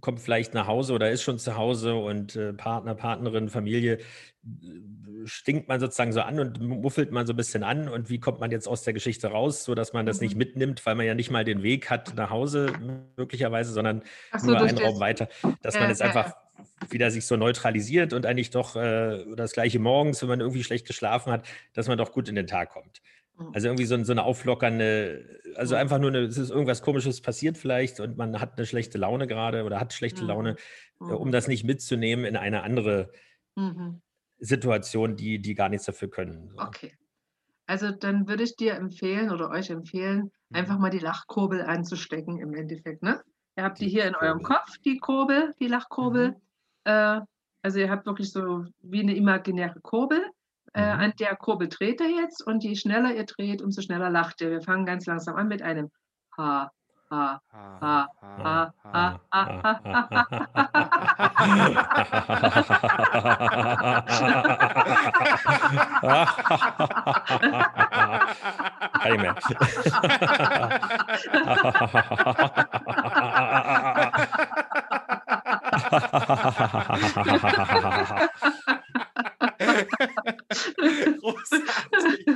kommt 0.00 0.20
vielleicht 0.20 0.52
nach 0.52 0.66
Hause 0.66 0.92
oder 0.92 1.10
ist 1.10 1.22
schon 1.22 1.38
zu 1.38 1.56
Hause 1.56 1.94
und 1.94 2.36
äh, 2.36 2.52
Partner, 2.52 2.94
Partnerin, 2.94 3.48
Familie 3.48 3.94
äh, 3.94 4.00
stinkt 5.24 5.68
man 5.68 5.80
sozusagen 5.80 6.12
so 6.12 6.20
an 6.20 6.38
und 6.38 6.60
muffelt 6.60 7.12
man 7.12 7.26
so 7.26 7.32
ein 7.32 7.36
bisschen 7.36 7.62
an 7.62 7.88
und 7.88 8.10
wie 8.10 8.20
kommt 8.20 8.40
man 8.40 8.50
jetzt 8.50 8.68
aus 8.68 8.82
der 8.82 8.92
Geschichte 8.92 9.28
raus, 9.28 9.64
sodass 9.64 9.92
man 9.92 10.04
das 10.04 10.20
nicht 10.20 10.34
Mhm. 10.34 10.38
mitnimmt, 10.38 10.84
weil 10.84 10.94
man 10.94 11.06
ja 11.06 11.14
nicht 11.14 11.30
mal 11.30 11.44
den 11.44 11.62
Weg 11.62 11.88
hat 11.90 12.14
nach 12.14 12.30
Hause 12.30 12.72
möglicherweise, 13.16 13.72
sondern 13.72 14.02
so, 14.36 14.48
nur 14.48 14.60
einen 14.60 14.78
Raum 14.78 15.00
weiter, 15.00 15.28
dass 15.62 15.78
man 15.78 15.88
jetzt 15.88 16.00
ja, 16.00 16.06
einfach 16.06 16.34
wieder 16.90 17.10
sich 17.10 17.26
so 17.26 17.36
neutralisiert 17.36 18.12
und 18.12 18.26
eigentlich 18.26 18.50
doch 18.50 18.76
äh, 18.76 19.24
das 19.36 19.52
gleiche 19.52 19.78
morgens, 19.78 20.20
wenn 20.22 20.28
man 20.28 20.40
irgendwie 20.40 20.64
schlecht 20.64 20.86
geschlafen 20.86 21.32
hat, 21.32 21.46
dass 21.74 21.88
man 21.88 21.98
doch 21.98 22.12
gut 22.12 22.28
in 22.28 22.34
den 22.34 22.46
Tag 22.46 22.70
kommt. 22.70 23.00
Mhm. 23.38 23.50
Also 23.54 23.68
irgendwie 23.68 23.84
so, 23.86 24.02
so 24.04 24.12
eine 24.12 24.24
auflockernde, 24.24 25.40
also 25.56 25.74
Mhm. 25.74 25.80
einfach 25.80 25.98
nur, 25.98 26.10
eine, 26.10 26.18
es 26.20 26.38
ist 26.38 26.50
irgendwas 26.50 26.82
Komisches 26.82 27.20
passiert 27.20 27.56
vielleicht 27.58 28.00
und 28.00 28.16
man 28.16 28.40
hat 28.40 28.56
eine 28.56 28.66
schlechte 28.66 28.98
Laune 28.98 29.26
gerade 29.26 29.64
oder 29.64 29.80
hat 29.80 29.92
schlechte 29.92 30.22
Mhm. 30.22 30.28
Laune, 30.28 30.56
äh, 31.00 31.04
um 31.04 31.32
das 31.32 31.48
nicht 31.48 31.64
mitzunehmen 31.64 32.24
in 32.24 32.36
eine 32.36 32.62
andere 32.62 33.10
Mhm. 33.56 34.00
Situation, 34.38 35.16
die, 35.16 35.40
die 35.40 35.54
gar 35.54 35.68
nichts 35.68 35.86
dafür 35.86 36.10
können. 36.10 36.48
So. 36.50 36.58
Okay. 36.58 36.92
Also 37.66 37.90
dann 37.92 38.26
würde 38.28 38.42
ich 38.42 38.56
dir 38.56 38.74
empfehlen 38.74 39.30
oder 39.30 39.50
euch 39.50 39.70
empfehlen, 39.70 40.30
Mhm. 40.50 40.56
einfach 40.56 40.78
mal 40.78 40.90
die 40.90 40.98
Lachkurbel 40.98 41.62
anzustecken 41.62 42.38
im 42.40 42.54
Endeffekt. 42.54 43.02
Ne? 43.02 43.22
Ihr 43.56 43.64
habt 43.64 43.78
die, 43.80 43.84
Die 43.84 43.90
hier 43.90 44.06
in 44.06 44.14
eurem. 44.16 44.42
Kopf, 44.42 44.78
die 44.84 44.98
Kurbel, 44.98 45.54
die 45.60 45.68
Lachkurbel. 45.68 46.36
Äh, 46.84 47.20
also 47.62 47.78
ihr 47.78 47.90
habt 47.90 48.06
wirklich 48.06 48.32
so 48.32 48.64
wie 48.80 49.00
eine 49.00 49.14
imaginäre 49.14 49.80
Kurbel. 49.80 50.22
Äh, 50.74 50.94
Mhm. 50.94 51.00
an 51.00 51.12
der 51.20 51.36
Kurbel 51.36 51.68
dreht 51.68 52.00
ihr 52.00 52.10
jetzt 52.10 52.46
und 52.46 52.64
je 52.64 52.74
schneller 52.74 53.14
ihr 53.14 53.24
dreht, 53.26 53.60
umso 53.62 53.82
schneller 53.82 54.08
lacht 54.10 54.40
ihr. 54.40 54.50
Wir 54.50 54.62
fangen 54.62 54.86
ganz 54.86 55.06
langsam 55.06 55.36
an 55.36 55.48
mit 55.48 55.62
einem 55.62 55.90
Ha, 56.38 56.70
Ha, 57.10 57.40
Ha, 57.52 58.08
Ha, 58.22 58.72
Ha, 58.92 59.20
Ha, 59.32 59.50
Ha, 59.62 60.26
Kann 69.02 69.12
ich 69.14 69.18
mehr. 69.22 69.34
Großartig. 81.20 82.26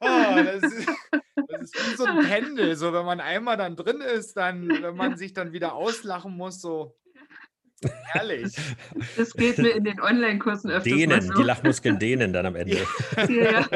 oh, 0.00 0.34
das, 0.36 0.62
ist, 0.62 0.88
das 1.36 1.62
ist 1.62 1.74
wie 1.74 1.96
so 1.96 2.04
ein 2.04 2.24
Pendel. 2.24 2.76
So, 2.76 2.92
wenn 2.92 3.04
man 3.04 3.20
einmal 3.20 3.56
dann 3.56 3.76
drin 3.76 4.00
ist, 4.00 4.36
dann, 4.36 4.68
wenn 4.68 4.96
man 4.96 5.16
sich 5.16 5.32
dann 5.32 5.52
wieder 5.52 5.74
auslachen 5.74 6.36
muss, 6.36 6.60
so 6.60 6.96
herrlich. 8.06 8.54
Das 9.16 9.32
geht 9.34 9.58
mir 9.58 9.70
in 9.70 9.84
den 9.84 10.00
Online-Kursen 10.00 10.70
öfters 10.70 10.84
Dehnen, 10.92 11.20
so. 11.22 11.34
die 11.34 11.42
Lachmuskeln 11.42 11.98
dehnen 11.98 12.32
dann 12.32 12.46
am 12.46 12.56
Ende. 12.56 12.78
Ja, 13.16 13.26
ja. 13.28 13.66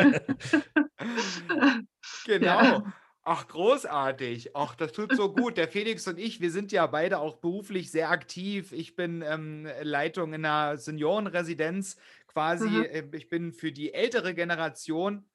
Genau. 2.24 2.62
Ja. 2.62 2.92
Ach, 3.30 3.46
großartig. 3.46 4.56
Ach, 4.56 4.74
das 4.74 4.92
tut 4.92 5.14
so 5.14 5.30
gut. 5.32 5.58
Der 5.58 5.68
Felix 5.68 6.08
und 6.08 6.18
ich, 6.18 6.40
wir 6.40 6.50
sind 6.50 6.72
ja 6.72 6.86
beide 6.86 7.18
auch 7.18 7.36
beruflich 7.36 7.90
sehr 7.90 8.08
aktiv. 8.10 8.72
Ich 8.72 8.96
bin 8.96 9.22
ähm, 9.22 9.68
Leitung 9.82 10.32
in 10.32 10.46
einer 10.46 10.78
Seniorenresidenz 10.78 11.98
quasi. 12.26 12.68
Mhm. 12.68 12.84
Äh, 12.84 13.02
Ich 13.12 13.28
bin 13.28 13.52
für 13.52 13.70
die 13.70 13.92
ältere 13.92 14.34
Generation 14.34 15.26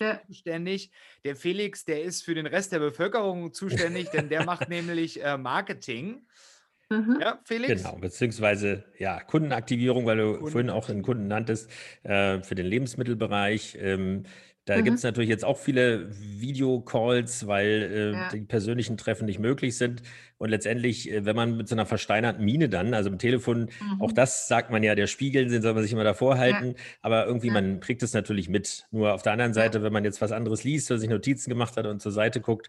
Ja. 0.00 0.20
zuständig. 0.26 0.90
Der 1.26 1.36
Felix, 1.36 1.84
der 1.84 2.02
ist 2.04 2.22
für 2.24 2.34
den 2.34 2.46
Rest 2.46 2.72
der 2.72 2.78
Bevölkerung 2.78 3.52
zuständig, 3.52 4.08
denn 4.10 4.30
der 4.30 4.44
macht 4.46 4.70
nämlich 4.70 5.22
äh, 5.22 5.36
Marketing. 5.36 6.26
Mhm. 6.88 7.18
Ja, 7.20 7.40
Felix? 7.44 7.82
Genau, 7.82 7.96
beziehungsweise 7.98 8.84
ja, 8.98 9.20
Kundenaktivierung, 9.20 10.06
weil 10.06 10.16
du 10.16 10.32
Kunden- 10.36 10.50
vorhin 10.52 10.70
auch 10.70 10.88
einen 10.88 11.02
Kunden 11.02 11.26
nanntest, 11.26 11.70
äh, 12.02 12.40
für 12.42 12.54
den 12.54 12.66
Lebensmittelbereich. 12.66 13.76
Ähm, 13.78 14.22
da 14.66 14.80
Mhm. 14.80 14.82
gibt 14.82 14.98
es 14.98 15.04
natürlich 15.04 15.30
jetzt 15.30 15.44
auch 15.44 15.56
viele 15.58 16.08
Videocalls, 16.10 17.46
weil 17.46 18.20
äh, 18.22 18.26
Ja. 18.30 18.36
die 18.36 18.44
persönlichen 18.44 18.96
Treffen 18.96 19.26
nicht 19.26 19.38
möglich 19.38 19.76
sind. 19.78 20.02
Und 20.38 20.50
letztendlich, 20.50 21.10
äh, 21.10 21.24
wenn 21.24 21.36
man 21.36 21.56
mit 21.56 21.68
so 21.68 21.74
einer 21.76 21.86
versteinerten 21.86 22.44
Miene 22.44 22.68
dann, 22.68 22.92
also 22.94 23.08
im 23.10 23.18
Telefon, 23.18 23.70
auch 23.98 24.10
Mhm. 24.10 24.12
das 24.12 24.48
sagt 24.48 24.70
man 24.70 24.82
ja, 24.82 24.94
der 24.96 25.06
Spiegel, 25.06 25.46
den 25.48 25.62
soll 25.62 25.74
man 25.74 25.82
sich 25.84 25.92
immer 25.92 26.04
davor 26.04 26.38
halten, 26.38 26.74
aber 27.00 27.26
irgendwie, 27.26 27.48
Ja. 27.48 27.52
man 27.52 27.80
kriegt 27.80 28.02
es 28.02 28.12
natürlich 28.12 28.48
mit. 28.48 28.86
Nur 28.90 29.14
auf 29.14 29.22
der 29.22 29.32
anderen 29.32 29.54
Seite, 29.54 29.82
wenn 29.82 29.92
man 29.92 30.04
jetzt 30.04 30.20
was 30.20 30.32
anderes 30.32 30.64
liest 30.64 30.90
oder 30.90 30.98
sich 31.00 31.10
Notizen 31.10 31.48
gemacht 31.50 31.76
hat 31.76 31.86
und 31.86 32.02
zur 32.02 32.12
Seite 32.12 32.40
guckt, 32.40 32.68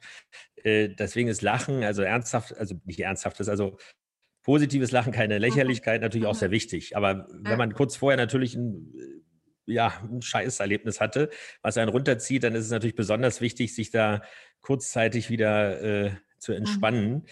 äh, 0.63 0.89
deswegen 0.89 1.29
ist 1.29 1.41
Lachen, 1.41 1.83
also 1.83 2.03
ernsthaft, 2.03 2.55
also 2.57 2.75
nicht 2.85 2.99
ernsthaftes, 2.99 3.49
also 3.49 3.77
positives 4.43 4.91
Lachen, 4.91 5.11
keine 5.11 5.37
Lächerlichkeit, 5.39 6.01
natürlich 6.01 6.27
auch 6.27 6.35
Mhm. 6.35 6.37
sehr 6.37 6.51
wichtig. 6.51 6.95
Aber 6.95 7.27
Ja. 7.43 7.57
wenn 7.57 7.57
man 7.57 7.73
kurz 7.73 7.95
vorher 7.97 8.17
natürlich 8.17 8.55
ein, 8.55 8.93
äh, 8.95 9.21
ja, 9.67 9.93
ein 10.09 10.21
Scheißerlebnis 10.21 10.99
hatte, 11.01 11.29
was 11.61 11.77
einen 11.77 11.89
runterzieht, 11.91 12.43
dann 12.43 12.55
ist 12.55 12.65
es 12.65 12.71
natürlich 12.71 12.95
besonders 12.95 13.41
wichtig, 13.41 13.75
sich 13.75 13.91
da 13.91 14.21
kurzzeitig 14.61 15.29
wieder 15.29 15.81
äh, 15.81 16.11
zu 16.39 16.53
entspannen, 16.53 17.25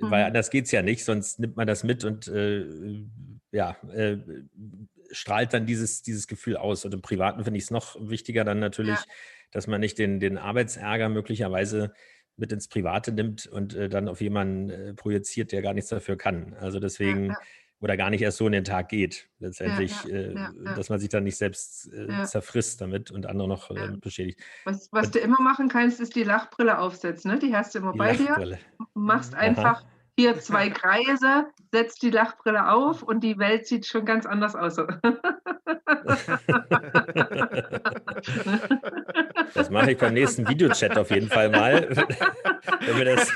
weil 0.00 0.22
Mhm. 0.22 0.26
anders 0.28 0.50
geht 0.50 0.64
es 0.66 0.72
ja 0.72 0.82
nicht, 0.82 1.04
sonst 1.04 1.38
nimmt 1.38 1.56
man 1.56 1.66
das 1.66 1.84
mit 1.84 2.04
und 2.04 2.26
äh, 2.28 2.64
ja, 3.52 3.76
äh, 3.94 4.18
strahlt 5.10 5.52
dann 5.52 5.66
dieses, 5.66 6.02
dieses 6.02 6.26
Gefühl 6.26 6.56
aus. 6.56 6.84
Und 6.84 6.94
im 6.94 7.02
Privaten 7.02 7.44
finde 7.44 7.58
ich 7.58 7.64
es 7.64 7.70
noch 7.70 7.96
wichtiger 8.00 8.44
dann 8.44 8.58
natürlich, 8.60 8.98
Ja. 8.98 9.04
dass 9.50 9.66
man 9.66 9.80
nicht 9.80 9.98
den, 9.98 10.20
den 10.20 10.38
Arbeitsärger 10.38 11.08
möglicherweise 11.10 11.92
mit 12.36 12.50
ins 12.52 12.68
Private 12.68 13.12
nimmt 13.12 13.46
und 13.46 13.74
äh, 13.74 13.88
dann 13.90 14.08
auf 14.08 14.20
jemanden 14.22 14.70
äh, 14.70 14.94
projiziert, 14.94 15.52
der 15.52 15.60
gar 15.60 15.74
nichts 15.74 15.90
dafür 15.90 16.16
kann. 16.16 16.54
Also 16.54 16.80
deswegen, 16.80 17.26
ja. 17.26 17.36
Oder 17.82 17.96
gar 17.96 18.08
nicht 18.10 18.22
erst 18.22 18.38
so 18.38 18.46
in 18.46 18.52
den 18.52 18.64
Tag 18.64 18.88
geht, 18.88 19.28
letztendlich, 19.40 19.92
ja, 20.04 20.14
äh, 20.14 20.32
ja, 20.34 20.50
ja. 20.64 20.74
dass 20.74 20.88
man 20.88 20.98
sich 21.00 21.08
dann 21.08 21.24
nicht 21.24 21.36
selbst 21.36 21.92
äh, 21.92 22.22
zerfrisst 22.24 22.80
damit 22.80 23.10
und 23.10 23.26
andere 23.26 23.48
noch 23.48 23.70
äh, 23.70 23.90
beschädigt. 24.00 24.40
Was, 24.64 24.88
was 24.92 25.06
Und- 25.06 25.16
du 25.16 25.18
immer 25.18 25.40
machen 25.40 25.68
kannst, 25.68 26.00
ist 26.00 26.14
die 26.14 26.22
Lachbrille 26.22 26.78
aufsetzen. 26.78 27.32
Ne? 27.32 27.38
Die 27.38 27.54
hast 27.54 27.74
du 27.74 27.80
immer 27.80 27.92
bei 27.92 28.14
dir. 28.14 28.28
Lachbrille. 28.28 28.58
Machst 28.94 29.32
Mhm. 29.32 29.38
einfach 29.38 29.84
hier 30.16 30.38
zwei 30.40 30.70
Kreise, 30.70 31.46
setzt 31.72 32.02
die 32.02 32.10
Lachbrille 32.10 32.70
auf 32.70 33.02
und 33.02 33.20
die 33.24 33.38
Welt 33.38 33.66
sieht 33.66 33.84
schon 33.86 34.04
ganz 34.04 34.26
anders 34.26 34.54
aus. 34.54 34.76
Das 39.54 39.70
mache 39.70 39.92
ich 39.92 39.98
beim 39.98 40.14
nächsten 40.14 40.48
Videochat 40.48 40.96
auf 40.98 41.10
jeden 41.10 41.28
Fall 41.28 41.50
mal. 41.50 41.88
Wenn 42.86 42.96
wir 42.96 43.04
das. 43.04 43.32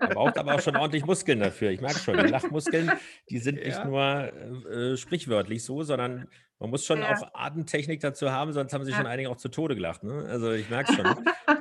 Man 0.00 0.08
braucht 0.10 0.38
aber 0.38 0.54
auch 0.54 0.60
schon 0.60 0.76
ordentlich 0.76 1.04
Muskeln 1.06 1.40
dafür. 1.40 1.70
Ich 1.70 1.80
merke 1.80 1.98
schon, 1.98 2.16
die 2.18 2.26
Lachmuskeln, 2.26 2.90
die 3.30 3.38
sind 3.38 3.56
nicht 3.56 3.78
Ja. 3.78 3.84
nur 3.84 4.32
äh, 4.70 4.96
sprichwörtlich 4.96 5.64
so, 5.64 5.82
sondern 5.82 6.28
man 6.58 6.70
muss 6.70 6.84
schon 6.84 7.00
Ja. 7.00 7.14
auch 7.14 7.34
Atemtechnik 7.34 8.00
dazu 8.00 8.30
haben, 8.30 8.52
sonst 8.52 8.72
haben 8.72 8.84
sich 8.84 8.92
Ja. 8.94 8.98
schon 8.98 9.06
einige 9.06 9.30
auch 9.30 9.36
zu 9.36 9.48
Tode 9.48 9.74
gelacht. 9.74 10.02
Ne? 10.04 10.26
Also 10.28 10.52
ich 10.52 10.68
merke 10.70 10.92
schon. 10.92 11.06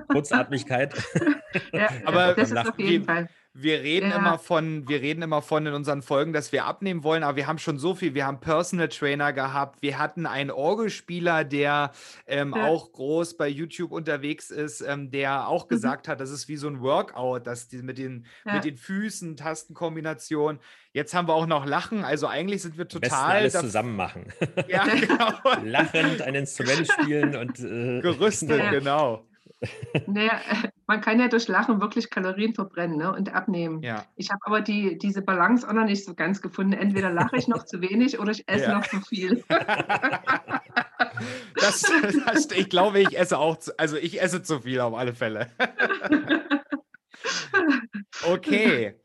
Kurzatmigkeit. 0.10 0.94
ja, 1.74 1.90
Aber 2.06 2.34
das 2.34 2.52
ist 2.52 2.58
auf 2.58 2.80
jeden 2.80 3.06
Fall. 3.06 3.30
Wir 3.60 3.82
reden 3.82 4.12
Ja. 4.12 4.18
immer 4.18 4.38
von, 4.38 4.88
wir 4.88 5.02
reden 5.02 5.24
immer 5.24 5.42
von 5.42 5.66
in 5.66 5.74
unseren 5.74 6.04
Folgen, 6.04 6.32
dass 6.32 6.52
wir 6.52 6.66
abnehmen 6.66 7.04
wollen, 7.04 7.24
aber 7.24 7.36
wir 7.38 7.48
haben 7.48 7.58
schon 7.58 7.80
so 7.80 7.96
viel. 7.96 8.14
Wir 8.14 8.28
haben 8.28 8.40
Personal 8.40 8.88
Trainer 8.88 9.34
gehabt, 9.34 9.82
wir 9.82 9.98
hatten 9.98 10.28
einen 10.28 10.52
Orgelspieler, 10.52 11.44
der 11.44 11.92
ähm, 12.28 12.54
Ja. 12.56 12.66
auch 12.68 12.92
groß 12.92 13.36
bei 13.36 13.48
YouTube 13.48 13.92
unterwegs 13.92 14.52
ist, 14.52 14.82
ähm, 14.82 15.10
der 15.10 15.48
auch 15.48 15.66
Mhm. 15.66 15.70
gesagt 15.70 16.08
hat, 16.08 16.20
das 16.20 16.30
ist 16.30 16.48
wie 16.48 16.56
so 16.58 16.68
ein 16.68 16.82
Workout, 16.82 17.48
dass 17.48 17.68
die 17.68 17.78
mit 17.82 17.98
den, 17.98 18.26
Ja. 18.46 18.54
mit 18.54 18.64
den 18.66 18.78
Füßen, 18.78 19.36
Tastenkombination. 19.38 20.60
Jetzt 20.94 21.14
haben 21.14 21.28
wir 21.28 21.34
auch 21.34 21.48
noch 21.48 21.66
Lachen, 21.66 22.04
also 22.04 22.28
eigentlich 22.28 22.62
sind 22.62 22.78
wir 22.78 22.84
Am 22.86 23.02
besten 23.02 23.16
total 23.16 23.36
alles 23.38 23.54
zusammen 23.54 23.96
machen. 23.96 24.32
Ja, 24.68 24.84
genau. 24.86 25.32
Lachend 25.64 26.22
ein 26.22 26.36
Instrument 26.36 26.88
spielen 26.88 27.36
und 27.36 27.60
äh, 27.60 28.02
Gerüstet, 28.02 28.50
Ja. 28.60 28.72
genau. 28.72 29.26
Naja, 30.08 30.40
man 30.88 31.02
kann 31.02 31.20
ja 31.20 31.28
durch 31.28 31.48
Lachen 31.48 31.82
wirklich 31.82 32.10
Kalorien 32.10 32.54
verbrennen 32.54 32.98
ne, 32.98 33.12
und 33.12 33.34
abnehmen. 33.34 33.82
Ja. 33.82 34.06
Ich 34.16 34.30
habe 34.30 34.40
aber 34.46 34.62
die, 34.62 34.98
diese 34.98 35.22
Balance 35.22 35.68
auch 35.68 35.74
noch 35.74 35.86
nicht 35.86 36.06
so 36.06 36.14
ganz 36.14 36.42
gefunden. 36.42 36.74
Entweder 36.74 37.12
lache 37.12 37.38
ich 37.38 37.48
noch 37.48 37.66
zu 37.66 37.82
wenig 37.82 38.20
oder 38.20 38.32
ich 38.32 38.48
esse 38.48 38.66
Ja. 38.66 38.78
noch 38.78 38.88
zu 38.88 39.02
viel. 39.02 39.44
Das, 41.56 41.82
das, 42.26 42.52
ich 42.52 42.70
glaube, 42.70 43.00
ich 43.00 43.18
esse 43.18 43.38
auch, 43.40 43.58
zu, 43.58 43.78
also 43.80 43.98
ich 43.98 44.22
esse 44.22 44.44
zu 44.44 44.62
viel 44.62 44.80
auf 44.80 44.94
alle 44.94 45.14
Fälle. 45.16 45.50
Okay. 48.24 48.96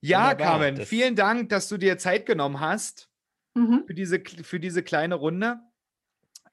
Ja, 0.00 0.30
Wunderbar, 0.30 0.36
Carmen, 0.36 0.76
vielen 0.86 1.16
Dank, 1.16 1.48
dass 1.50 1.68
du 1.68 1.76
dir 1.76 1.98
Zeit 1.98 2.26
genommen 2.26 2.60
hast 2.60 3.08
Mhm. 3.54 3.82
für 3.84 3.94
diese, 3.94 4.22
für 4.44 4.60
diese 4.60 4.84
kleine 4.84 5.16
Runde. 5.16 5.58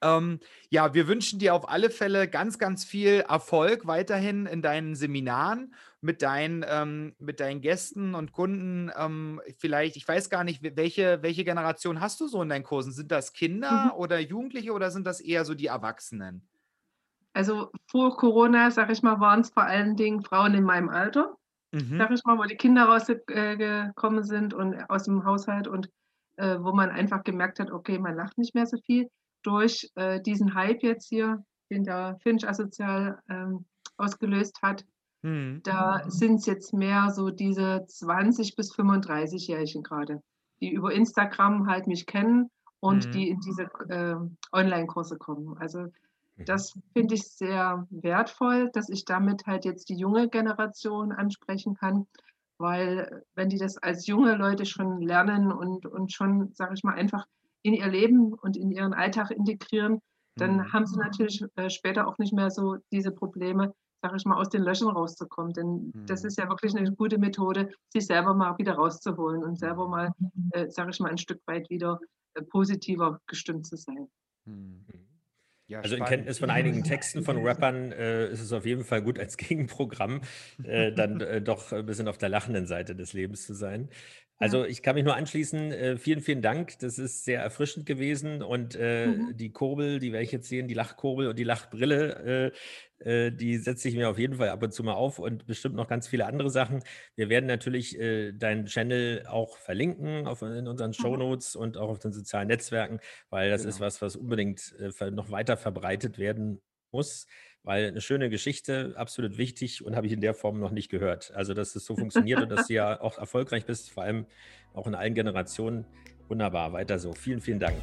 Ähm, 0.02 0.39
ja, 0.70 0.93
wir 0.93 1.08
wünschen 1.08 1.39
dir 1.39 1.56
auf 1.56 1.68
alle 1.70 1.89
Fälle 1.89 2.28
ganz, 2.30 2.60
ganz 2.60 2.86
viel 2.86 3.22
Erfolg 3.28 3.88
weiterhin 3.88 4.45
in 4.45 4.62
deinen 4.62 4.95
Seminaren 4.95 5.74
mit 6.02 6.22
deinen, 6.22 6.64
ähm, 6.68 7.16
mit 7.20 7.39
deinen 7.39 7.62
Gästen 7.62 8.14
und 8.14 8.32
Kunden. 8.32 8.91
Ähm, 8.95 9.41
vielleicht, 9.58 9.95
ich 9.98 10.08
weiß 10.08 10.30
gar 10.30 10.43
nicht, 10.43 10.62
welche, 10.78 11.24
welche 11.24 11.43
Generation 11.43 12.00
hast 12.00 12.20
du 12.22 12.28
so 12.28 12.41
in 12.43 12.50
deinen 12.50 12.64
Kursen? 12.64 12.91
Sind 12.91 13.12
das 13.12 13.34
Kinder 13.34 13.70
Mhm. 13.70 13.98
oder 13.98 14.20
Jugendliche 14.20 14.72
oder 14.74 14.91
sind 14.91 15.08
das 15.08 15.20
eher 15.20 15.45
so 15.45 15.56
die 15.56 15.68
Erwachsenen? 15.68 16.48
Also 17.34 17.72
vor 17.91 18.18
Corona, 18.18 18.72
sag 18.72 18.89
ich 18.91 19.04
mal, 19.04 19.20
waren 19.20 19.41
es 19.41 19.50
vor 19.52 19.64
allen 19.64 19.95
Dingen 19.95 20.24
Frauen 20.24 20.54
in 20.56 20.64
meinem 20.64 20.89
Alter, 20.89 21.36
Mhm. 21.74 22.02
sag 22.02 22.12
ich 22.12 22.24
mal, 22.26 22.38
wo 22.38 22.43
die 22.43 22.58
Kinder 22.58 22.86
rausgekommen 22.86 24.24
sind 24.24 24.54
und 24.54 24.76
aus 24.89 25.06
dem 25.06 25.26
Haushalt 25.26 25.68
und 25.68 25.89
äh, 26.38 26.58
wo 26.62 26.74
man 26.74 26.91
einfach 26.91 27.24
gemerkt 27.24 27.60
hat, 27.60 27.72
okay, 27.72 28.00
man 28.00 28.16
lacht 28.16 28.38
nicht 28.38 28.56
mehr 28.56 28.68
so 28.68 28.78
viel. 28.86 29.10
Durch 29.44 29.90
äh, 29.96 30.22
diesen 30.22 30.54
Hype 30.54 30.84
jetzt 30.84 31.08
hier, 31.08 31.44
den 31.70 31.84
der 31.84 32.18
Finch 32.22 32.48
Asozial 32.48 33.22
ähm, 33.30 33.66
ausgelöst 33.98 34.62
hat, 34.62 34.86
Mhm. 35.24 35.62
Da 35.64 36.04
sind 36.08 36.36
es 36.36 36.46
jetzt 36.46 36.74
mehr 36.74 37.10
so 37.10 37.30
diese 37.30 37.86
20- 37.88 38.56
bis 38.56 38.74
35-Jährigen 38.74 39.84
gerade, 39.84 40.22
die 40.62 40.72
über 40.72 40.94
Instagram 40.94 41.68
halt 41.68 41.88
mich 41.88 42.06
kennen 42.06 42.50
und 42.80 43.08
Mhm. 43.08 43.12
die 43.12 43.30
in 43.30 43.40
diese 43.42 43.64
äh, 43.90 44.16
Online-Kurse 44.52 45.18
kommen. 45.18 45.58
Also 45.58 45.80
Mhm. 45.80 45.92
das 46.46 46.78
finde 46.94 47.16
ich 47.16 47.24
sehr 47.24 47.88
wertvoll, 47.90 48.70
dass 48.72 48.90
ich 48.90 49.06
damit 49.06 49.46
halt 49.48 49.66
jetzt 49.66 49.90
die 49.90 49.98
junge 49.98 50.30
Generation 50.30 51.12
ansprechen 51.12 51.76
kann, 51.76 52.08
weil 52.58 53.24
wenn 53.36 53.50
die 53.50 53.58
das 53.58 53.78
als 53.78 54.08
junge 54.08 54.36
Leute 54.36 54.66
schon 54.66 55.02
lernen 55.02 55.52
und, 55.52 55.86
und 55.86 56.14
schon, 56.14 56.54
sage 56.54 56.76
ich 56.76 56.84
mal, 56.84 56.96
einfach 56.96 57.26
in 57.64 57.74
ihr 57.74 57.88
Leben 57.88 58.34
und 58.34 58.58
in 58.58 58.72
ihren 58.72 58.93
Alltag 58.93 59.32
integrieren, 59.32 59.99
dann 60.38 60.62
Mhm. 60.62 60.72
haben 60.72 60.86
sie 60.86 60.97
natürlich 60.97 61.43
äh, 61.55 61.70
später 61.70 62.08
auch 62.08 62.18
nicht 62.20 62.34
mehr 62.34 62.49
so 62.51 62.78
diese 62.91 63.12
Probleme, 63.12 63.74
sage 64.03 64.18
ich 64.18 64.26
mal, 64.26 64.38
aus 64.39 64.49
den 64.49 64.62
Löchern 64.64 64.89
rauszukommen. 64.89 65.53
Denn 65.53 65.93
das 66.08 66.24
Mhm. 66.24 66.26
ist 66.26 66.38
ja 66.38 66.47
wirklich 66.49 66.76
eine 66.76 66.91
gute 66.93 67.18
Methode, 67.18 67.72
sich 67.91 68.05
selber 68.05 68.34
mal 68.34 68.58
wieder 68.58 68.74
rauszuholen 68.76 69.43
und 69.43 69.58
selber 69.58 69.88
mal, 69.88 70.12
äh, 70.51 70.70
sage 70.70 70.91
ich 70.91 70.99
mal, 70.99 71.10
ein 71.10 71.18
Stück 71.18 71.41
weit 71.47 71.70
wieder 71.70 71.99
äh, 72.36 72.43
positiver 72.43 73.20
gestimmt 73.28 73.66
zu 73.66 73.78
sein. 73.78 74.10
Mhm. 74.45 74.87
Ja, 75.68 75.82
Also 75.82 75.97
in. 75.97 76.05
Kenntnis 76.05 76.39
von 76.39 76.49
einigen 76.49 76.84
Texten 76.84 77.24
von 77.24 77.38
Rappern 77.45 77.91
äh, 77.91 78.28
ist 78.30 78.39
es 78.41 78.53
auf 78.53 78.65
jeden 78.65 78.86
Fall 78.86 79.01
gut 79.01 79.20
als 79.20 79.36
Gegenprogramm, 79.38 80.22
äh, 80.63 80.93
dann 80.93 81.20
äh, 81.22 81.41
doch 81.41 81.72
ein 81.74 81.86
bisschen 81.86 82.07
auf 82.07 82.18
der 82.18 82.30
lachenden 82.30 82.68
Seite 82.68 82.95
des 82.95 83.13
Lebens 83.13 83.45
zu 83.45 83.53
sein. 83.53 83.89
Also 84.39 84.65
ich 84.65 84.84
kann 84.84 84.93
mich 84.95 85.03
nur 85.03 85.15
anschließen. 85.15 85.72
Äh, 85.72 85.97
vielen, 85.97 86.22
vielen 86.22 86.43
Dank. 86.43 86.78
Das 86.80 86.99
ist 86.99 87.26
sehr 87.26 87.41
erfrischend 87.41 87.86
gewesen. 87.88 88.43
Und 88.43 88.76
äh, 88.76 89.07
Mhm. 89.07 89.36
die 89.36 89.51
Kurbel, 89.51 89.99
die 89.99 90.11
werde 90.13 90.24
ich 90.26 90.32
jetzt 90.32 90.47
sehen, 90.47 90.68
die 90.68 90.76
Lachkurbel 90.76 91.28
und 91.28 91.39
die 91.39 91.43
Lachbrille, 91.43 92.51
äh, 92.53 92.57
die 93.00 93.58
setze 93.58 93.89
ich 93.89 93.95
mir 93.95 94.10
auf 94.10 94.18
jeden 94.18 94.36
Fall 94.36 94.50
ab 94.50 94.64
und 94.64 94.74
zu 94.74 94.84
mal 94.84 94.93
auf 94.93 95.20
und 95.20 95.45
bestimmt 95.45 95.76
noch 95.76 95.88
ganz 95.88 96.08
viele 96.08 96.26
andere 96.26 96.50
Sachen. 96.50 96.84
Wir 97.16 97.30
werden 97.30 97.45
natürlich 97.45 98.00
äh, 98.00 98.32
deinen 98.32 98.66
Channel 98.66 99.26
auch 99.28 99.58
verlinken 99.58 100.28
auf, 100.28 100.41
in 100.41 100.68
unseren 100.68 100.93
Shownotes 100.93 101.56
und 101.56 101.78
auch 101.78 101.89
auf 101.89 102.00
den 102.00 102.12
sozialen 102.12 102.48
Netzwerken, 102.48 103.00
weil 103.30 103.50
das 103.50 103.66
ist 103.66 103.76
Genau. 103.78 103.86
was, 103.88 104.02
was 104.02 104.16
unbedingt 104.16 104.76
äh, 104.80 105.12
noch 105.12 105.32
weiter 105.32 105.58
verbreitet 105.58 106.18
werden 106.18 106.62
muss, 106.91 107.28
weil 107.64 107.88
eine 107.88 108.02
schöne 108.02 108.30
Geschichte, 108.30 108.93
absolut 108.95 109.38
wichtig 109.38 109.86
und 109.86 109.95
habe 109.95 110.08
ich 110.08 110.14
in 110.14 110.22
der 110.22 110.34
Form 110.34 110.60
noch 110.60 110.72
nicht 110.72 110.89
gehört. 110.89 111.32
Also, 111.36 111.54
dass 111.54 111.76
es 111.76 111.86
so 111.86 111.95
funktioniert 111.95 112.41
und 112.41 112.50
dass 112.50 112.68
du 112.68 112.74
ja 112.74 113.00
auch 113.02 113.18
erfolgreich 113.18 113.66
bist, 113.66 113.91
vor 113.91 114.04
allem 114.04 114.26
auch 114.74 114.88
in 114.88 114.95
allen 114.95 115.14
Generationen, 115.14 115.86
Wunderbar, 116.28 116.74
weiter 116.74 117.00
so. 117.00 117.14
Vielen, 117.14 117.39
vielen 117.41 117.60
Dank. 117.60 117.78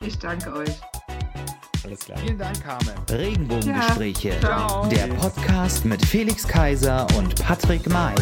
Ich 0.00 0.18
danke 0.18 0.52
euch. 0.52 0.80
Alles 1.86 2.00
klar. 2.00 2.18
Vielen 2.18 2.38
Dank, 2.38 2.64
Carmen. 2.64 2.90
Regenbogengespräche. 3.08 4.32
Ja. 4.42 4.88
Der 4.88 5.06
Podcast 5.14 5.84
mit 5.84 6.04
Felix 6.04 6.46
Kaiser 6.46 7.06
und 7.16 7.40
Patrick 7.40 7.88
May. 7.88 8.14